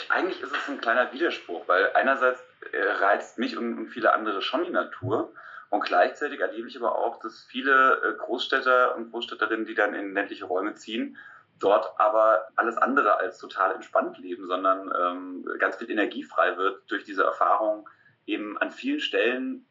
Eigentlich 0.08 0.42
ist 0.42 0.52
es 0.52 0.68
ein 0.68 0.80
kleiner 0.80 1.12
Widerspruch, 1.12 1.68
weil 1.68 1.92
einerseits 1.94 2.42
äh, 2.72 2.82
reizt 3.04 3.38
mich 3.38 3.56
und 3.56 3.88
viele 3.88 4.12
andere 4.12 4.42
schon 4.42 4.64
die 4.64 4.70
Natur. 4.70 5.32
Und 5.68 5.84
gleichzeitig 5.84 6.40
erlebe 6.40 6.66
ich 6.66 6.76
aber 6.76 6.98
auch, 6.98 7.20
dass 7.20 7.44
viele 7.48 8.00
äh, 8.02 8.18
Großstädter 8.18 8.96
und 8.96 9.12
Großstädterinnen, 9.12 9.66
die 9.66 9.74
dann 9.74 9.94
in 9.94 10.12
ländliche 10.12 10.46
Räume 10.46 10.74
ziehen, 10.74 11.16
dort 11.60 11.88
aber 12.00 12.48
alles 12.56 12.76
andere 12.76 13.18
als 13.18 13.38
total 13.38 13.74
entspannt 13.76 14.18
leben, 14.18 14.48
sondern 14.48 14.90
ähm, 15.00 15.46
ganz 15.60 15.76
viel 15.76 15.90
Energie 15.90 16.24
frei 16.24 16.56
wird 16.56 16.90
durch 16.90 17.04
diese 17.04 17.22
Erfahrung, 17.22 17.88
eben 18.30 18.58
an 18.58 18.70
vielen 18.70 19.00
Stellen 19.00 19.66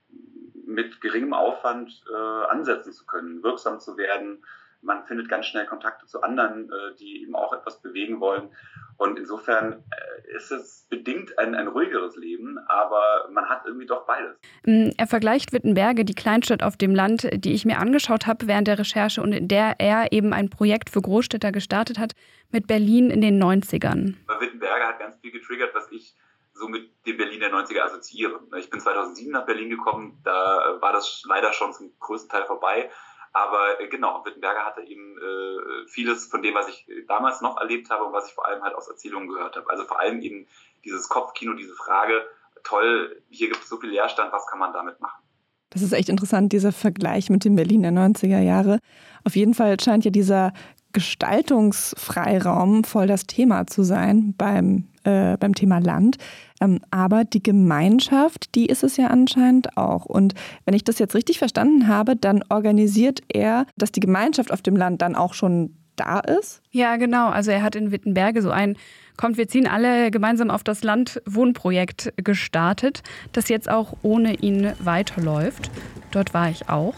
mit 0.69 1.01
geringem 1.01 1.33
Aufwand 1.33 2.03
äh, 2.11 2.45
ansetzen 2.51 2.93
zu 2.93 3.05
können, 3.05 3.43
wirksam 3.43 3.79
zu 3.79 3.97
werden. 3.97 4.43
Man 4.81 5.03
findet 5.03 5.27
ganz 5.27 5.47
schnell 5.47 5.65
Kontakte 5.65 6.05
zu 6.05 6.21
anderen, 6.21 6.71
äh, 6.71 6.95
die 6.97 7.23
eben 7.23 7.35
auch 7.35 7.51
etwas 7.51 7.81
bewegen 7.81 8.21
wollen. 8.21 8.49
Und 8.97 9.17
insofern 9.17 9.83
äh, 9.91 10.35
ist 10.35 10.51
es 10.51 10.85
bedingt 10.89 11.37
ein, 11.39 11.55
ein 11.55 11.67
ruhigeres 11.67 12.15
Leben, 12.15 12.57
aber 12.67 13.29
man 13.31 13.49
hat 13.49 13.65
irgendwie 13.65 13.87
doch 13.87 14.05
beides. 14.05 14.37
Mm, 14.65 14.89
er 14.95 15.07
vergleicht 15.07 15.51
Wittenberge, 15.51 16.05
die 16.05 16.13
Kleinstadt 16.13 16.63
auf 16.63 16.77
dem 16.77 16.95
Land, 16.95 17.27
die 17.33 17.53
ich 17.53 17.65
mir 17.65 17.79
angeschaut 17.79 18.27
habe 18.27 18.47
während 18.47 18.67
der 18.67 18.79
Recherche 18.79 19.21
und 19.21 19.33
in 19.33 19.47
der 19.47 19.75
er 19.79 20.11
eben 20.11 20.33
ein 20.33 20.49
Projekt 20.49 20.89
für 20.89 21.01
Großstädter 21.01 21.51
gestartet 21.51 21.97
hat, 21.97 22.13
mit 22.51 22.67
Berlin 22.67 23.09
in 23.09 23.21
den 23.21 23.41
90ern. 23.41 24.15
Wittenberge 24.39 24.85
hat 24.85 24.99
ganz 24.99 25.17
viel 25.17 25.31
getriggert, 25.31 25.73
was 25.73 25.91
ich 25.91 26.15
so 26.59 26.67
mit 26.67 27.05
dem 27.05 27.17
Berlin 27.17 27.39
der 27.39 27.51
90er 27.51 27.81
assoziiere. 27.81 28.39
Ich 28.57 28.69
bin 28.69 28.79
2007 28.79 29.31
nach 29.31 29.45
Berlin 29.45 29.69
gekommen, 29.69 30.19
da 30.23 30.77
war 30.81 30.93
das 30.93 31.23
leider 31.25 31.53
schon 31.53 31.73
zum 31.73 31.91
größten 31.99 32.29
Teil 32.29 32.45
vorbei. 32.45 32.91
Aber 33.31 33.79
äh, 33.79 33.87
genau, 33.87 34.23
Wittenberger 34.25 34.65
hatte 34.65 34.81
eben 34.81 35.17
äh, 35.17 35.87
vieles 35.87 36.27
von 36.27 36.41
dem, 36.41 36.55
was 36.55 36.67
ich 36.67 36.87
damals 37.07 37.41
noch 37.41 37.57
erlebt 37.57 37.89
habe 37.89 38.03
und 38.03 38.13
was 38.13 38.27
ich 38.27 38.33
vor 38.33 38.47
allem 38.47 38.63
halt 38.63 38.75
aus 38.75 38.87
Erzählungen 38.87 39.29
gehört 39.29 39.55
habe. 39.55 39.69
Also 39.69 39.85
vor 39.85 39.99
allem 39.99 40.21
eben 40.21 40.47
dieses 40.83 41.09
Kopfkino, 41.09 41.53
diese 41.53 41.75
Frage, 41.75 42.25
toll, 42.63 43.21
hier 43.29 43.49
gibt 43.49 43.63
es 43.63 43.69
so 43.69 43.77
viel 43.77 43.91
Leerstand, 43.91 44.31
was 44.31 44.47
kann 44.47 44.59
man 44.59 44.73
damit 44.73 44.99
machen? 44.99 45.21
Das 45.69 45.83
ist 45.83 45.91
echt 45.91 46.09
interessant, 46.09 46.51
dieser 46.51 46.71
Vergleich 46.71 47.29
mit 47.29 47.45
dem 47.45 47.55
Berlin 47.55 47.83
der 47.83 47.91
90er 47.91 48.41
Jahre. 48.41 48.79
Auf 49.23 49.35
jeden 49.35 49.53
Fall 49.53 49.79
scheint 49.79 50.03
ja 50.03 50.11
dieser 50.11 50.51
Gestaltungsfreiraum 50.93 52.83
voll 52.83 53.05
das 53.05 53.27
Thema 53.27 53.67
zu 53.67 53.83
sein 53.83 54.33
beim, 54.35 54.87
äh, 55.03 55.37
beim 55.37 55.53
Thema 55.53 55.77
Land. 55.77 56.17
Ähm, 56.59 56.79
aber 56.91 57.23
die 57.23 57.43
Gemeinschaft, 57.43 58.55
die 58.55 58.65
ist 58.67 58.83
es 58.83 58.97
ja 58.97 59.07
anscheinend 59.07 59.77
auch. 59.77 60.05
Und 60.05 60.33
wenn 60.65 60.73
ich 60.73 60.83
das 60.83 60.99
jetzt 60.99 61.15
richtig 61.15 61.39
verstanden 61.39 61.87
habe, 61.87 62.15
dann 62.15 62.43
organisiert 62.49 63.21
er, 63.29 63.65
dass 63.77 63.91
die 63.91 64.01
Gemeinschaft 64.01 64.51
auf 64.51 64.61
dem 64.61 64.75
Land 64.75 65.01
dann 65.01 65.15
auch 65.15 65.33
schon 65.33 65.75
da 65.95 66.19
ist? 66.19 66.61
Ja, 66.71 66.95
genau. 66.95 67.29
Also 67.29 67.51
er 67.51 67.61
hat 67.61 67.75
in 67.75 67.91
Wittenberge 67.91 68.41
so 68.41 68.51
ein 68.51 68.77
Kommt, 69.19 69.35
wir 69.35 69.49
ziehen 69.49 69.67
alle 69.67 70.11
gemeinsam 70.11 70.49
auf 70.49 70.63
das 70.63 70.81
Land 70.81 71.21
Wohnprojekt 71.25 72.13
gestartet, 72.15 73.03
das 73.33 73.49
jetzt 73.49 73.69
auch 73.69 73.97
ohne 74.01 74.35
ihn 74.35 74.71
weiterläuft. 74.79 75.69
Dort 76.11 76.33
war 76.33 76.49
ich 76.49 76.69
auch. 76.69 76.93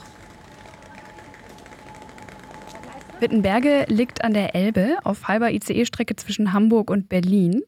Wittenberge 3.22 3.86
liegt 3.88 4.24
an 4.24 4.34
der 4.34 4.56
Elbe 4.56 4.98
auf 5.04 5.28
halber 5.28 5.52
ICE-Strecke 5.52 6.16
zwischen 6.16 6.54
Hamburg 6.54 6.90
und 6.90 7.08
Berlin. 7.08 7.62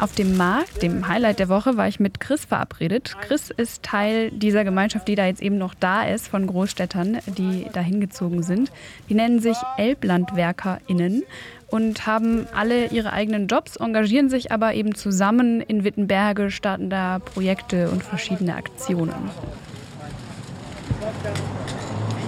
Auf 0.00 0.14
dem 0.14 0.36
Markt, 0.36 0.82
dem 0.82 1.06
Highlight 1.06 1.38
der 1.38 1.48
Woche, 1.48 1.76
war 1.76 1.88
ich 1.88 2.00
mit 2.00 2.20
Chris 2.20 2.44
verabredet. 2.44 3.16
Chris 3.20 3.50
ist 3.50 3.84
Teil 3.84 4.30
dieser 4.32 4.64
Gemeinschaft, 4.64 5.06
die 5.06 5.14
da 5.14 5.26
jetzt 5.26 5.40
eben 5.40 5.58
noch 5.58 5.74
da 5.74 6.02
ist, 6.02 6.28
von 6.28 6.46
Großstädtern, 6.46 7.18
die 7.26 7.66
da 7.72 7.80
hingezogen 7.80 8.42
sind. 8.42 8.72
Die 9.08 9.14
nennen 9.14 9.40
sich 9.40 9.56
ElblandwerkerInnen 9.76 11.22
und 11.68 12.06
haben 12.06 12.46
alle 12.54 12.86
ihre 12.88 13.12
eigenen 13.12 13.46
Jobs, 13.46 13.76
engagieren 13.76 14.28
sich 14.28 14.50
aber 14.50 14.74
eben 14.74 14.94
zusammen 14.94 15.60
in 15.60 15.84
Wittenberge, 15.84 16.50
starten 16.50 16.90
da 16.90 17.20
Projekte 17.20 17.90
und 17.90 18.02
verschiedene 18.02 18.56
Aktionen. 18.56 19.30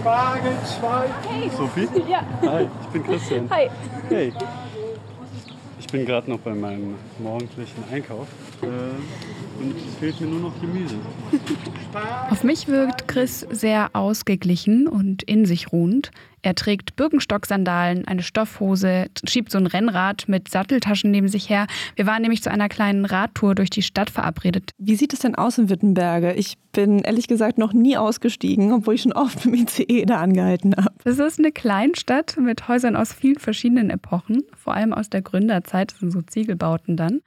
Spargel 0.01 0.53
2. 0.81 1.09
Hey. 1.29 1.51
Sophie? 1.55 1.89
Ja. 2.09 2.25
Hi, 2.41 2.67
ich 2.81 2.89
bin 2.89 3.03
Christian. 3.03 3.51
Hi. 3.51 3.69
Hey. 4.09 4.33
Ich 5.79 5.87
bin 5.89 6.07
gerade 6.07 6.31
noch 6.31 6.39
bei 6.39 6.55
meinem 6.55 6.95
morgendlichen 7.19 7.85
Einkauf 7.93 8.27
äh, 8.63 8.67
und 9.63 9.77
es 9.77 9.95
fehlt 9.97 10.19
mir 10.23 10.29
nur 10.29 10.41
noch 10.41 10.59
Gemüse. 10.59 10.95
Auf 12.31 12.45
mich 12.45 12.67
wirkt 12.67 13.09
Chris 13.09 13.47
sehr 13.51 13.91
ausgeglichen 13.93 14.89
und 14.89 15.23
in 15.25 15.45
sich 15.45 15.71
ruhend. 15.71 16.13
Er 16.43 16.55
trägt 16.55 16.97
Birkenstock-Sandalen, 16.97 18.07
eine 18.07 18.23
Stoffhose, 18.23 19.07
schiebt 19.29 19.51
so 19.51 19.59
ein 19.59 19.67
Rennrad 19.67 20.29
mit 20.29 20.49
Satteltaschen 20.51 21.11
neben 21.11 21.29
sich 21.29 21.51
her. 21.51 21.67
Wir 21.97 22.07
waren 22.07 22.23
nämlich 22.23 22.43
zu 22.43 22.51
einer 22.51 22.69
kleinen 22.69 23.05
Radtour 23.05 23.55
durch 23.55 23.71
die 23.71 23.83
Stadt 23.83 24.11
verabredet. 24.11 24.71
Wie 24.79 24.97
sieht 24.97 25.13
es 25.13 25.21
denn 25.21 25.35
aus 25.35 25.59
in 25.59 25.69
Wittenberge? 25.69 26.33
Ich 26.35 26.57
bin 26.73 27.01
ehrlich 27.01 27.29
gesagt 27.29 27.59
noch 27.59 27.73
nie 27.73 27.97
ausgestiegen, 27.97 28.73
obwohl 28.73 28.95
ich 28.95 29.03
schon 29.03 29.13
oft 29.13 29.45
im 29.45 29.55
ICE 29.55 30.05
da 30.07 30.21
angehalten 30.21 30.75
habe. 30.77 30.95
Es 31.05 31.19
ist 31.19 31.39
eine 31.39 31.53
Kleinstadt 31.53 32.37
mit 32.39 32.69
Häusern 32.69 32.97
aus 32.97 33.13
vielen 33.13 33.39
verschiedenen 33.39 33.91
Epochen, 33.91 34.43
vor 34.57 34.75
allem 34.75 34.93
aus 34.93 35.11
der 35.11 35.23
Gründerzeit, 35.23 35.93
das 35.93 35.99
sind 35.99 36.13
so 36.13 36.23
Ziegelbauten 36.23 36.97
dann. 36.97 37.21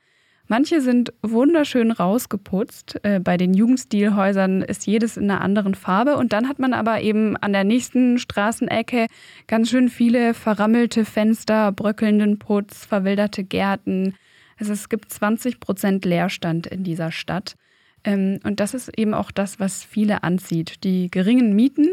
Manche 0.48 0.82
sind 0.82 1.14
wunderschön 1.22 1.92
rausgeputzt. 1.92 3.00
Äh, 3.04 3.20
bei 3.20 3.38
den 3.38 3.54
Jugendstilhäusern 3.54 4.62
ist 4.62 4.86
jedes 4.86 5.16
in 5.16 5.32
einer 5.32 5.42
anderen 5.42 5.74
Farbe. 5.74 6.18
Und 6.18 6.34
dann 6.34 6.50
hat 6.50 6.60
man 6.60 6.74
aber 6.74 7.02
eben 7.02 7.38
an 7.38 7.54
der 7.54 7.64
nächsten 7.64 8.18
Straßenecke 8.20 9.08
ganz 9.48 9.70
schön 9.70 9.90
viele 9.90 10.34
verrammelte 10.34 11.06
Fenster, 11.06 11.72
bröckelnden 11.72 12.40
Putz, 12.40 12.86
verwilderte 12.86 13.44
Gärten. 13.44 14.16
Also 14.60 14.74
es 14.74 14.90
gibt 14.90 15.12
20 15.12 15.60
Prozent 15.62 16.04
Leerstand 16.04 16.68
in 16.68 16.84
dieser 16.84 17.12
Stadt. 17.12 17.56
Ähm, 18.04 18.40
und 18.44 18.60
das 18.60 18.74
ist 18.74 18.98
eben 18.98 19.14
auch 19.14 19.32
das, 19.32 19.60
was 19.62 19.84
viele 19.84 20.24
anzieht. 20.24 20.84
Die 20.84 21.10
geringen 21.10 21.56
Mieten, 21.56 21.88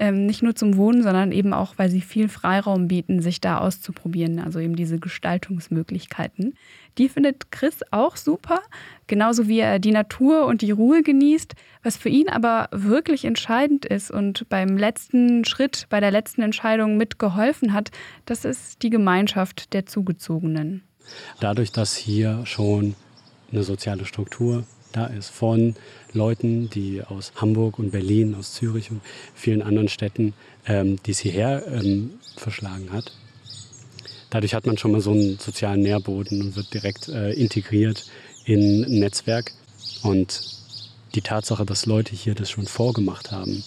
ähm, 0.00 0.24
nicht 0.24 0.42
nur 0.42 0.56
zum 0.56 0.76
Wohnen, 0.76 1.02
sondern 1.02 1.30
eben 1.30 1.52
auch, 1.52 1.74
weil 1.76 1.90
sie 1.90 2.00
viel 2.00 2.28
Freiraum 2.28 2.88
bieten, 2.88 3.20
sich 3.20 3.40
da 3.40 3.58
auszuprobieren, 3.58 4.40
also 4.40 4.58
eben 4.58 4.74
diese 4.74 4.98
Gestaltungsmöglichkeiten. 4.98 6.54
Die 6.98 7.08
findet 7.08 7.52
Chris 7.52 7.80
auch 7.90 8.16
super, 8.16 8.60
genauso 9.06 9.46
wie 9.46 9.60
er 9.60 9.78
die 9.78 9.92
Natur 9.92 10.46
und 10.46 10.62
die 10.62 10.70
Ruhe 10.70 11.02
genießt. 11.02 11.54
Was 11.82 11.98
für 11.98 12.08
ihn 12.08 12.28
aber 12.30 12.68
wirklich 12.72 13.26
entscheidend 13.26 13.84
ist 13.84 14.10
und 14.10 14.48
beim 14.48 14.76
letzten 14.76 15.44
Schritt, 15.44 15.86
bei 15.90 16.00
der 16.00 16.10
letzten 16.10 16.40
Entscheidung 16.42 16.96
mitgeholfen 16.96 17.74
hat, 17.74 17.90
das 18.24 18.44
ist 18.46 18.82
die 18.82 18.90
Gemeinschaft 18.90 19.74
der 19.74 19.84
Zugezogenen. 19.84 20.82
Dadurch, 21.40 21.72
dass 21.72 21.94
hier 21.94 22.46
schon 22.46 22.94
eine 23.52 23.62
soziale 23.62 24.06
Struktur 24.06 24.64
da 24.92 25.06
ist 25.06 25.28
von 25.28 25.74
Leuten, 26.14 26.70
die 26.70 27.02
aus 27.02 27.32
Hamburg 27.36 27.78
und 27.78 27.90
Berlin, 27.90 28.34
aus 28.34 28.54
Zürich 28.54 28.90
und 28.90 29.00
vielen 29.34 29.62
anderen 29.62 29.88
Städten, 29.88 30.34
ähm, 30.66 30.98
die 31.04 31.12
es 31.12 31.18
hierher 31.18 31.66
ähm, 31.66 32.10
verschlagen 32.36 32.92
hat, 32.92 33.12
Dadurch 34.30 34.54
hat 34.54 34.64
man 34.64 34.78
schon 34.78 34.92
mal 34.92 35.00
so 35.00 35.10
einen 35.10 35.38
sozialen 35.38 35.80
Nährboden 35.80 36.40
und 36.40 36.56
wird 36.56 36.72
direkt 36.72 37.08
äh, 37.08 37.32
integriert 37.32 38.06
in 38.44 38.84
ein 38.84 39.00
Netzwerk. 39.00 39.52
Und 40.02 40.40
die 41.16 41.20
Tatsache, 41.20 41.66
dass 41.66 41.84
Leute 41.86 42.14
hier 42.14 42.36
das 42.36 42.48
schon 42.48 42.66
vorgemacht 42.66 43.32
haben, 43.32 43.64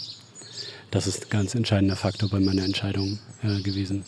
das 0.89 1.06
ist 1.06 1.25
ein 1.25 1.29
ganz 1.29 1.53
entscheidender 1.53 1.97
Faktor 1.97 2.29
bei 2.29 2.39
meiner 2.39 2.63
Entscheidung 2.63 3.19
äh, 3.43 3.62
gewesen. 3.62 4.06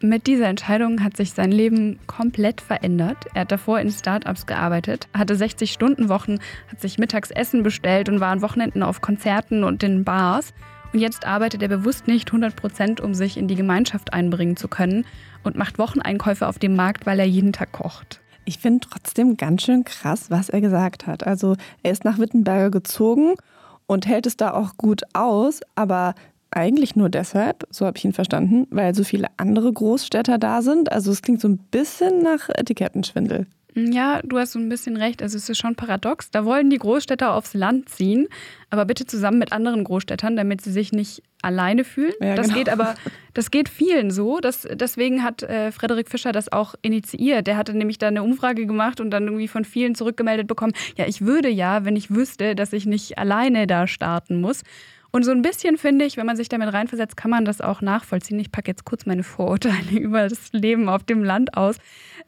Mit 0.00 0.28
dieser 0.28 0.46
Entscheidung 0.46 1.02
hat 1.02 1.16
sich 1.16 1.32
sein 1.32 1.50
Leben 1.50 1.98
komplett 2.06 2.60
verändert. 2.60 3.26
Er 3.34 3.40
hat 3.40 3.50
davor 3.50 3.80
in 3.80 3.90
Startups 3.90 4.46
gearbeitet, 4.46 5.08
hatte 5.12 5.34
60-Stunden-Wochen, 5.34 6.38
hat 6.70 6.80
sich 6.80 6.98
Mittagsessen 6.98 7.64
bestellt 7.64 8.08
und 8.08 8.20
war 8.20 8.30
an 8.30 8.40
Wochenenden 8.40 8.84
auf 8.84 9.00
Konzerten 9.00 9.64
und 9.64 9.82
in 9.82 10.04
Bars. 10.04 10.54
Und 10.92 11.00
jetzt 11.00 11.26
arbeitet 11.26 11.62
er 11.62 11.68
bewusst 11.68 12.06
nicht 12.06 12.28
100 12.28 12.54
Prozent, 12.54 13.00
um 13.00 13.12
sich 13.12 13.36
in 13.36 13.48
die 13.48 13.56
Gemeinschaft 13.56 14.12
einbringen 14.12 14.56
zu 14.56 14.68
können 14.68 15.04
und 15.42 15.56
macht 15.56 15.80
Wocheneinkäufe 15.80 16.46
auf 16.46 16.60
dem 16.60 16.76
Markt, 16.76 17.04
weil 17.04 17.18
er 17.18 17.26
jeden 17.26 17.52
Tag 17.52 17.72
kocht. 17.72 18.20
Ich 18.44 18.58
finde 18.58 18.86
trotzdem 18.88 19.36
ganz 19.36 19.62
schön 19.64 19.82
krass, 19.82 20.30
was 20.30 20.48
er 20.48 20.60
gesagt 20.60 21.08
hat. 21.08 21.26
Also 21.26 21.56
er 21.82 21.90
ist 21.90 22.04
nach 22.04 22.20
Wittenberger 22.20 22.70
gezogen 22.70 23.34
und 23.88 24.06
hält 24.06 24.26
es 24.26 24.36
da 24.36 24.52
auch 24.52 24.76
gut 24.76 25.02
aus, 25.12 25.60
aber 25.74 26.14
eigentlich 26.50 26.96
nur 26.96 27.08
deshalb, 27.08 27.66
so 27.70 27.86
habe 27.86 27.98
ich 27.98 28.04
ihn 28.04 28.12
verstanden, 28.12 28.66
weil 28.70 28.94
so 28.94 29.04
viele 29.04 29.28
andere 29.36 29.72
Großstädter 29.72 30.38
da 30.38 30.62
sind. 30.62 30.90
Also 30.90 31.10
es 31.10 31.22
klingt 31.22 31.40
so 31.40 31.48
ein 31.48 31.58
bisschen 31.58 32.22
nach 32.22 32.48
Etikettenschwindel. 32.48 33.46
Ja, 33.86 34.20
du 34.24 34.38
hast 34.38 34.52
so 34.52 34.58
ein 34.58 34.68
bisschen 34.68 34.96
recht. 34.96 35.22
Also 35.22 35.36
es 35.36 35.48
ist 35.48 35.58
schon 35.58 35.76
paradox. 35.76 36.30
Da 36.30 36.44
wollen 36.44 36.70
die 36.70 36.78
Großstädter 36.78 37.32
aufs 37.32 37.54
Land 37.54 37.88
ziehen, 37.88 38.26
aber 38.70 38.84
bitte 38.84 39.06
zusammen 39.06 39.38
mit 39.38 39.52
anderen 39.52 39.84
Großstädtern, 39.84 40.36
damit 40.36 40.62
sie 40.62 40.72
sich 40.72 40.92
nicht 40.92 41.22
alleine 41.42 41.84
fühlen. 41.84 42.14
Ja, 42.20 42.34
das 42.34 42.48
genau. 42.48 42.58
geht 42.58 42.68
aber, 42.68 42.94
das 43.34 43.50
geht 43.50 43.68
vielen 43.68 44.10
so. 44.10 44.40
Das, 44.40 44.66
deswegen 44.72 45.22
hat 45.22 45.42
äh, 45.42 45.70
Frederik 45.70 46.08
Fischer 46.08 46.32
das 46.32 46.50
auch 46.50 46.74
initiiert. 46.82 47.46
Der 47.46 47.56
hatte 47.56 47.76
nämlich 47.76 47.98
da 47.98 48.08
eine 48.08 48.22
Umfrage 48.22 48.66
gemacht 48.66 49.00
und 49.00 49.10
dann 49.10 49.24
irgendwie 49.24 49.48
von 49.48 49.64
vielen 49.64 49.94
zurückgemeldet 49.94 50.48
bekommen, 50.48 50.72
ja, 50.96 51.06
ich 51.06 51.20
würde 51.20 51.48
ja, 51.48 51.84
wenn 51.84 51.94
ich 51.94 52.10
wüsste, 52.10 52.54
dass 52.54 52.72
ich 52.72 52.86
nicht 52.86 53.18
alleine 53.18 53.66
da 53.66 53.86
starten 53.86 54.40
muss. 54.40 54.62
Und 55.10 55.24
so 55.24 55.30
ein 55.30 55.40
bisschen 55.40 55.78
finde 55.78 56.04
ich, 56.04 56.18
wenn 56.18 56.26
man 56.26 56.36
sich 56.36 56.50
damit 56.50 56.72
reinversetzt, 56.72 57.16
kann 57.16 57.30
man 57.30 57.46
das 57.46 57.62
auch 57.62 57.80
nachvollziehen. 57.80 58.38
Ich 58.38 58.52
packe 58.52 58.70
jetzt 58.70 58.84
kurz 58.84 59.06
meine 59.06 59.22
Vorurteile 59.22 59.90
über 59.98 60.28
das 60.28 60.52
Leben 60.52 60.88
auf 60.88 61.02
dem 61.04 61.24
Land 61.24 61.56
aus. 61.56 61.76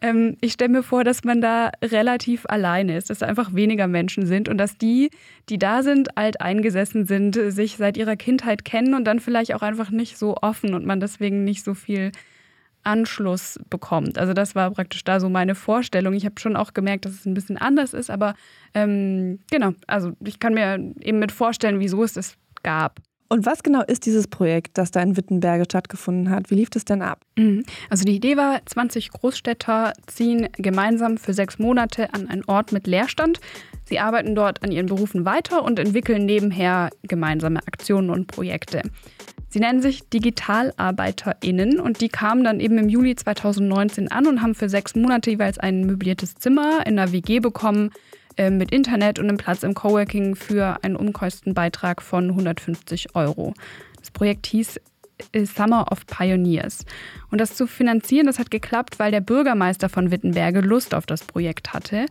Ähm, 0.00 0.36
ich 0.40 0.54
stelle 0.54 0.70
mir 0.70 0.82
vor, 0.82 1.04
dass 1.04 1.22
man 1.24 1.42
da 1.42 1.72
relativ 1.82 2.46
alleine 2.46 2.96
ist, 2.96 3.10
dass 3.10 3.18
da 3.18 3.26
einfach 3.26 3.54
weniger 3.54 3.86
Menschen 3.86 4.26
sind 4.26 4.48
und 4.48 4.56
dass 4.56 4.78
die, 4.78 5.10
die 5.50 5.58
da 5.58 5.82
sind, 5.82 6.16
alt 6.16 6.40
eingesessen 6.40 7.04
sind, 7.04 7.34
sich 7.34 7.76
seit 7.76 7.98
ihrer 7.98 8.16
Kindheit 8.16 8.64
kennen 8.64 8.94
und 8.94 9.04
dann 9.04 9.20
vielleicht 9.20 9.54
auch 9.54 9.62
einfach 9.62 9.90
nicht 9.90 10.16
so 10.16 10.36
offen 10.40 10.72
und 10.72 10.86
man 10.86 11.00
deswegen 11.00 11.44
nicht 11.44 11.64
so 11.64 11.74
viel 11.74 12.12
Anschluss 12.82 13.58
bekommt. 13.68 14.18
Also 14.18 14.32
das 14.32 14.54
war 14.54 14.70
praktisch 14.70 15.04
da 15.04 15.20
so 15.20 15.28
meine 15.28 15.54
Vorstellung. 15.54 16.14
Ich 16.14 16.24
habe 16.24 16.40
schon 16.40 16.56
auch 16.56 16.72
gemerkt, 16.72 17.04
dass 17.04 17.12
es 17.12 17.26
ein 17.26 17.34
bisschen 17.34 17.58
anders 17.58 17.92
ist, 17.92 18.08
aber 18.10 18.34
ähm, 18.72 19.38
genau, 19.50 19.72
also 19.86 20.12
ich 20.24 20.40
kann 20.40 20.54
mir 20.54 20.78
eben 21.00 21.18
mit 21.18 21.32
vorstellen, 21.32 21.80
wieso 21.80 22.02
es 22.02 22.14
das 22.14 22.36
gab. 22.62 23.00
Und 23.32 23.46
was 23.46 23.62
genau 23.62 23.82
ist 23.82 24.06
dieses 24.06 24.26
Projekt, 24.26 24.76
das 24.76 24.90
da 24.90 25.00
in 25.00 25.16
Wittenberge 25.16 25.64
stattgefunden 25.64 26.30
hat? 26.30 26.50
Wie 26.50 26.56
lief 26.56 26.68
das 26.68 26.84
denn 26.84 27.00
ab? 27.00 27.20
Mhm. 27.36 27.62
Also 27.88 28.04
die 28.04 28.16
Idee 28.16 28.36
war, 28.36 28.60
20 28.66 29.10
Großstädter 29.10 29.92
ziehen 30.08 30.48
gemeinsam 30.56 31.16
für 31.16 31.32
sechs 31.32 31.60
Monate 31.60 32.12
an 32.12 32.28
einen 32.28 32.44
Ort 32.46 32.72
mit 32.72 32.88
Leerstand. 32.88 33.38
Sie 33.84 34.00
arbeiten 34.00 34.34
dort 34.34 34.64
an 34.64 34.72
ihren 34.72 34.86
Berufen 34.86 35.24
weiter 35.24 35.62
und 35.62 35.78
entwickeln 35.78 36.26
nebenher 36.26 36.90
gemeinsame 37.04 37.60
Aktionen 37.60 38.10
und 38.10 38.26
Projekte. 38.26 38.82
Sie 39.48 39.60
nennen 39.60 39.80
sich 39.80 40.08
DigitalarbeiterInnen 40.08 41.78
und 41.78 42.00
die 42.00 42.08
kamen 42.08 42.42
dann 42.42 42.58
eben 42.58 42.78
im 42.78 42.88
Juli 42.88 43.14
2019 43.14 44.10
an 44.10 44.26
und 44.26 44.42
haben 44.42 44.56
für 44.56 44.68
sechs 44.68 44.96
Monate 44.96 45.30
jeweils 45.30 45.58
ein 45.58 45.86
möbliertes 45.86 46.34
Zimmer 46.34 46.84
in 46.84 46.98
einer 46.98 47.12
WG 47.12 47.38
bekommen, 47.38 47.90
äh, 48.36 48.50
mit 48.50 48.72
Internet 48.72 49.18
und 49.18 49.28
einem 49.28 49.36
Platz 49.36 49.62
im 49.62 49.74
Coworking 49.74 50.36
für 50.36 50.82
einen 50.82 50.96
Umkostenbeitrag 50.96 52.02
von 52.02 52.30
150 52.30 53.14
Euro. 53.14 53.54
Das 53.98 54.10
Projekt 54.10 54.46
hieß 54.46 54.80
äh, 55.32 55.44
Summer 55.44 55.90
of 55.90 56.06
Pioneers. 56.06 56.84
Und 57.30 57.40
das 57.40 57.54
zu 57.54 57.66
finanzieren, 57.66 58.26
das 58.26 58.38
hat 58.38 58.50
geklappt, 58.50 58.98
weil 58.98 59.10
der 59.10 59.20
Bürgermeister 59.20 59.88
von 59.88 60.10
Wittenberge 60.10 60.60
Lust 60.60 60.94
auf 60.94 61.06
das 61.06 61.24
Projekt 61.24 61.72
hatte. 61.72 62.06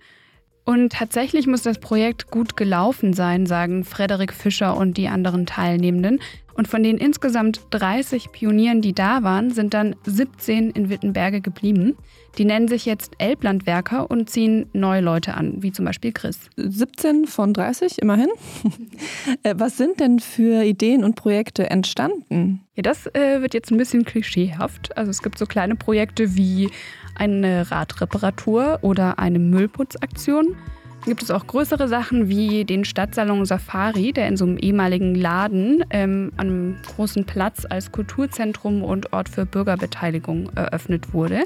Und 0.66 0.92
tatsächlich 0.92 1.48
muss 1.48 1.64
das 1.64 1.80
Projekt 1.80 2.30
gut 2.30 2.56
gelaufen 2.56 3.14
sein, 3.14 3.48
sagen 3.48 3.84
Frederik 3.84 4.34
Fischer 4.34 4.78
und 4.78 4.98
die 4.98 5.08
anderen 5.08 5.48
Teilnehmenden. 5.48 6.20
Und 6.60 6.68
von 6.68 6.84
den 6.84 6.98
insgesamt 6.98 7.62
30 7.70 8.34
Pionieren, 8.34 8.82
die 8.82 8.92
da 8.92 9.24
waren, 9.24 9.50
sind 9.50 9.74
dann 9.74 9.96
17 10.04 10.72
in 10.72 10.90
Wittenberge 10.90 11.40
geblieben. 11.40 11.96
Die 12.38 12.44
nennen 12.44 12.68
sich 12.68 12.86
jetzt 12.86 13.14
Elblandwerker 13.18 14.12
und 14.12 14.30
ziehen 14.30 14.66
neue 14.74 15.00
Leute 15.00 15.36
an, 15.36 15.64
wie 15.64 15.72
zum 15.72 15.86
Beispiel 15.86 16.12
Chris. 16.12 16.38
17 16.58 17.28
von 17.28 17.54
30, 17.54 18.02
immerhin. 18.02 18.28
Äh, 19.44 19.56
was 19.58 19.78
sind 19.78 20.00
denn 20.00 20.20
für 20.20 20.64
Ideen 20.64 21.04
und 21.04 21.16
Projekte 21.16 21.70
entstanden? 21.70 22.62
Ja, 22.76 22.82
das 22.82 23.06
äh, 23.14 23.42
wird 23.42 23.54
jetzt 23.54 23.72
ein 23.72 23.78
bisschen 23.78 24.04
klischeehaft. 24.04 24.98
Also 24.98 25.12
es 25.12 25.22
gibt 25.22 25.38
so 25.38 25.46
kleine 25.46 25.76
Projekte 25.76 26.36
wie 26.36 26.70
eine 27.16 27.70
Radreparatur 27.72 28.80
oder 28.82 29.20
eine 29.20 29.40
Müllputzaktion. 29.40 30.58
Gibt 31.10 31.24
es 31.24 31.32
auch 31.32 31.48
größere 31.48 31.88
Sachen 31.88 32.30
wie 32.30 32.64
den 32.64 32.86
Stadtsalon 32.86 33.46
Safari, 33.46 34.14
der 34.14 34.28
in 34.28 34.38
so 34.38 34.46
einem 34.46 34.58
ehemaligen 34.58 35.16
Laden 35.16 35.84
ähm, 35.90 36.32
an 36.38 36.48
einem 36.48 36.78
großen 36.96 37.26
Platz 37.26 37.66
als 37.70 37.92
Kulturzentrum 37.92 38.84
und 38.84 39.12
Ort 39.12 39.28
für 39.28 39.46
Bürgerbeteiligung 39.46 40.50
eröffnet 40.56 41.14
wurde. 41.14 41.44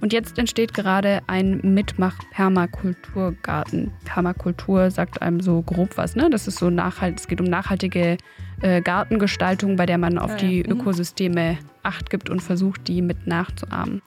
Und 0.00 0.14
jetzt 0.14 0.38
entsteht 0.38 0.72
gerade 0.72 1.20
ein 1.26 1.60
Mitmach-Permakulturgarten. 1.62 3.92
Permakultur 4.04 4.90
sagt 4.90 5.20
einem 5.20 5.40
so 5.40 5.60
grob 5.60 5.96
was, 5.96 6.16
ne? 6.16 6.30
Das 6.30 6.48
ist 6.48 6.58
so 6.58 6.70
nachhaltig, 6.70 7.20
es 7.20 7.28
geht 7.28 7.40
um 7.40 7.46
nachhaltige 7.46 8.16
äh, 8.62 8.80
Gartengestaltung, 8.80 9.76
bei 9.76 9.86
der 9.86 9.98
man 9.98 10.18
auf 10.18 10.36
die 10.36 10.62
mhm. 10.62 10.72
Ökosysteme 10.72 11.58
Acht 11.82 12.10
gibt 12.10 12.30
und 12.30 12.40
versucht, 12.40 12.88
die 12.88 13.02
mit 13.02 13.26
nachzuahmen. 13.26 14.00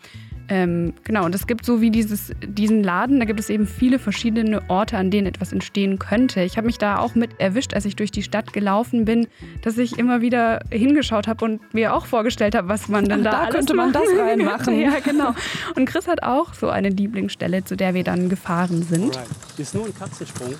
Ähm, 0.53 0.93
genau, 1.03 1.25
und 1.25 1.33
es 1.33 1.47
gibt 1.47 1.65
so 1.65 1.81
wie 1.81 1.89
dieses, 1.89 2.31
diesen 2.45 2.83
Laden, 2.83 3.19
da 3.19 3.25
gibt 3.25 3.39
es 3.39 3.49
eben 3.49 3.65
viele 3.65 3.97
verschiedene 3.97 4.61
Orte, 4.69 4.99
an 4.99 5.09
denen 5.09 5.25
etwas 5.25 5.51
entstehen 5.51 5.97
könnte. 5.97 6.41
Ich 6.41 6.57
habe 6.57 6.67
mich 6.67 6.77
da 6.77 6.99
auch 6.99 7.15
mit 7.15 7.39
erwischt, 7.39 7.73
als 7.73 7.85
ich 7.85 7.95
durch 7.95 8.11
die 8.11 8.21
Stadt 8.21 8.53
gelaufen 8.53 9.03
bin, 9.03 9.25
dass 9.63 9.79
ich 9.79 9.97
immer 9.97 10.21
wieder 10.21 10.59
hingeschaut 10.69 11.27
habe 11.27 11.43
und 11.43 11.73
mir 11.73 11.95
auch 11.95 12.05
vorgestellt 12.05 12.53
habe, 12.53 12.67
was 12.67 12.87
man 12.87 13.05
dann 13.05 13.23
da, 13.23 13.31
da 13.31 13.39
alles 13.39 13.55
könnte 13.55 13.73
man 13.73 13.93
das 13.93 14.03
reinmachen. 14.15 14.79
ja, 14.79 14.99
genau. 14.99 15.33
Und 15.75 15.85
Chris 15.85 16.07
hat 16.07 16.21
auch 16.21 16.53
so 16.53 16.69
eine 16.69 16.89
Lieblingsstelle, 16.89 17.63
zu 17.63 17.75
der 17.75 17.95
wir 17.95 18.03
dann 18.03 18.29
gefahren 18.29 18.83
sind. 18.83 19.17
Alright. 19.17 19.29
Ist 19.57 19.73
nur 19.73 19.87
ein 19.87 19.97
Katzensprung. 19.97 20.53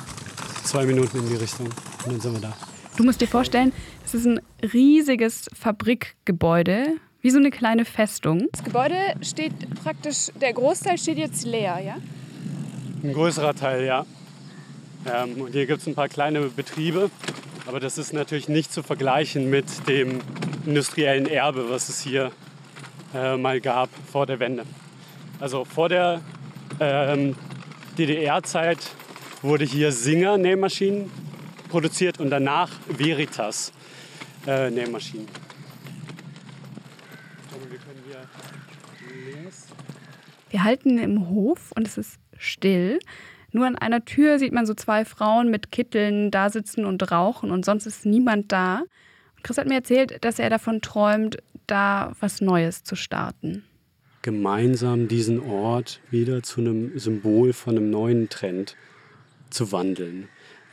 Zwei 0.64 0.88
Minuten 0.88 1.20
in 1.20 1.30
die 1.30 1.36
Richtung 1.36 1.68
und 1.68 2.14
dann 2.14 2.20
sind 2.20 2.34
wir 2.34 2.42
da. 2.42 2.54
Du 2.98 3.04
musst 3.04 3.22
dir 3.22 3.28
vorstellen, 3.28 3.72
es 4.06 4.16
ist 4.16 4.26
ein 4.26 4.40
riesiges 4.74 5.50
Fabrikgebäude 5.54 6.96
wie 7.24 7.32
so 7.32 7.38
eine 7.38 7.52
kleine 7.52 7.86
Festung. 7.86 8.50
Das 8.52 8.64
Gebäude 8.66 8.96
steht 9.22 9.54
praktisch, 9.82 10.30
der 10.40 10.52
Großteil 10.52 10.98
steht 10.98 11.18
jetzt 11.18 11.46
leer, 11.46 11.80
ja? 11.80 11.96
Ein 13.02 13.14
größerer 13.14 13.56
Teil, 13.56 13.86
ja. 13.86 14.06
Ähm, 15.06 15.42
und 15.42 15.54
hier 15.54 15.66
gibt 15.66 15.82
es 15.82 15.88
ein 15.88 15.96
paar 15.96 16.10
kleine 16.10 16.42
Betriebe, 16.42 17.10
aber 17.66 17.80
das 17.80 17.98
ist 17.98 18.12
natürlich 18.12 18.50
nicht 18.50 18.74
zu 18.74 18.84
vergleichen 18.84 19.50
mit 19.50 19.66
dem 19.88 20.20
industriellen 20.66 21.26
Erbe, 21.26 21.70
was 21.70 21.88
es 21.88 22.02
hier 22.02 22.32
äh, 23.16 23.38
mal 23.38 23.62
gab 23.62 23.90
vor 24.12 24.26
der 24.26 24.42
Wende. 24.42 24.66
Also 25.40 25.64
vor 25.64 25.88
der 25.88 26.20
ähm, 26.82 27.38
DDR-Zeit 27.98 28.80
wurde 29.42 29.64
hier 29.64 29.94
Singer 29.94 30.38
Nähmaschinen 30.38 31.10
produziert 31.70 32.20
und 32.20 32.30
danach 32.30 32.70
Veritas 32.88 33.72
äh, 34.46 34.70
Nähmaschinen. 34.70 35.43
Wir 40.54 40.64
halten 40.64 41.00
im 41.00 41.30
Hof 41.30 41.72
und 41.76 41.88
es 41.88 41.98
ist 41.98 42.20
still. 42.38 43.00
Nur 43.52 43.66
an 43.66 43.76
einer 43.76 44.06
Tür 44.06 44.38
sieht 44.38 44.54
man 44.54 44.68
so 44.68 44.76
zwei 44.76 45.04
Frauen 45.04 45.50
mit 45.50 45.72
Kitteln 45.72 46.30
da 46.30 46.52
sitzen 46.52 46.86
und 46.86 47.12
rauchen 47.12 47.50
und 47.50 47.66
sonst 47.66 47.88
ist 47.88 48.06
niemand 48.06 48.52
da. 48.52 48.84
Chris 49.42 49.58
hat 49.58 49.68
mir 49.68 49.74
erzählt, 49.74 50.24
dass 50.24 50.38
er 50.38 50.52
davon 50.52 50.82
träumt, 50.82 51.38
da 51.66 52.14
was 52.20 52.40
Neues 52.40 52.84
zu 52.84 52.96
starten. 52.96 53.64
Gemeinsam 54.22 55.08
diesen 55.08 55.40
Ort 55.40 56.02
wieder 56.12 56.44
zu 56.44 56.62
einem 56.62 57.00
Symbol 57.00 57.52
von 57.52 57.76
einem 57.76 57.90
neuen 57.90 58.30
Trend 58.30 58.76
zu 59.50 59.72
wandeln 59.72 60.30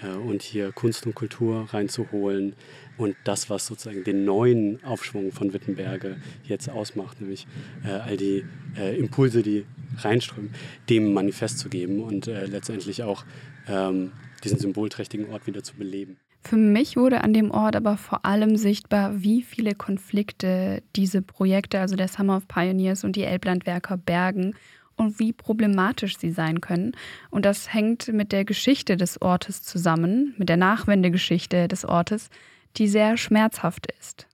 und 0.09 0.43
hier 0.43 0.73
Kunst 0.73 1.07
und 1.07 1.15
Kultur 1.15 1.69
reinzuholen, 1.73 2.55
und 3.01 3.17
das, 3.25 3.49
was 3.49 3.67
sozusagen 3.67 4.05
den 4.05 4.27
neuen 4.27 4.85
Aufschwung 4.85 5.33
von 5.33 5.55
Wittenberge 5.55 6.17
jetzt 6.45 6.69
ausmacht, 6.69 7.21
nämlich 7.21 7.47
äh, 7.83 7.89
all 7.89 8.17
die 8.19 8.45
äh, 8.77 8.97
Impulse, 8.99 9.43
die 9.43 9.65
reinströmen, 9.97 10.51
dem 10.91 11.15
Manifest 11.15 11.59
zu 11.59 11.71
geben 11.71 12.03
und 12.03 12.29
äh, 12.29 12.45
letztendlich 12.45 13.03
auch 13.03 13.25
ähm, 13.69 14.13
diesen 14.45 14.59
symbolträchtigen 14.59 15.31
Ort 15.31 15.47
wieder 15.47 15.63
zu 15.63 15.75
beleben. 15.77 16.19
Für 16.43 16.57
mich 16.57 16.97
wurde 16.97 17.23
an 17.23 17.33
dem 17.33 17.51
Ort 17.51 17.75
aber 17.75 17.97
vor 17.97 18.25
allem 18.25 18.57
sichtbar, 18.57 19.23
wie 19.23 19.43
viele 19.43 19.75
Konflikte 19.75 20.83
diese 20.97 21.23
Projekte, 21.23 21.81
also 21.81 21.97
der 21.97 22.09
Summer 22.09 22.37
of 22.37 22.49
Pioneers 22.49 23.05
und 23.05 23.17
die 23.17 23.25
Elblandwerker 23.25 23.97
bergen 23.97 24.55
und 25.01 25.19
wie 25.19 25.33
problematisch 25.33 26.19
sie 26.19 26.31
sein 26.31 26.61
können. 26.61 26.93
Und 27.31 27.47
das 27.47 27.73
hängt 27.73 28.09
mit 28.09 28.33
der 28.33 28.45
Geschichte 28.45 28.99
des 28.99 29.21
Ortes 29.23 29.63
zusammen, 29.63 30.35
mit 30.37 30.51
der 30.51 30.59
Nachwendegeschichte 30.59 31.69
des 31.69 31.87
Ortes, 31.87 32.29
die 32.77 32.87
sehr 32.87 33.17
schmerzhaft 33.17 33.89
ist. 33.99 34.27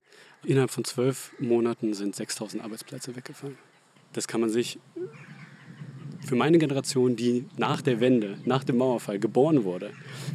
Innerhalb 0.44 0.72
von 0.72 0.85
zwölf 0.85 1.33
Monaten 1.38 1.94
sind 1.94 2.16
6000 2.16 2.62
Arbeitsplätze 2.62 3.14
weggefallen. 3.14 3.57
Das 4.12 4.26
kann 4.26 4.40
man 4.40 4.50
sich 4.50 4.79
für 6.26 6.35
meine 6.35 6.59
Generation, 6.59 7.14
die 7.14 7.44
nach 7.57 7.81
der 7.81 8.00
Wende, 8.00 8.38
nach 8.44 8.64
dem 8.64 8.79
Mauerfall 8.79 9.20
geboren 9.20 9.62
wurde, 9.62 9.92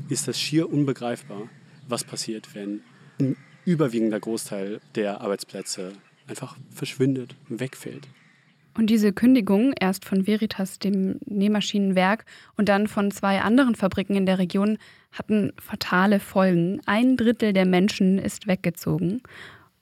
ist 0.08 0.30
das 0.30 0.40
schier 0.40 0.72
unbegreifbar, 0.72 1.50
was 1.90 2.06
passiert, 2.06 2.56
wenn 2.56 2.82
ein 3.20 3.36
überwiegender 3.66 4.20
Großteil 4.20 4.80
der 4.96 5.20
Arbeitsplätze 5.20 5.92
einfach 6.28 6.56
verschwindet, 6.70 7.36
wegfällt. 7.50 8.08
Und 8.78 8.90
diese 8.90 9.12
Kündigung, 9.12 9.74
erst 9.80 10.06
von 10.06 10.28
Veritas, 10.28 10.80
dem 10.80 11.20
Nähmaschinenwerk, 11.26 12.26
und 12.56 12.70
dann 12.70 12.88
von 12.88 13.12
zwei 13.12 13.42
anderen 13.42 13.76
Fabriken 13.76 14.16
in 14.16 14.26
der 14.26 14.40
Region, 14.40 14.78
hatten 15.12 15.52
fatale 15.60 16.20
Folgen. 16.20 16.80
Ein 16.86 17.18
Drittel 17.18 17.52
der 17.54 17.66
Menschen 17.66 18.18
ist 18.18 18.48
weggezogen. 18.48 19.22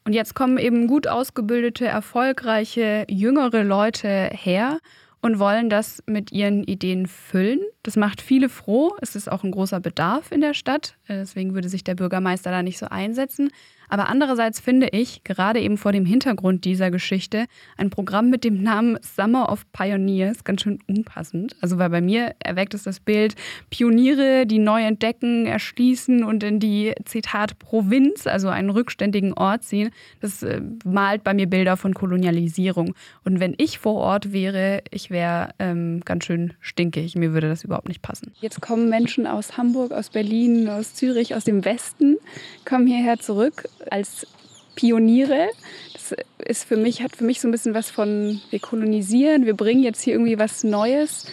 Und 0.06 0.14
jetzt 0.14 0.34
kommen 0.34 0.58
eben 0.58 0.88
gut 0.88 1.08
ausgebildete, 1.08 1.86
erfolgreiche, 1.86 3.06
jüngere 3.08 3.64
Leute 3.64 4.32
her 4.34 4.80
und 5.22 5.38
wollen 5.38 5.70
das 5.70 6.02
mit 6.08 6.32
ihren 6.32 6.64
Ideen 6.64 7.06
füllen. 7.06 7.60
Das 7.84 7.96
macht 7.96 8.22
viele 8.22 8.50
froh. 8.50 8.96
Es 9.02 9.16
ist 9.16 9.32
auch 9.32 9.44
ein 9.44 9.52
großer 9.52 9.80
Bedarf 9.80 10.32
in 10.32 10.42
der 10.42 10.54
Stadt. 10.54 10.96
Deswegen 11.08 11.54
würde 11.54 11.70
sich 11.70 11.84
der 11.84 11.96
Bürgermeister 11.96 12.50
da 12.50 12.64
nicht 12.64 12.80
so 12.80 12.88
einsetzen. 12.88 13.52
Aber 13.90 14.08
andererseits 14.08 14.60
finde 14.60 14.90
ich, 14.92 15.24
gerade 15.24 15.60
eben 15.60 15.78
vor 15.78 15.92
dem 15.92 16.06
Hintergrund 16.06 16.64
dieser 16.64 16.92
Geschichte, 16.92 17.46
ein 17.78 17.90
Programm 17.90 18.30
mit 18.30 18.44
dem 18.44 18.64
Namen 18.64 18.98
Summer 19.02 19.52
of 19.52 19.70
Pioneers 19.72 20.44
ganz 20.44 20.62
schön 20.62 20.80
unpassend. 20.88 21.56
Also 21.62 21.78
weil 21.78 21.90
bei 21.90 22.02
mir 22.02 22.36
erweckt 22.40 22.74
es 22.74 22.84
das 22.84 23.00
Bild 23.00 23.36
Pioniere, 23.70 24.46
die 24.46 24.60
neu 24.60 24.84
entdecken, 24.84 25.46
erschließen 25.46 26.24
und 26.24 26.44
in 26.44 26.60
die, 26.60 26.94
Zitat, 27.06 27.60
Provinz, 27.60 28.28
also 28.28 28.50
einen 28.50 28.70
rückständigen 28.70 29.34
Ort 29.34 29.64
ziehen. 29.64 29.90
Das 30.22 30.44
äh, 30.44 30.62
malt 30.86 31.24
bei 31.24 31.34
mir 31.34 31.48
Bilder 31.48 31.76
von 31.76 31.94
Kolonialisierung. 31.94 32.94
Und 33.26 33.40
wenn 33.40 33.56
ich 33.58 33.80
vor 33.80 33.96
Ort 33.96 34.32
wäre, 34.32 34.84
ich 34.92 35.10
wäre 35.10 35.50
ähm, 35.58 36.02
ganz 36.06 36.26
schön 36.26 36.54
stinkig. 36.60 37.16
Mir 37.16 37.34
würde 37.34 37.50
das 37.50 37.64
überhaupt 37.64 37.88
nicht 37.88 38.02
passen. 38.02 38.34
Jetzt 38.40 38.62
kommen 38.62 38.90
Menschen 38.90 39.26
aus 39.26 39.58
Hamburg, 39.58 39.92
aus 39.92 40.10
Berlin, 40.10 40.70
aus 40.70 40.94
Zürich, 40.94 41.36
aus 41.36 41.44
dem 41.44 41.66
Westen, 41.66 42.18
kommen 42.66 42.86
hierher 42.86 43.20
zurück 43.20 43.68
als 43.90 44.28
Pioniere. 44.76 45.50
Das 45.94 46.16
ist 46.46 46.64
für 46.64 46.78
mich, 46.78 47.02
hat 47.02 47.16
für 47.16 47.24
mich 47.24 47.42
so 47.42 47.48
ein 47.48 47.52
bisschen 47.52 47.74
was 47.74 47.90
von, 47.90 48.40
wir 48.50 48.60
kolonisieren, 48.60 49.46
wir 49.46 49.56
bringen 49.56 49.84
jetzt 49.84 50.02
hier 50.02 50.14
irgendwie 50.14 50.40
was 50.40 50.64
Neues. 50.64 51.26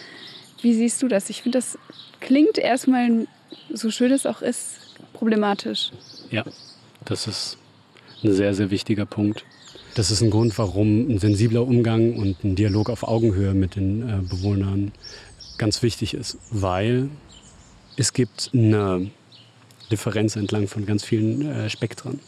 Wie 0.61 0.73
siehst 0.73 1.01
du 1.01 1.07
das? 1.07 1.29
Ich 1.29 1.43
finde, 1.43 1.59
das 1.59 1.77
klingt 2.19 2.57
erstmal, 2.57 3.27
so 3.71 3.91
schön 3.91 4.11
es 4.11 4.25
auch 4.25 4.41
ist, 4.41 4.79
problematisch. 5.13 5.91
Ja, 6.29 6.43
das 7.05 7.27
ist 7.27 7.57
ein 8.23 8.33
sehr, 8.33 8.53
sehr 8.53 8.69
wichtiger 8.71 9.05
Punkt. 9.05 9.45
Das 9.95 10.11
ist 10.11 10.21
ein 10.21 10.29
Grund, 10.29 10.57
warum 10.57 11.09
ein 11.09 11.19
sensibler 11.19 11.65
Umgang 11.65 12.15
und 12.17 12.43
ein 12.43 12.55
Dialog 12.55 12.89
auf 12.89 13.03
Augenhöhe 13.03 13.53
mit 13.53 13.75
den 13.75 14.07
äh, 14.07 14.21
Bewohnern 14.21 14.91
ganz 15.57 15.81
wichtig 15.81 16.13
ist, 16.13 16.37
weil 16.51 17.09
es 17.95 18.13
gibt 18.13 18.51
eine 18.53 19.09
Differenz 19.91 20.35
entlang 20.35 20.67
von 20.67 20.85
ganz 20.85 21.03
vielen 21.03 21.49
äh, 21.49 21.69
Spektren. 21.69 22.19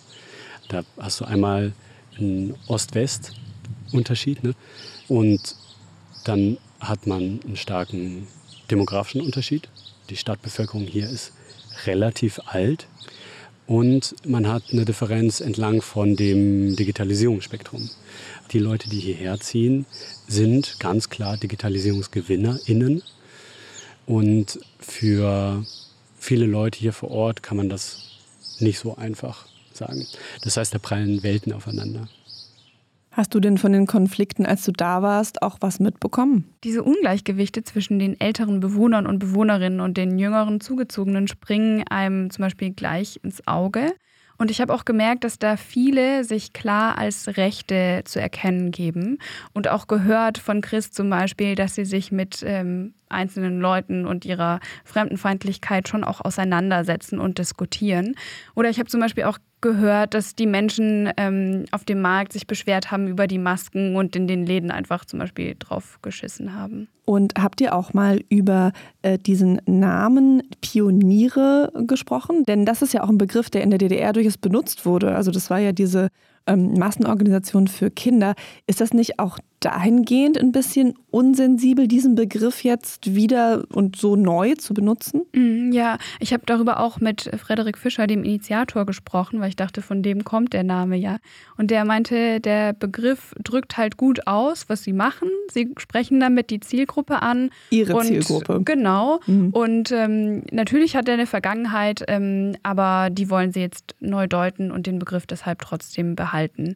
Da 0.69 0.83
hast 0.97 1.19
du 1.19 1.25
einmal 1.25 1.73
einen 2.17 2.55
Ost-West-Unterschied 2.67 4.43
ne? 4.43 4.53
und 5.07 5.55
dann 6.23 6.57
hat 6.79 7.07
man 7.07 7.39
einen 7.43 7.57
starken 7.57 8.27
demografischen 8.69 9.21
Unterschied. 9.21 9.67
Die 10.09 10.15
Stadtbevölkerung 10.15 10.83
hier 10.83 11.09
ist 11.09 11.33
relativ 11.85 12.39
alt 12.45 12.87
und 13.65 14.15
man 14.25 14.47
hat 14.47 14.63
eine 14.71 14.85
Differenz 14.85 15.41
entlang 15.41 15.81
von 15.81 16.15
dem 16.15 16.75
Digitalisierungsspektrum. 16.75 17.89
Die 18.51 18.59
Leute, 18.59 18.89
die 18.89 18.99
hierher 18.99 19.39
ziehen, 19.39 19.85
sind 20.27 20.79
ganz 20.79 21.09
klar 21.09 21.37
DigitalisierungsgewinnerInnen. 21.37 23.03
Und 24.07 24.59
für 24.79 25.63
viele 26.17 26.47
Leute 26.47 26.79
hier 26.79 26.93
vor 26.93 27.11
Ort 27.11 27.43
kann 27.43 27.57
man 27.57 27.69
das 27.69 27.99
nicht 28.59 28.79
so 28.79 28.95
einfach 28.97 29.45
sagen. 29.79 30.05
Das 30.43 30.57
heißt, 30.57 30.73
da 30.73 30.77
prallen 30.77 31.23
Welten 31.23 31.53
aufeinander. 31.53 32.07
Hast 33.11 33.33
du 33.33 33.39
denn 33.39 33.57
von 33.57 33.73
den 33.73 33.87
Konflikten, 33.87 34.45
als 34.45 34.63
du 34.63 34.71
da 34.71 35.01
warst, 35.01 35.41
auch 35.41 35.57
was 35.61 35.79
mitbekommen? 35.79 36.45
Diese 36.63 36.83
Ungleichgewichte 36.83 37.63
zwischen 37.63 37.97
den 37.97 38.19
älteren 38.19 38.59
Bewohnern 38.59 39.07
und 39.07 39.19
Bewohnerinnen 39.19 39.81
und 39.81 39.97
den 39.97 40.19
jüngeren 40.19 40.61
Zugezogenen 40.61 41.27
springen 41.27 41.83
einem 41.89 42.29
zum 42.29 42.43
Beispiel 42.43 42.71
gleich 42.71 43.19
ins 43.23 43.45
Auge. 43.47 43.93
Und 44.37 44.51
ich 44.51 44.61
habe 44.61 44.73
auch 44.73 44.85
gemerkt, 44.85 45.25
dass 45.25 45.37
da 45.37 45.57
viele 45.57 46.23
sich 46.23 46.53
klar 46.53 46.97
als 46.97 47.35
Rechte 47.35 48.03
zu 48.05 48.21
erkennen 48.21 48.71
geben. 48.71 49.17
Und 49.53 49.67
auch 49.67 49.87
gehört 49.87 50.37
von 50.37 50.61
Chris 50.61 50.91
zum 50.91 51.09
Beispiel, 51.09 51.55
dass 51.55 51.75
sie 51.75 51.83
sich 51.83 52.13
mit 52.13 52.41
ähm, 52.47 52.93
einzelnen 53.09 53.59
Leuten 53.59 54.05
und 54.05 54.23
ihrer 54.23 54.61
Fremdenfeindlichkeit 54.85 55.89
schon 55.89 56.05
auch 56.05 56.21
auseinandersetzen 56.23 57.19
und 57.19 57.37
diskutieren. 57.37 58.15
Oder 58.55 58.69
ich 58.69 58.79
habe 58.79 58.89
zum 58.89 59.01
Beispiel 59.01 59.25
auch 59.25 59.39
gehört, 59.61 60.13
dass 60.13 60.35
die 60.35 60.47
Menschen 60.47 61.11
ähm, 61.17 61.65
auf 61.71 61.85
dem 61.85 62.01
Markt 62.01 62.33
sich 62.33 62.47
beschwert 62.47 62.91
haben 62.91 63.07
über 63.07 63.27
die 63.27 63.37
Masken 63.37 63.95
und 63.95 64.15
in 64.15 64.27
den 64.27 64.45
Läden 64.45 64.71
einfach 64.71 65.05
zum 65.05 65.19
Beispiel 65.19 65.55
drauf 65.57 65.99
geschissen 66.01 66.55
haben. 66.55 66.87
Und 67.05 67.33
habt 67.39 67.59
ihr 67.59 67.73
auch 67.73 67.93
mal 67.93 68.21
über 68.29 68.71
äh, 69.01 69.17
diesen 69.17 69.61
Namen 69.65 70.43
Pioniere 70.61 71.71
gesprochen? 71.87 72.43
Denn 72.43 72.65
das 72.65 72.81
ist 72.81 72.93
ja 72.93 73.03
auch 73.03 73.09
ein 73.09 73.17
Begriff, 73.17 73.49
der 73.49 73.63
in 73.63 73.71
der 73.71 73.79
DDR 73.79 74.13
durchaus 74.13 74.37
benutzt 74.37 74.85
wurde. 74.85 75.15
Also 75.15 75.31
das 75.31 75.49
war 75.49 75.59
ja 75.59 75.71
diese 75.71 76.09
ähm, 76.45 76.73
Massenorganisation 76.73 77.67
für 77.67 77.89
Kinder. 77.89 78.35
Ist 78.67 78.81
das 78.81 78.93
nicht 78.93 79.19
auch 79.19 79.39
dahingehend 79.59 80.37
ein 80.37 80.51
bisschen 80.51 80.95
unsensibel, 81.11 81.87
diesen 81.87 82.15
Begriff 82.15 82.63
jetzt 82.63 83.15
wieder 83.15 83.65
und 83.73 83.95
so 83.95 84.15
neu 84.15 84.55
zu 84.55 84.73
benutzen? 84.73 85.23
Mm, 85.33 85.71
ja, 85.71 85.97
ich 86.19 86.33
habe 86.33 86.43
darüber 86.45 86.79
auch 86.79 86.99
mit 86.99 87.29
Frederik 87.37 87.77
Fischer, 87.77 88.07
dem 88.07 88.23
Initiator, 88.23 88.85
gesprochen, 88.85 89.39
weil 89.39 89.49
ich 89.49 89.55
dachte, 89.55 89.81
von 89.81 90.01
dem 90.01 90.23
kommt 90.23 90.53
der 90.53 90.63
Name 90.63 90.95
ja. 90.95 91.17
Und 91.57 91.71
der 91.71 91.83
meinte, 91.83 92.39
der 92.39 92.73
Begriff 92.73 93.35
drückt 93.43 93.77
halt 93.77 93.97
gut 93.97 94.27
aus, 94.27 94.69
was 94.69 94.83
sie 94.83 94.93
machen. 94.93 95.29
Sie 95.51 95.73
sprechen 95.77 96.19
damit 96.19 96.49
die 96.49 96.59
Zielgruppe 96.59 97.21
an. 97.21 97.49
Ihre 97.69 97.95
und, 97.95 98.05
Zielgruppe. 98.05 98.61
Genau. 98.63 99.19
Mhm. 99.25 99.49
Und 99.49 99.91
ähm, 99.91 100.43
natürlich 100.51 100.95
hat 100.95 101.07
er 101.07 101.15
eine 101.15 101.27
Vergangenheit, 101.27 102.03
ähm, 102.07 102.55
aber 102.63 103.09
die 103.09 103.29
wollen 103.29 103.51
sie 103.51 103.61
jetzt 103.61 103.95
neu 103.99 104.27
deuten 104.27 104.71
und 104.71 104.87
den 104.87 104.99
Begriff 104.99 105.25
deshalb 105.25 105.59
trotzdem 105.59 106.15
behalten. 106.15 106.75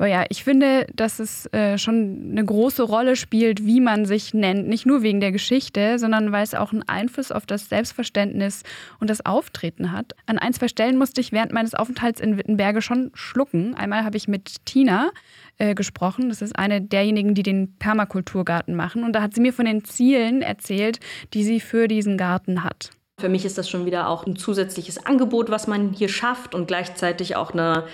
Aber 0.00 0.08
ja, 0.08 0.24
ich 0.30 0.44
finde, 0.44 0.86
dass 0.94 1.18
es 1.18 1.44
äh, 1.52 1.76
schon 1.76 2.30
eine 2.30 2.42
große 2.42 2.82
Rolle 2.82 3.16
spielt, 3.16 3.66
wie 3.66 3.80
man 3.80 4.06
sich 4.06 4.32
nennt. 4.32 4.66
Nicht 4.66 4.86
nur 4.86 5.02
wegen 5.02 5.20
der 5.20 5.30
Geschichte, 5.30 5.98
sondern 5.98 6.32
weil 6.32 6.42
es 6.42 6.54
auch 6.54 6.72
einen 6.72 6.88
Einfluss 6.88 7.30
auf 7.30 7.44
das 7.44 7.68
Selbstverständnis 7.68 8.62
und 8.98 9.10
das 9.10 9.26
Auftreten 9.26 9.92
hat. 9.92 10.14
An 10.24 10.38
ein, 10.38 10.54
zwei 10.54 10.68
Stellen 10.68 10.96
musste 10.96 11.20
ich 11.20 11.32
während 11.32 11.52
meines 11.52 11.74
Aufenthalts 11.74 12.18
in 12.18 12.38
Wittenberge 12.38 12.80
schon 12.80 13.10
schlucken. 13.12 13.74
Einmal 13.74 14.02
habe 14.02 14.16
ich 14.16 14.26
mit 14.26 14.64
Tina 14.64 15.10
äh, 15.58 15.74
gesprochen. 15.74 16.30
Das 16.30 16.40
ist 16.40 16.58
eine 16.58 16.80
derjenigen, 16.80 17.34
die 17.34 17.42
den 17.42 17.76
Permakulturgarten 17.76 18.74
machen. 18.74 19.04
Und 19.04 19.12
da 19.12 19.20
hat 19.20 19.34
sie 19.34 19.42
mir 19.42 19.52
von 19.52 19.66
den 19.66 19.84
Zielen 19.84 20.40
erzählt, 20.40 20.98
die 21.34 21.44
sie 21.44 21.60
für 21.60 21.88
diesen 21.88 22.16
Garten 22.16 22.64
hat. 22.64 22.88
Für 23.20 23.28
mich 23.28 23.44
ist 23.44 23.58
das 23.58 23.68
schon 23.68 23.84
wieder 23.84 24.08
auch 24.08 24.24
ein 24.24 24.36
zusätzliches 24.36 25.04
Angebot, 25.04 25.50
was 25.50 25.66
man 25.66 25.92
hier 25.92 26.08
schafft 26.08 26.54
und 26.54 26.68
gleichzeitig 26.68 27.36
auch 27.36 27.52
eine 27.52 27.84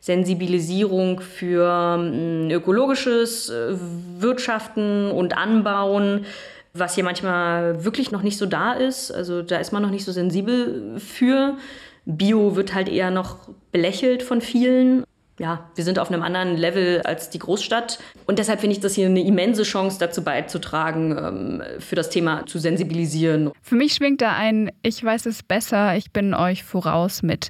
Sensibilisierung 0.00 1.20
für 1.20 1.96
mm, 1.96 2.50
ökologisches 2.50 3.48
äh, 3.48 3.74
Wirtschaften 4.18 5.10
und 5.10 5.36
Anbauen, 5.36 6.24
was 6.72 6.94
hier 6.94 7.04
manchmal 7.04 7.84
wirklich 7.84 8.10
noch 8.10 8.22
nicht 8.22 8.38
so 8.38 8.46
da 8.46 8.72
ist. 8.72 9.10
Also 9.10 9.42
da 9.42 9.56
ist 9.56 9.72
man 9.72 9.82
noch 9.82 9.90
nicht 9.90 10.04
so 10.04 10.12
sensibel 10.12 10.98
für. 10.98 11.56
Bio 12.04 12.54
wird 12.54 12.72
halt 12.72 12.88
eher 12.88 13.10
noch 13.10 13.38
belächelt 13.72 14.22
von 14.22 14.40
vielen. 14.40 15.04
Ja, 15.38 15.68
wir 15.74 15.84
sind 15.84 15.98
auf 15.98 16.10
einem 16.10 16.22
anderen 16.22 16.56
Level 16.56 17.02
als 17.02 17.28
die 17.28 17.38
Großstadt. 17.38 17.98
Und 18.26 18.38
deshalb 18.38 18.60
finde 18.60 18.74
ich 18.74 18.80
das 18.80 18.94
hier 18.94 19.06
eine 19.06 19.20
immense 19.20 19.64
Chance, 19.64 19.98
dazu 19.98 20.24
beizutragen, 20.24 21.10
ähm, 21.18 21.62
für 21.78 21.94
das 21.94 22.08
Thema 22.08 22.46
zu 22.46 22.58
sensibilisieren. 22.58 23.50
Für 23.60 23.74
mich 23.74 23.94
schwingt 23.94 24.22
da 24.22 24.32
ein, 24.32 24.70
ich 24.82 25.02
weiß 25.02 25.26
es 25.26 25.42
besser, 25.42 25.94
ich 25.96 26.10
bin 26.12 26.32
euch 26.32 26.64
voraus 26.64 27.22
mit. 27.22 27.48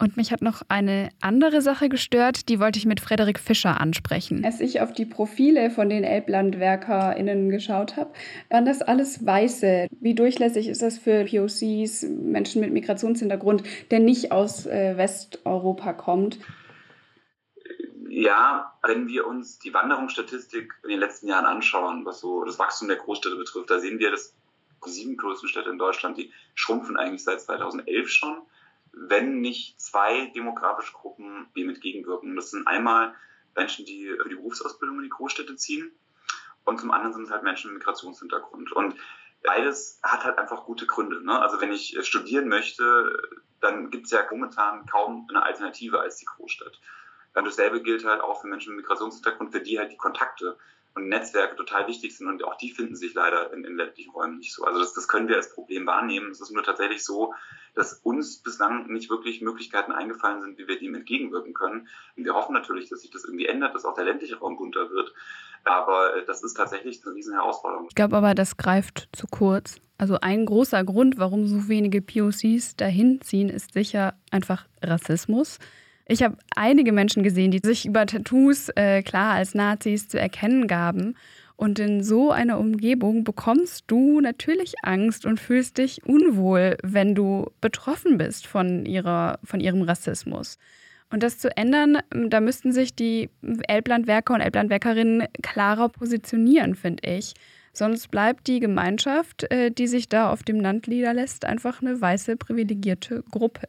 Und 0.00 0.16
mich 0.16 0.30
hat 0.30 0.42
noch 0.42 0.62
eine 0.68 1.08
andere 1.20 1.60
Sache 1.60 1.88
gestört, 1.88 2.48
die 2.48 2.60
wollte 2.60 2.78
ich 2.78 2.86
mit 2.86 3.00
Frederik 3.00 3.40
Fischer 3.40 3.80
ansprechen. 3.80 4.44
Als 4.44 4.60
ich 4.60 4.80
auf 4.80 4.92
die 4.92 5.06
Profile 5.06 5.70
von 5.70 5.88
den 5.88 6.04
ElblandwerkerInnen 6.04 7.50
geschaut 7.50 7.96
habe, 7.96 8.12
waren 8.48 8.64
das 8.64 8.80
alles 8.80 9.26
Weiße. 9.26 9.88
Wie 10.00 10.14
durchlässig 10.14 10.68
ist 10.68 10.82
das 10.82 10.98
für 10.98 11.24
POCs, 11.24 12.04
Menschen 12.04 12.60
mit 12.60 12.72
Migrationshintergrund, 12.72 13.64
der 13.90 13.98
nicht 13.98 14.30
aus 14.30 14.66
äh, 14.66 14.96
Westeuropa 14.96 15.92
kommt? 15.94 16.38
Ja, 18.08 18.78
wenn 18.86 19.08
wir 19.08 19.26
uns 19.26 19.58
die 19.58 19.74
Wanderungsstatistik 19.74 20.72
in 20.84 20.90
den 20.90 21.00
letzten 21.00 21.26
Jahren 21.26 21.44
anschauen, 21.44 22.06
was 22.06 22.20
so 22.20 22.44
das 22.44 22.58
Wachstum 22.58 22.86
der 22.86 22.98
Großstädte 22.98 23.36
betrifft, 23.36 23.68
da 23.68 23.80
sehen 23.80 23.98
wir, 23.98 24.12
dass 24.12 24.34
die 24.86 24.90
sieben 24.90 25.16
größten 25.16 25.48
Städte 25.48 25.70
in 25.70 25.78
Deutschland, 25.78 26.16
die 26.16 26.32
schrumpfen 26.54 26.96
eigentlich 26.96 27.24
seit 27.24 27.40
2011 27.40 28.08
schon 28.08 28.38
wenn 28.92 29.40
nicht 29.40 29.80
zwei 29.80 30.26
demografische 30.34 30.92
Gruppen 30.92 31.48
dem 31.56 31.68
entgegenwirken. 31.68 32.36
Das 32.36 32.50
sind 32.50 32.66
einmal 32.66 33.14
Menschen, 33.54 33.84
die 33.86 34.08
für 34.22 34.28
die 34.28 34.36
Berufsausbildung 34.36 34.98
in 34.98 35.04
die 35.04 35.10
Großstädte 35.10 35.56
ziehen 35.56 35.92
und 36.68 36.78
zum 36.78 36.90
anderen 36.90 37.14
sind 37.14 37.24
es 37.24 37.30
halt 37.30 37.42
Menschen 37.42 37.72
mit 37.72 37.78
Migrationshintergrund. 37.78 38.72
Und 38.72 38.94
beides 39.42 40.00
hat 40.02 40.24
halt 40.24 40.36
einfach 40.36 40.64
gute 40.64 40.86
Gründe. 40.86 41.24
Ne? 41.24 41.40
Also 41.40 41.60
wenn 41.62 41.72
ich 41.72 41.96
studieren 42.06 42.48
möchte, 42.48 43.22
dann 43.60 43.90
gibt 43.90 44.04
es 44.04 44.12
ja 44.12 44.26
momentan 44.30 44.84
kaum 44.84 45.26
eine 45.30 45.42
Alternative 45.42 45.98
als 45.98 46.16
die 46.18 46.26
Großstadt. 46.26 46.78
Und 47.34 47.46
dasselbe 47.46 47.82
gilt 47.82 48.04
halt 48.04 48.20
auch 48.20 48.42
für 48.42 48.48
Menschen 48.48 48.76
mit 48.76 48.84
Migrationshintergrund, 48.84 49.52
für 49.52 49.62
die 49.62 49.78
halt 49.78 49.92
die 49.92 49.96
Kontakte 49.96 50.58
und 50.98 51.08
Netzwerke 51.08 51.56
total 51.56 51.86
wichtig 51.86 52.16
sind 52.16 52.28
und 52.28 52.44
auch 52.44 52.56
die 52.56 52.70
finden 52.70 52.96
sich 52.96 53.14
leider 53.14 53.52
in, 53.52 53.64
in 53.64 53.76
ländlichen 53.76 54.10
Räumen 54.10 54.38
nicht 54.38 54.52
so. 54.52 54.64
Also 54.64 54.80
das, 54.80 54.92
das 54.92 55.08
können 55.08 55.28
wir 55.28 55.36
als 55.36 55.54
Problem 55.54 55.86
wahrnehmen. 55.86 56.30
Es 56.30 56.40
ist 56.40 56.50
nur 56.50 56.62
tatsächlich 56.62 57.04
so, 57.04 57.34
dass 57.74 57.94
uns 58.02 58.38
bislang 58.38 58.90
nicht 58.92 59.08
wirklich 59.08 59.40
Möglichkeiten 59.40 59.92
eingefallen 59.92 60.42
sind, 60.42 60.58
wie 60.58 60.66
wir 60.66 60.78
dem 60.78 60.94
entgegenwirken 60.94 61.54
können. 61.54 61.88
Und 62.16 62.24
wir 62.24 62.34
hoffen 62.34 62.52
natürlich, 62.52 62.88
dass 62.88 63.02
sich 63.02 63.10
das 63.10 63.24
irgendwie 63.24 63.46
ändert, 63.46 63.74
dass 63.74 63.84
auch 63.84 63.94
der 63.94 64.04
ländliche 64.04 64.38
Raum 64.38 64.56
bunter 64.56 64.90
wird. 64.90 65.14
Aber 65.64 66.16
äh, 66.16 66.24
das 66.26 66.42
ist 66.42 66.54
tatsächlich 66.54 67.00
eine 67.04 67.14
riesen 67.14 67.34
Herausforderung. 67.34 67.86
Ich 67.88 67.94
glaube 67.94 68.16
aber, 68.16 68.34
das 68.34 68.56
greift 68.56 69.08
zu 69.12 69.26
kurz. 69.28 69.76
Also 69.96 70.18
ein 70.20 70.46
großer 70.46 70.82
Grund, 70.84 71.18
warum 71.18 71.46
so 71.46 71.68
wenige 71.68 72.02
POCs 72.02 72.76
dahin 72.76 73.20
ziehen, 73.20 73.48
ist 73.48 73.72
sicher 73.72 74.14
einfach 74.30 74.66
Rassismus. 74.82 75.58
Ich 76.10 76.22
habe 76.22 76.38
einige 76.56 76.92
Menschen 76.92 77.22
gesehen, 77.22 77.50
die 77.50 77.60
sich 77.62 77.84
über 77.84 78.06
Tattoos 78.06 78.70
äh, 78.70 79.02
klar 79.02 79.34
als 79.34 79.54
Nazis 79.54 80.08
zu 80.08 80.18
erkennen 80.18 80.66
gaben. 80.66 81.14
Und 81.54 81.78
in 81.78 82.02
so 82.02 82.30
einer 82.30 82.58
Umgebung 82.58 83.24
bekommst 83.24 83.84
du 83.88 84.20
natürlich 84.20 84.72
Angst 84.82 85.26
und 85.26 85.38
fühlst 85.38 85.76
dich 85.76 86.06
unwohl, 86.06 86.78
wenn 86.82 87.14
du 87.14 87.50
betroffen 87.60 88.16
bist 88.16 88.46
von, 88.46 88.86
ihrer, 88.86 89.38
von 89.44 89.60
ihrem 89.60 89.82
Rassismus. 89.82 90.56
Und 91.10 91.22
das 91.22 91.38
zu 91.38 91.54
ändern, 91.56 91.98
da 92.10 92.40
müssten 92.40 92.72
sich 92.72 92.94
die 92.94 93.28
Elblandwerker 93.66 94.32
und 94.32 94.40
Elblandwerkerinnen 94.40 95.26
klarer 95.42 95.90
positionieren, 95.90 96.74
finde 96.74 97.06
ich. 97.06 97.34
Sonst 97.74 98.10
bleibt 98.10 98.46
die 98.46 98.60
Gemeinschaft, 98.60 99.50
äh, 99.50 99.70
die 99.70 99.88
sich 99.88 100.08
da 100.08 100.32
auf 100.32 100.42
dem 100.42 100.60
Land 100.60 100.88
niederlässt, 100.88 101.44
einfach 101.44 101.82
eine 101.82 102.00
weiße 102.00 102.36
privilegierte 102.36 103.22
Gruppe. 103.30 103.66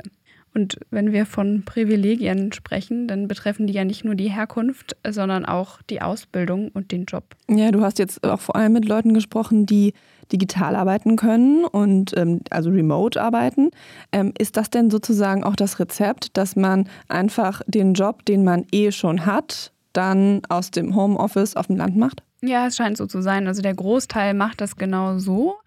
Und 0.54 0.80
wenn 0.90 1.12
wir 1.12 1.26
von 1.26 1.64
Privilegien 1.64 2.52
sprechen, 2.54 3.08
dann 3.08 3.28
betreffen 3.28 3.68
die 3.68 3.74
ja 3.74 3.86
nicht 3.86 4.04
nur 4.04 4.16
die 4.16 4.30
Herkunft, 4.30 4.96
sondern 5.08 5.46
auch 5.46 5.82
die 5.84 6.02
Ausbildung 6.02 6.70
und 6.70 6.92
den 6.92 7.06
Job. 7.06 7.24
Ja, 7.48 7.72
du 7.72 7.82
hast 7.82 8.00
jetzt 8.00 8.24
auch 8.24 8.40
vor 8.40 8.56
allem 8.56 8.74
mit 8.74 8.86
Leuten 8.86 9.14
gesprochen, 9.14 9.66
die 9.66 9.94
digital 10.32 10.76
arbeiten 10.76 11.16
können 11.16 11.66
und 11.66 12.16
ähm, 12.18 12.42
also 12.50 12.70
remote 12.70 13.22
arbeiten. 13.22 13.72
Ähm, 14.12 14.34
ist 14.38 14.58
das 14.58 14.70
denn 14.70 14.90
sozusagen 14.90 15.44
auch 15.44 15.56
das 15.56 15.80
Rezept, 15.80 16.38
dass 16.38 16.56
man 16.56 16.88
einfach 17.08 17.62
den 17.68 17.94
Job, 17.94 18.26
den 18.26 18.44
man 18.44 18.66
eh 18.72 18.92
schon 18.92 19.26
hat, 19.26 19.72
dann 19.94 20.42
aus 20.50 20.72
dem 20.72 20.96
Homeoffice 20.96 21.56
auf 21.56 21.68
dem 21.68 21.78
Land 21.78 21.96
macht? 21.96 22.24
Ja, 22.42 22.68
es 22.68 22.78
scheint 22.78 22.98
so 22.98 23.06
zu 23.06 23.22
sein. 23.22 23.48
Also 23.48 23.62
der 23.62 23.74
Großteil 23.74 24.34
macht 24.34 24.62
das 24.62 24.76
genau 24.78 25.18
so. 25.18 25.58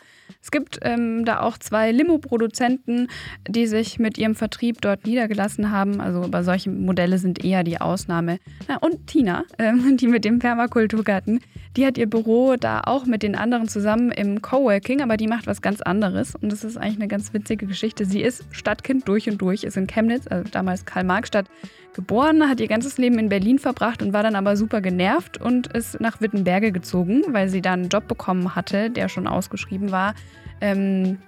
Es 0.40 0.50
gibt 0.50 0.78
ähm, 0.82 1.24
da 1.24 1.40
auch 1.40 1.58
zwei 1.58 1.92
Limo-Produzenten, 1.92 3.08
die 3.48 3.66
sich 3.66 3.98
mit 3.98 4.18
ihrem 4.18 4.34
Vertrieb 4.34 4.80
dort 4.80 5.06
niedergelassen 5.06 5.70
haben. 5.70 6.00
Also 6.00 6.28
bei 6.28 6.42
solchen 6.42 6.84
Modelle 6.84 7.18
sind 7.18 7.44
eher 7.44 7.64
die 7.64 7.80
Ausnahme. 7.80 8.38
Ja, 8.68 8.76
und 8.78 9.06
Tina, 9.06 9.44
ähm, 9.58 9.96
die 10.00 10.06
mit 10.08 10.24
dem 10.24 10.38
Permakulturgarten, 10.38 11.40
die 11.76 11.86
hat 11.86 11.98
ihr 11.98 12.08
Büro 12.08 12.56
da 12.56 12.82
auch 12.84 13.06
mit 13.06 13.22
den 13.22 13.34
anderen 13.34 13.68
zusammen 13.68 14.10
im 14.10 14.42
Coworking, 14.42 15.00
aber 15.00 15.16
die 15.16 15.28
macht 15.28 15.46
was 15.46 15.62
ganz 15.62 15.80
anderes. 15.80 16.34
Und 16.34 16.50
das 16.50 16.64
ist 16.64 16.76
eigentlich 16.76 16.96
eine 16.96 17.08
ganz 17.08 17.32
witzige 17.32 17.66
Geschichte. 17.66 18.04
Sie 18.04 18.22
ist 18.22 18.44
Stadtkind 18.50 19.06
durch 19.08 19.28
und 19.28 19.40
durch, 19.40 19.64
ist 19.64 19.76
in 19.76 19.86
Chemnitz, 19.86 20.26
also 20.26 20.48
damals 20.50 20.84
Karl-Marx-Stadt, 20.84 21.46
geboren, 21.94 22.48
hat 22.48 22.60
ihr 22.60 22.68
ganzes 22.68 22.98
Leben 22.98 23.18
in 23.18 23.28
Berlin 23.28 23.58
verbracht 23.58 24.02
und 24.02 24.12
war 24.12 24.22
dann 24.22 24.34
aber 24.34 24.56
super 24.56 24.80
genervt 24.80 25.40
und 25.40 25.66
ist 25.68 26.00
nach 26.00 26.20
Wittenberge 26.20 26.72
gezogen, 26.72 27.22
weil 27.28 27.48
sie 27.48 27.62
da 27.62 27.72
einen 27.72 27.88
Job 27.88 28.08
bekommen 28.08 28.54
hatte, 28.54 28.90
der 28.90 29.08
schon 29.08 29.26
ausgeschrieben 29.26 29.90
war. 29.90 30.14
Ähm, 30.60 31.18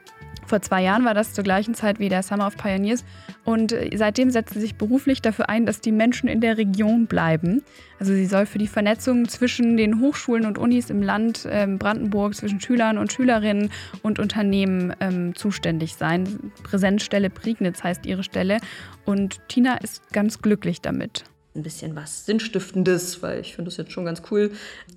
Vor 0.46 0.61
zwei 0.62 0.83
Jahren 0.83 1.04
war 1.04 1.14
das 1.14 1.33
zur 1.33 1.44
gleichen 1.44 1.74
Zeit 1.74 1.98
wie 1.98 2.09
der 2.09 2.22
Summer 2.22 2.46
of 2.46 2.57
Pioneers 2.57 3.04
und 3.44 3.72
äh, 3.72 3.90
seitdem 3.96 4.30
setzt 4.30 4.54
sie 4.54 4.61
sich 4.61 4.76
beruflich 4.76 5.22
dafür 5.22 5.48
ein, 5.48 5.66
dass 5.66 5.80
die 5.80 5.92
Menschen 5.92 6.28
in 6.28 6.40
der 6.40 6.59
Region 6.59 7.07
bleiben. 7.07 7.62
Also 7.98 8.12
sie 8.12 8.26
soll 8.26 8.46
für 8.46 8.59
die 8.59 8.66
Vernetzung 8.66 9.28
zwischen 9.28 9.76
den 9.76 10.00
Hochschulen 10.00 10.46
und 10.46 10.59
Unis 10.59 10.90
im 10.90 11.02
Land 11.02 11.46
ähm, 11.50 11.79
Brandenburg, 11.79 12.35
zwischen 12.35 12.60
Schülern 12.60 12.98
und 12.98 13.12
Schülerinnen 13.12 13.71
und 14.02 14.19
Unternehmen 14.19 14.94
ähm, 15.00 15.35
zuständig 15.35 15.94
sein. 15.94 16.52
Präsenzstelle 16.62 17.31
Prignitz 17.31 17.83
heißt 17.83 18.06
ihre 18.06 18.25
Stelle 18.25 18.58
und 19.04 19.40
Tina 19.48 19.77
ist 19.77 20.12
ganz 20.12 20.40
glücklich 20.40 20.81
damit 20.81 21.25
ein 21.55 21.63
bisschen 21.63 21.94
was 21.94 22.27
Sinnstiftendes, 22.27 23.23
weil 23.23 23.40
ich 23.40 23.55
finde 23.55 23.71
es 23.71 23.77
jetzt 23.77 23.92
schon 23.92 24.05
ganz 24.05 24.23
cool, 24.31 24.50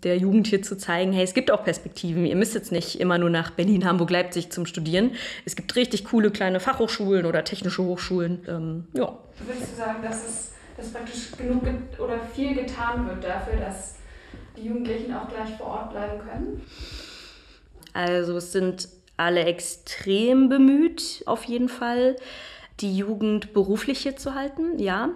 der 0.03 0.17
Jugend 0.17 0.47
hier 0.47 0.63
zu 0.63 0.75
zeigen, 0.75 1.13
hey, 1.13 1.23
es 1.23 1.35
gibt 1.35 1.51
auch 1.51 1.63
Perspektiven. 1.63 2.25
Ihr 2.25 2.35
müsst 2.35 2.55
jetzt 2.55 2.71
nicht 2.71 2.99
immer 2.99 3.17
nur 3.19 3.29
nach 3.29 3.51
Berlin, 3.51 3.85
Hamburg, 3.85 4.09
Leipzig 4.09 4.51
zum 4.51 4.65
Studieren. 4.65 5.11
Es 5.45 5.55
gibt 5.55 5.75
richtig 5.75 6.05
coole 6.05 6.31
kleine 6.31 6.59
Fachhochschulen 6.59 7.25
oder 7.25 7.43
technische 7.43 7.83
Hochschulen. 7.83 8.43
Ähm, 8.47 8.87
ja. 8.93 9.17
Würdest 9.45 9.71
du 9.71 9.77
sagen, 9.77 10.01
dass 10.01 10.27
es 10.27 10.51
dass 10.77 10.91
praktisch 10.91 11.31
genug 11.37 11.63
oder 11.97 12.19
viel 12.35 12.53
getan 12.53 13.07
wird 13.07 13.23
dafür, 13.23 13.59
dass 13.59 13.95
die 14.55 14.67
Jugendlichen 14.67 15.13
auch 15.13 15.27
gleich 15.27 15.57
vor 15.57 15.67
Ort 15.67 15.91
bleiben 15.91 16.19
können? 16.19 16.61
Also 17.93 18.37
es 18.37 18.51
sind 18.51 18.87
alle 19.17 19.45
extrem 19.45 20.49
bemüht, 20.49 21.23
auf 21.25 21.43
jeden 21.45 21.69
Fall, 21.69 22.15
die 22.79 22.95
Jugend 22.95 23.53
beruflich 23.53 23.99
hier 24.01 24.17
zu 24.17 24.35
halten, 24.35 24.77
ja 24.77 25.09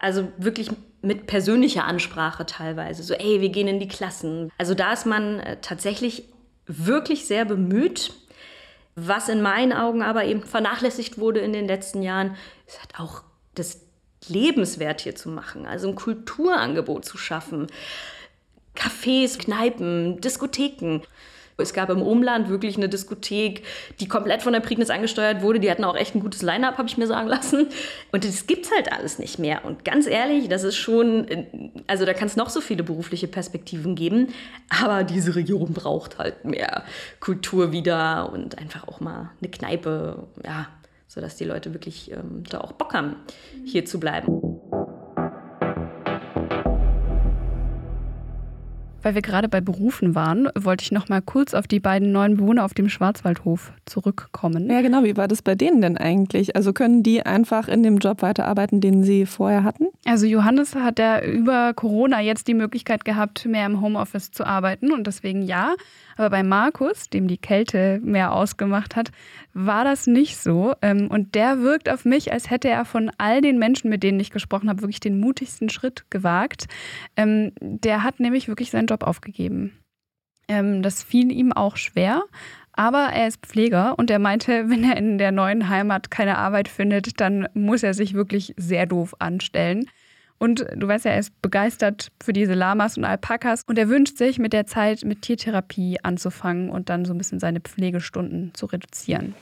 also 0.00 0.28
wirklich 0.38 0.70
mit 1.02 1.26
persönlicher 1.26 1.84
Ansprache 1.84 2.46
teilweise. 2.46 3.02
So, 3.02 3.14
ey, 3.14 3.40
wir 3.40 3.50
gehen 3.50 3.68
in 3.68 3.80
die 3.80 3.88
Klassen. 3.88 4.50
Also 4.58 4.74
da 4.74 4.92
ist 4.92 5.06
man 5.06 5.40
äh, 5.40 5.58
tatsächlich 5.60 6.28
wirklich 6.66 7.26
sehr 7.26 7.44
bemüht. 7.44 8.14
Was 8.96 9.28
in 9.28 9.42
meinen 9.42 9.72
Augen 9.72 10.02
aber 10.02 10.24
eben 10.24 10.42
vernachlässigt 10.42 11.18
wurde 11.18 11.40
in 11.40 11.52
den 11.52 11.66
letzten 11.66 12.02
Jahren, 12.02 12.36
ist 12.66 12.78
halt 12.78 12.98
auch 12.98 13.22
das 13.54 13.80
lebenswert 14.28 15.02
hier 15.02 15.14
zu 15.14 15.28
machen. 15.28 15.66
Also 15.66 15.88
ein 15.88 15.96
Kulturangebot 15.96 17.04
zu 17.04 17.18
schaffen. 17.18 17.66
Cafés, 18.74 19.38
Kneipen, 19.38 20.20
Diskotheken. 20.20 21.02
Es 21.56 21.72
gab 21.72 21.90
im 21.90 22.02
Umland 22.02 22.48
wirklich 22.48 22.76
eine 22.76 22.88
Diskothek, 22.88 23.62
die 24.00 24.08
komplett 24.08 24.42
von 24.42 24.52
der 24.52 24.60
Prignitz 24.60 24.90
angesteuert 24.90 25.42
wurde. 25.42 25.60
Die 25.60 25.70
hatten 25.70 25.84
auch 25.84 25.96
echt 25.96 26.14
ein 26.14 26.20
gutes 26.20 26.42
Line-up, 26.42 26.78
habe 26.78 26.88
ich 26.88 26.98
mir 26.98 27.06
sagen 27.06 27.28
lassen. 27.28 27.68
Und 28.12 28.24
das 28.24 28.46
gibt 28.46 28.66
es 28.66 28.72
halt 28.72 28.92
alles 28.92 29.18
nicht 29.18 29.38
mehr. 29.38 29.64
Und 29.64 29.84
ganz 29.84 30.06
ehrlich, 30.06 30.48
das 30.48 30.64
ist 30.64 30.76
schon, 30.76 31.26
also 31.86 32.04
da 32.04 32.12
kann 32.12 32.26
es 32.26 32.36
noch 32.36 32.50
so 32.50 32.60
viele 32.60 32.82
berufliche 32.82 33.28
Perspektiven 33.28 33.94
geben. 33.94 34.28
Aber 34.82 35.04
diese 35.04 35.36
Region 35.36 35.72
braucht 35.72 36.18
halt 36.18 36.44
mehr 36.44 36.84
Kultur 37.20 37.72
wieder 37.72 38.32
und 38.32 38.58
einfach 38.58 38.88
auch 38.88 39.00
mal 39.00 39.30
eine 39.40 39.50
Kneipe, 39.50 40.26
ja, 40.44 40.66
sodass 41.06 41.36
die 41.36 41.44
Leute 41.44 41.72
wirklich 41.72 42.10
ähm, 42.10 42.42
da 42.50 42.60
auch 42.60 42.72
Bock 42.72 42.94
haben, 42.94 43.16
hier 43.64 43.84
zu 43.84 44.00
bleiben. 44.00 44.53
Weil 49.04 49.14
wir 49.14 49.20
gerade 49.20 49.50
bei 49.50 49.60
Berufen 49.60 50.14
waren, 50.14 50.48
wollte 50.54 50.82
ich 50.82 50.90
noch 50.90 51.10
mal 51.10 51.20
kurz 51.20 51.52
auf 51.52 51.66
die 51.66 51.78
beiden 51.78 52.10
neuen 52.10 52.38
Bewohner 52.38 52.64
auf 52.64 52.72
dem 52.72 52.88
Schwarzwaldhof 52.88 53.74
zurückkommen. 53.84 54.70
Ja, 54.70 54.80
genau. 54.80 55.04
Wie 55.04 55.14
war 55.14 55.28
das 55.28 55.42
bei 55.42 55.54
denen 55.54 55.82
denn 55.82 55.98
eigentlich? 55.98 56.56
Also 56.56 56.72
können 56.72 57.02
die 57.02 57.24
einfach 57.24 57.68
in 57.68 57.82
dem 57.82 57.98
Job 57.98 58.22
weiterarbeiten, 58.22 58.80
den 58.80 59.04
sie 59.04 59.26
vorher 59.26 59.62
hatten? 59.62 59.88
Also 60.06 60.24
Johannes 60.24 60.74
hat 60.74 60.98
ja 60.98 61.22
über 61.22 61.74
Corona 61.74 62.22
jetzt 62.22 62.48
die 62.48 62.54
Möglichkeit 62.54 63.04
gehabt, 63.04 63.44
mehr 63.44 63.66
im 63.66 63.82
Homeoffice 63.82 64.30
zu 64.30 64.46
arbeiten 64.46 64.90
und 64.90 65.06
deswegen 65.06 65.42
ja. 65.42 65.74
Aber 66.16 66.30
bei 66.30 66.42
Markus, 66.42 67.08
dem 67.10 67.28
die 67.28 67.38
Kälte 67.38 68.00
mehr 68.02 68.32
ausgemacht 68.32 68.96
hat, 68.96 69.10
war 69.52 69.84
das 69.84 70.06
nicht 70.06 70.36
so. 70.36 70.74
Ähm, 70.82 71.08
und 71.08 71.34
der 71.34 71.60
wirkt 71.60 71.88
auf 71.88 72.04
mich, 72.04 72.32
als 72.32 72.50
hätte 72.50 72.68
er 72.68 72.84
von 72.84 73.10
all 73.18 73.40
den 73.40 73.58
Menschen, 73.58 73.90
mit 73.90 74.02
denen 74.02 74.20
ich 74.20 74.30
gesprochen 74.30 74.68
habe, 74.68 74.82
wirklich 74.82 75.00
den 75.00 75.20
mutigsten 75.20 75.68
Schritt 75.68 76.04
gewagt. 76.10 76.66
Ähm, 77.16 77.52
der 77.60 78.02
hat 78.02 78.20
nämlich 78.20 78.48
wirklich 78.48 78.70
seinen 78.70 78.86
Job 78.86 79.02
aufgegeben. 79.02 79.72
Ähm, 80.48 80.82
das 80.82 81.02
fiel 81.02 81.32
ihm 81.32 81.52
auch 81.52 81.76
schwer. 81.76 82.22
Aber 82.76 83.10
er 83.12 83.28
ist 83.28 83.46
Pfleger 83.46 83.98
und 83.98 84.10
er 84.10 84.18
meinte, 84.18 84.64
wenn 84.68 84.84
er 84.84 84.96
in 84.96 85.18
der 85.18 85.32
neuen 85.32 85.68
Heimat 85.68 86.10
keine 86.10 86.38
Arbeit 86.38 86.68
findet, 86.68 87.20
dann 87.20 87.48
muss 87.54 87.82
er 87.82 87.94
sich 87.94 88.14
wirklich 88.14 88.54
sehr 88.56 88.86
doof 88.86 89.14
anstellen. 89.18 89.86
Und 90.44 90.66
du 90.76 90.86
weißt 90.86 91.06
ja, 91.06 91.12
er 91.12 91.20
ist 91.20 91.40
begeistert 91.40 92.12
für 92.22 92.34
diese 92.34 92.52
Lamas 92.52 92.98
und 92.98 93.06
Alpakas 93.06 93.62
und 93.66 93.78
er 93.78 93.88
wünscht 93.88 94.18
sich 94.18 94.38
mit 94.38 94.52
der 94.52 94.66
Zeit 94.66 95.02
mit 95.02 95.22
Tiertherapie 95.22 96.00
anzufangen 96.02 96.68
und 96.68 96.90
dann 96.90 97.06
so 97.06 97.14
ein 97.14 97.16
bisschen 97.16 97.40
seine 97.40 97.60
Pflegestunden 97.60 98.52
zu 98.52 98.66
reduzieren. 98.66 99.34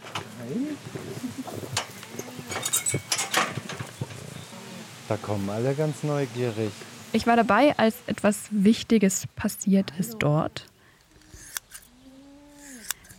Da 5.09 5.17
kommen 5.17 5.51
alle 5.51 5.75
ganz 5.75 6.05
neugierig. 6.05 6.71
Ich 7.13 7.27
war 7.27 7.35
dabei, 7.35 7.77
als 7.79 7.97
etwas 8.07 8.45
Wichtiges 8.53 9.27
passiert 9.35 9.93
ist 9.99 10.19
dort. 10.21 10.67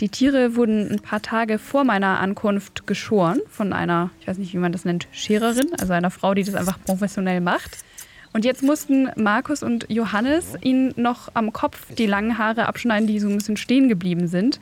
Die 0.04 0.10
Tiere 0.10 0.58
wurden 0.58 0.92
ein 0.92 1.00
paar 1.00 1.22
Tage 1.22 1.58
vor 1.58 1.86
meiner 1.86 2.20
Ankunft 2.20 2.86
geschoren 2.86 3.40
von 3.48 3.72
einer, 3.72 4.10
ich 4.20 4.28
weiß 4.28 4.38
nicht, 4.38 4.54
wie 4.54 4.58
man 4.58 4.74
das 4.74 4.84
nennt, 4.84 5.08
Schererin, 5.14 5.70
also 5.80 5.94
einer 5.94 6.12
Frau, 6.12 6.34
die 6.34 6.44
das 6.44 6.56
einfach 6.56 6.78
professionell 6.84 7.40
macht. 7.40 7.78
Und 8.34 8.44
jetzt 8.44 8.64
mussten 8.64 9.10
Markus 9.16 9.64
und 9.64 9.86
Johannes 9.88 10.58
ihnen 10.60 10.94
noch 10.98 11.30
am 11.36 11.54
Kopf 11.54 11.86
die 11.96 12.06
langen 12.06 12.38
Haare 12.38 12.66
abschneiden, 12.66 13.08
die 13.08 13.18
so 13.22 13.30
ein 13.30 13.38
bisschen 13.38 13.56
stehen 13.56 13.88
geblieben 13.88 14.28
sind. 14.28 14.60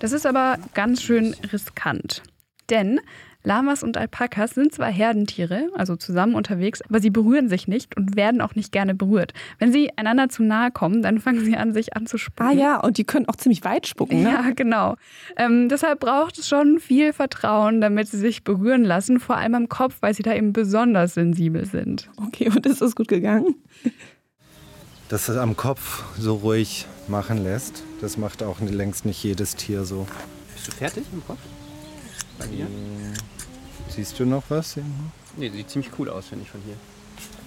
Das 0.00 0.10
ist 0.10 0.26
aber 0.26 0.58
ganz 0.74 1.02
schön 1.02 1.36
riskant. 1.52 2.24
Denn 2.68 2.98
Lamas 3.42 3.82
und 3.82 3.96
Alpakas 3.96 4.50
sind 4.50 4.74
zwar 4.74 4.90
Herdentiere, 4.90 5.68
also 5.74 5.96
zusammen 5.96 6.34
unterwegs, 6.34 6.82
aber 6.82 7.00
sie 7.00 7.10
berühren 7.10 7.48
sich 7.48 7.68
nicht 7.68 7.96
und 7.96 8.16
werden 8.16 8.40
auch 8.40 8.54
nicht 8.54 8.70
gerne 8.70 8.94
berührt. 8.94 9.32
Wenn 9.58 9.72
sie 9.72 9.90
einander 9.96 10.28
zu 10.28 10.42
nahe 10.42 10.70
kommen, 10.70 11.02
dann 11.02 11.20
fangen 11.20 11.44
sie 11.44 11.56
an, 11.56 11.72
sich 11.72 11.96
anzuspucken. 11.96 12.46
Ah 12.46 12.52
ja, 12.52 12.80
und 12.80 12.98
die 12.98 13.04
können 13.04 13.28
auch 13.28 13.36
ziemlich 13.36 13.64
weit 13.64 13.86
spucken. 13.86 14.22
Ne? 14.22 14.30
Ja, 14.30 14.50
genau. 14.54 14.96
Ähm, 15.36 15.68
deshalb 15.68 16.00
braucht 16.00 16.38
es 16.38 16.48
schon 16.48 16.78
viel 16.78 17.12
Vertrauen, 17.12 17.80
damit 17.80 18.08
sie 18.08 18.18
sich 18.18 18.44
berühren 18.44 18.84
lassen, 18.84 19.20
vor 19.20 19.36
allem 19.36 19.54
am 19.54 19.68
Kopf, 19.68 19.96
weil 20.00 20.12
sie 20.12 20.22
da 20.22 20.34
eben 20.34 20.52
besonders 20.52 21.14
sensibel 21.14 21.64
sind. 21.64 22.10
Okay, 22.16 22.50
und 22.50 22.66
ist 22.66 22.82
das 22.82 22.94
gut 22.94 23.08
gegangen? 23.08 23.54
Dass 25.08 25.28
es 25.28 25.36
am 25.36 25.56
Kopf 25.56 26.04
so 26.18 26.36
ruhig 26.36 26.86
machen 27.08 27.42
lässt, 27.42 27.82
das 28.00 28.16
macht 28.16 28.42
auch 28.42 28.60
längst 28.60 29.04
nicht 29.06 29.24
jedes 29.24 29.56
Tier 29.56 29.84
so. 29.84 30.06
Bist 30.54 30.68
du 30.68 30.72
fertig 30.72 31.04
im 31.12 31.24
Kopf? 31.26 31.38
Bei 32.40 32.46
dir? 32.46 32.66
Siehst 33.88 34.18
du 34.18 34.24
noch 34.24 34.44
was? 34.48 34.76
Nee, 35.36 35.50
sieht 35.50 35.70
ziemlich 35.70 35.90
cool 35.98 36.08
aus, 36.08 36.26
finde 36.28 36.44
ich, 36.44 36.50
von 36.50 36.60
hier. 36.64 36.76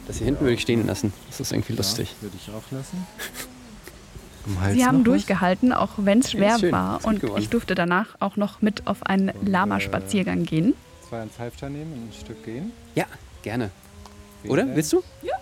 Das 0.08 0.18
hier 0.18 0.26
hinten 0.26 0.42
würde 0.42 0.54
ich 0.54 0.62
stehen 0.62 0.86
lassen. 0.86 1.14
Das 1.30 1.40
ist 1.40 1.52
irgendwie 1.52 1.74
lustig. 1.74 2.10
Ja, 2.18 2.22
würde 2.24 2.38
ich 2.38 2.50
auch 2.50 2.72
lassen. 2.72 3.08
Sie 4.74 4.86
haben 4.86 5.04
durchgehalten, 5.06 5.72
auch 5.72 5.92
wenn 5.98 6.20
es 6.20 6.32
schwer 6.32 6.62
war. 6.72 7.04
Und 7.06 7.24
ich 7.38 7.50
durfte 7.50 7.76
danach 7.76 8.08
auch 8.20 8.36
noch 8.36 8.62
mit 8.62 8.88
auf 8.88 9.04
einen 9.04 9.32
Lama-Spaziergang 9.46 10.44
gehen. 10.44 10.74
Zwei 11.08 11.26
Halfter 11.40 11.70
nehmen 11.70 11.94
und 11.94 12.10
ein 12.10 12.14
Stück 12.14 12.44
gehen? 12.44 12.72
Ja, 12.96 13.06
gerne. 13.42 13.72
Oder? 14.46 14.76
Willst 14.76 14.92
du? 14.92 15.02
Ja. 15.22 15.36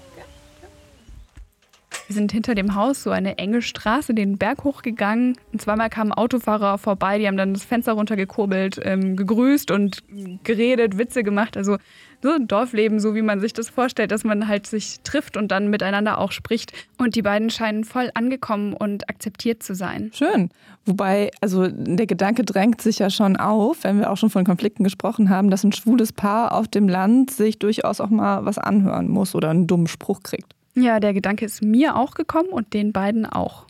Wir 2.12 2.16
sind 2.16 2.34
hinter 2.34 2.56
dem 2.56 2.76
Haus 2.76 3.04
so 3.04 3.10
eine 3.10 3.38
enge 3.38 3.62
Straße 3.62 4.14
den 4.14 4.38
Berg 4.38 4.66
hochgegangen. 4.66 5.38
Und 5.54 5.62
zweimal 5.62 5.90
kamen 5.90 6.12
Autofahrer 6.12 6.78
vorbei, 6.78 7.18
die 7.18 7.26
haben 7.26 7.38
dann 7.38 7.54
das 7.54 7.64
Fenster 7.64 7.94
runtergekurbelt, 7.94 8.82
ähm, 8.84 9.16
gegrüßt 9.16 9.72
und 9.72 10.04
geredet, 10.44 10.98
Witze 10.98 11.24
gemacht. 11.24 11.56
Also 11.56 11.78
so 12.22 12.32
ein 12.32 12.50
Dorfleben, 12.50 13.00
so 13.00 13.16
wie 13.16 13.22
man 13.22 13.40
sich 13.40 13.54
das 13.54 13.70
vorstellt, 13.70 14.12
dass 14.12 14.26
man 14.26 14.50
halt 14.50 14.68
sich 14.68 15.00
trifft 15.06 15.38
und 15.38 15.54
dann 15.54 15.70
miteinander 15.70 16.18
auch 16.18 16.34
spricht. 16.34 16.74
Und 16.98 17.16
die 17.16 17.22
beiden 17.22 17.50
scheinen 17.50 17.86
voll 17.86 18.12
angekommen 18.14 18.74
und 18.74 19.10
akzeptiert 19.10 19.64
zu 19.64 19.74
sein. 19.74 20.12
Schön. 20.14 20.50
Wobei, 20.86 21.32
also 21.40 21.70
der 21.70 22.08
Gedanke 22.08 22.44
drängt 22.44 22.82
sich 22.82 23.00
ja 23.00 23.10
schon 23.10 23.38
auf, 23.38 23.86
wenn 23.86 24.00
wir 24.00 24.12
auch 24.12 24.18
schon 24.18 24.30
von 24.30 24.44
Konflikten 24.44 24.84
gesprochen 24.84 25.30
haben, 25.30 25.50
dass 25.50 25.64
ein 25.64 25.72
schwules 25.72 26.12
Paar 26.12 26.56
auf 26.56 26.68
dem 26.68 26.90
Land 26.90 27.32
sich 27.32 27.58
durchaus 27.58 28.02
auch 28.02 28.10
mal 28.10 28.44
was 28.44 28.58
anhören 28.58 29.08
muss 29.08 29.34
oder 29.34 29.52
einen 29.52 29.66
dummen 29.66 29.88
Spruch 29.88 30.24
kriegt. 30.24 30.56
Ja, 30.74 31.00
der 31.00 31.14
Gedanke 31.14 31.46
ist 31.46 31.62
mir 31.62 31.96
auch 31.96 32.14
gekommen 32.14 32.50
und 32.50 32.74
den 32.74 32.94
beiden 32.94 33.26
auch. 33.26 33.66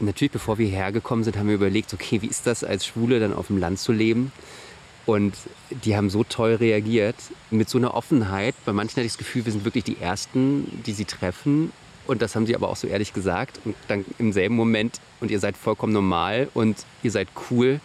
Natürlich, 0.00 0.32
bevor 0.32 0.58
wir 0.58 0.68
hergekommen 0.68 1.24
sind, 1.24 1.36
haben 1.36 1.48
wir 1.48 1.54
überlegt, 1.54 1.92
okay, 1.94 2.20
wie 2.22 2.26
ist 2.26 2.46
das 2.46 2.64
als 2.64 2.86
Schwule 2.86 3.20
dann 3.20 3.32
auf 3.32 3.46
dem 3.48 3.58
Land 3.58 3.78
zu 3.78 3.92
leben? 3.92 4.32
Und 5.06 5.34
die 5.84 5.96
haben 5.96 6.10
so 6.10 6.24
toll 6.24 6.54
reagiert, 6.54 7.16
mit 7.50 7.68
so 7.68 7.78
einer 7.78 7.94
Offenheit. 7.94 8.54
Bei 8.64 8.72
manchen 8.72 8.96
hatte 8.96 9.06
ich 9.06 9.12
das 9.12 9.18
Gefühl, 9.18 9.44
wir 9.44 9.52
sind 9.52 9.64
wirklich 9.64 9.84
die 9.84 9.98
Ersten, 10.00 10.82
die 10.84 10.92
sie 10.92 11.04
treffen. 11.04 11.72
Und 12.06 12.22
das 12.22 12.34
haben 12.34 12.46
sie 12.46 12.54
aber 12.54 12.68
auch 12.68 12.76
so 12.76 12.86
ehrlich 12.86 13.12
gesagt. 13.12 13.60
Und 13.64 13.74
dann 13.88 14.04
im 14.18 14.32
selben 14.32 14.56
Moment, 14.56 15.00
und 15.20 15.30
ihr 15.30 15.40
seid 15.40 15.56
vollkommen 15.56 15.92
normal 15.92 16.48
und 16.54 16.76
ihr 17.02 17.10
seid 17.10 17.28
cool, 17.50 17.80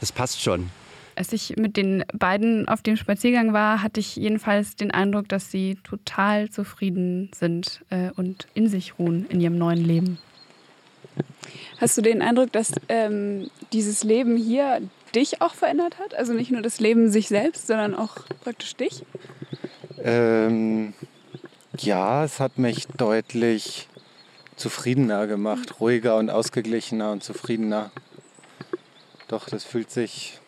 das 0.00 0.12
passt 0.12 0.42
schon. 0.42 0.70
Als 1.18 1.32
ich 1.32 1.56
mit 1.56 1.76
den 1.76 2.04
beiden 2.12 2.68
auf 2.68 2.80
dem 2.80 2.96
Spaziergang 2.96 3.52
war, 3.52 3.82
hatte 3.82 3.98
ich 3.98 4.14
jedenfalls 4.14 4.76
den 4.76 4.92
Eindruck, 4.92 5.28
dass 5.28 5.50
sie 5.50 5.76
total 5.82 6.48
zufrieden 6.48 7.28
sind 7.34 7.84
äh, 7.90 8.10
und 8.14 8.46
in 8.54 8.68
sich 8.68 9.00
ruhen 9.00 9.26
in 9.28 9.40
ihrem 9.40 9.58
neuen 9.58 9.84
Leben. 9.84 10.18
Hast 11.80 11.98
du 11.98 12.02
den 12.02 12.22
Eindruck, 12.22 12.52
dass 12.52 12.70
ähm, 12.88 13.50
dieses 13.72 14.04
Leben 14.04 14.36
hier 14.36 14.80
dich 15.12 15.42
auch 15.42 15.54
verändert 15.54 15.98
hat? 15.98 16.14
Also 16.14 16.34
nicht 16.34 16.52
nur 16.52 16.62
das 16.62 16.78
Leben 16.78 17.10
sich 17.10 17.26
selbst, 17.26 17.66
sondern 17.66 17.96
auch 17.96 18.18
praktisch 18.44 18.76
dich? 18.76 19.04
Ähm, 20.04 20.94
ja, 21.76 22.22
es 22.22 22.38
hat 22.38 22.58
mich 22.58 22.86
deutlich 22.96 23.88
zufriedener 24.54 25.26
gemacht, 25.26 25.80
ruhiger 25.80 26.16
und 26.16 26.30
ausgeglichener 26.30 27.10
und 27.10 27.24
zufriedener. 27.24 27.90
Doch, 29.26 29.48
das 29.48 29.64
fühlt 29.64 29.90
sich 29.90 30.38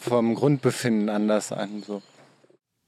vom 0.00 0.34
Grundbefinden 0.34 1.08
anders 1.08 1.52
an. 1.52 1.82
So. 1.86 2.02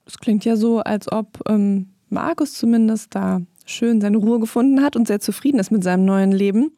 Es 0.07 0.19
klingt 0.19 0.45
ja 0.45 0.57
so, 0.57 0.81
als 0.81 1.11
ob 1.11 1.41
ähm, 1.49 1.91
Markus 2.09 2.55
zumindest 2.55 3.15
da 3.15 3.41
schön 3.65 4.01
seine 4.01 4.17
Ruhe 4.17 4.41
gefunden 4.41 4.83
hat 4.83 4.97
und 4.97 5.07
sehr 5.07 5.21
zufrieden 5.21 5.59
ist 5.59 5.71
mit 5.71 5.85
seinem 5.85 6.05
neuen 6.05 6.33
Leben. 6.33 6.73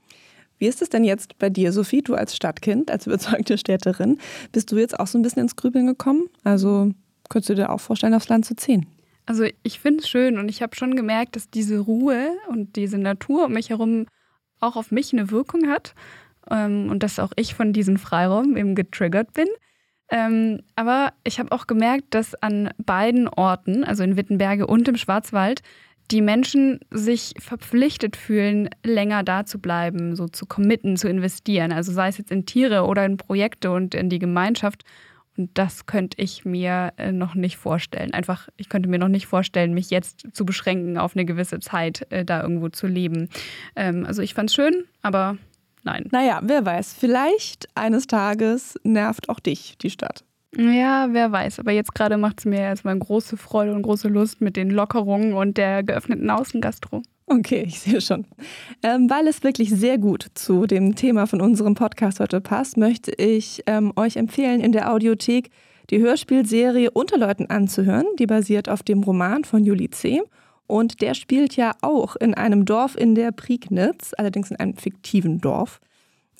Wie 0.59 0.67
ist 0.67 0.83
es 0.83 0.89
denn 0.89 1.05
jetzt 1.05 1.39
bei 1.39 1.51
dir, 1.51 1.73
Sophie? 1.73 2.03
Du 2.03 2.15
als 2.15 2.37
Stadtkind, 2.37 2.91
als 2.91 3.07
überzeugte 3.07 3.59
Städterin, 3.59 4.19
bist 4.53 4.71
du 4.71 4.77
jetzt 4.77 4.99
auch 4.99 5.07
so 5.07 5.19
ein 5.19 5.23
bisschen 5.23 5.43
ins 5.43 5.57
Grübeln 5.57 5.87
gekommen? 5.87 6.29
Also 6.45 6.91
könntest 7.29 7.51
du 7.51 7.55
dir 7.55 7.71
auch 7.71 7.81
vorstellen, 7.81 8.15
aufs 8.15 8.29
Land 8.29 8.45
zu 8.45 8.55
ziehen? 8.55 8.87
Also 9.27 9.45
ich 9.63 9.81
finde 9.81 10.01
es 10.01 10.09
schön 10.09 10.39
und 10.39 10.49
ich 10.49 10.63
habe 10.63 10.77
schon 10.77 10.97
gemerkt, 10.97 11.37
dass 11.37 11.49
diese 11.49 11.79
Ruhe 11.79 12.29
und 12.49 12.77
diese 12.77 12.99
Natur 12.99 13.47
um 13.47 13.53
mich 13.53 13.71
herum 13.71 14.07
auch 14.61 14.77
auf 14.77 14.91
mich 14.91 15.13
eine 15.13 15.31
Wirkung 15.31 15.69
hat 15.69 15.95
ähm, 16.51 16.91
und 16.91 17.03
dass 17.03 17.19
auch 17.19 17.33
ich 17.37 17.55
von 17.55 17.73
diesem 17.73 17.97
Freiraum 17.97 18.57
eben 18.57 18.75
getriggert 18.75 19.33
bin. 19.33 19.49
Ähm, 20.11 20.61
aber 20.77 21.13
ich 21.25 21.39
habe 21.39 21.53
auch 21.53 21.67
gemerkt, 21.67 22.15
dass 22.15 22.35
an 22.35 22.71
beiden 22.79 23.29
Orten, 23.29 23.85
also 23.85 24.03
in 24.03 24.17
Wittenberge 24.17 24.67
und 24.67 24.87
im 24.89 24.97
Schwarzwald, 24.97 25.63
die 26.11 26.21
Menschen 26.21 26.81
sich 26.91 27.35
verpflichtet 27.39 28.17
fühlen, 28.17 28.69
länger 28.85 29.23
da 29.23 29.47
zu 29.47 29.59
bleiben, 29.59 30.17
so 30.17 30.29
zu 30.29 30.45
committen, 30.47 30.97
zu 30.97 31.09
investieren. 31.09 31.73
Also 31.73 31.93
sei 31.93 32.09
es 32.09 32.19
jetzt 32.19 32.31
in 32.31 32.45
Tiere 32.45 32.85
oder 32.85 33.07
in 33.07 33.17
Projekte 33.17 33.71
und 33.71 33.95
in 33.95 34.11
die 34.11 34.19
Gemeinschaft. 34.19 34.85
Und 35.37 35.51
das 35.55 35.87
könnte 35.87 36.21
ich 36.21 36.45
mir 36.45 36.93
äh, 36.97 37.11
noch 37.11 37.35
nicht 37.35 37.57
vorstellen. 37.57 38.13
Einfach, 38.13 38.49
ich 38.57 38.69
könnte 38.69 38.89
mir 38.89 38.99
noch 38.99 39.09
nicht 39.09 39.27
vorstellen, 39.27 39.75
mich 39.75 39.91
jetzt 39.91 40.29
zu 40.33 40.45
beschränken, 40.45 40.99
auf 40.99 41.17
eine 41.17 41.25
gewisse 41.25 41.59
Zeit 41.59 42.07
äh, 42.11 42.25
da 42.25 42.43
irgendwo 42.43 42.69
zu 42.69 42.87
leben. 42.87 43.29
Ähm, 43.75 44.05
also 44.07 44.23
ich 44.23 44.35
fand 44.35 44.51
es 44.51 44.55
schön, 44.55 44.85
aber 45.03 45.39
nein. 45.85 46.09
Naja, 46.11 46.41
wer 46.43 46.65
weiß, 46.65 46.95
vielleicht 46.99 47.69
eines 47.75 48.07
Tages 48.07 48.79
nervt 48.83 49.29
auch 49.29 49.41
dich 49.41 49.79
die 49.79 49.91
Stadt. 49.91 50.25
Ja, 50.57 51.09
wer 51.11 51.33
weiß. 51.33 51.59
Aber 51.59 51.73
jetzt 51.73 51.95
gerade 51.95 52.17
macht 52.17 52.41
es 52.41 52.45
mir 52.45 52.61
erstmal 52.61 52.99
große 52.99 53.37
Freude 53.37 53.75
und 53.75 53.83
große 53.83 54.09
Lust 54.09 54.41
mit 54.41 54.57
den 54.57 54.71
Lockerungen 54.71 55.35
und 55.35 55.57
der 55.57 55.83
geöffneten 55.83 56.31
Außengastro. 56.31 57.03
Okay, 57.27 57.65
ich 57.67 57.81
sehe 57.81 58.01
schon. 58.01 58.27
Ähm, 58.83 59.09
weil 59.09 59.27
es 59.27 59.43
wirklich 59.43 59.71
sehr 59.71 59.99
gut 59.99 60.27
zu 60.35 60.67
dem 60.67 60.95
Thema 60.95 61.27
von 61.27 61.41
unserem 61.41 61.75
Podcast 61.75 62.21
heute 62.21 62.41
passt, 62.41 62.77
möchte 62.77 63.13
ich 63.13 63.63
ähm, 63.67 63.93
euch 63.97 64.17
empfehlen, 64.17 64.61
in 64.61 64.73
der 64.73 64.93
Audiothek 64.93 65.51
die 65.91 66.01
Hörspielserie 66.01 66.91
Unterleuten 66.91 67.49
anzuhören. 67.51 68.07
Die 68.19 68.27
basiert 68.27 68.69
auf 68.69 68.83
dem 68.83 69.03
Roman 69.03 69.45
von 69.45 69.65
Juli 69.65 69.91
C. 69.91 70.23
Und 70.67 71.03
der 71.03 71.15
spielt 71.15 71.57
ja 71.57 71.73
auch 71.83 72.17
in 72.17 72.35
einem 72.35 72.65
Dorf 72.65 72.97
in 72.97 73.15
der 73.15 73.33
Prignitz, 73.33 74.13
allerdings 74.17 74.51
in 74.51 74.57
einem 74.57 74.77
fiktiven 74.77 75.41
Dorf, 75.41 75.81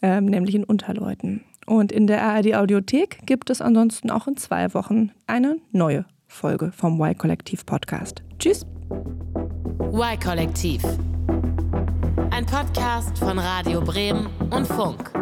ähm, 0.03 0.27
nämlich 0.27 0.55
in 0.55 0.65
Unterleuten. 0.65 1.45
Und 1.67 1.93
in 1.93 2.07
der 2.07 2.23
ARD 2.23 2.55
Audiothek 2.55 3.27
gibt 3.27 3.51
es 3.51 3.61
ansonsten 3.61 4.11
auch 4.11 4.27
in 4.27 4.37
zwei 4.37 4.73
Wochen 4.75 5.11
eine 5.27 5.57
neue 5.73 6.05
Folge 6.27 6.73
vom 6.73 7.01
Y-Kollektiv 7.01 7.65
Podcast. 7.65 8.23
Tschüss! 8.39 8.67
Y-Kollektiv. 9.93 10.83
Ein 12.31 12.47
Podcast 12.47 13.17
von 13.19 13.39
Radio 13.39 13.81
Bremen 13.81 14.27
und 14.51 14.67
Funk. 14.67 15.13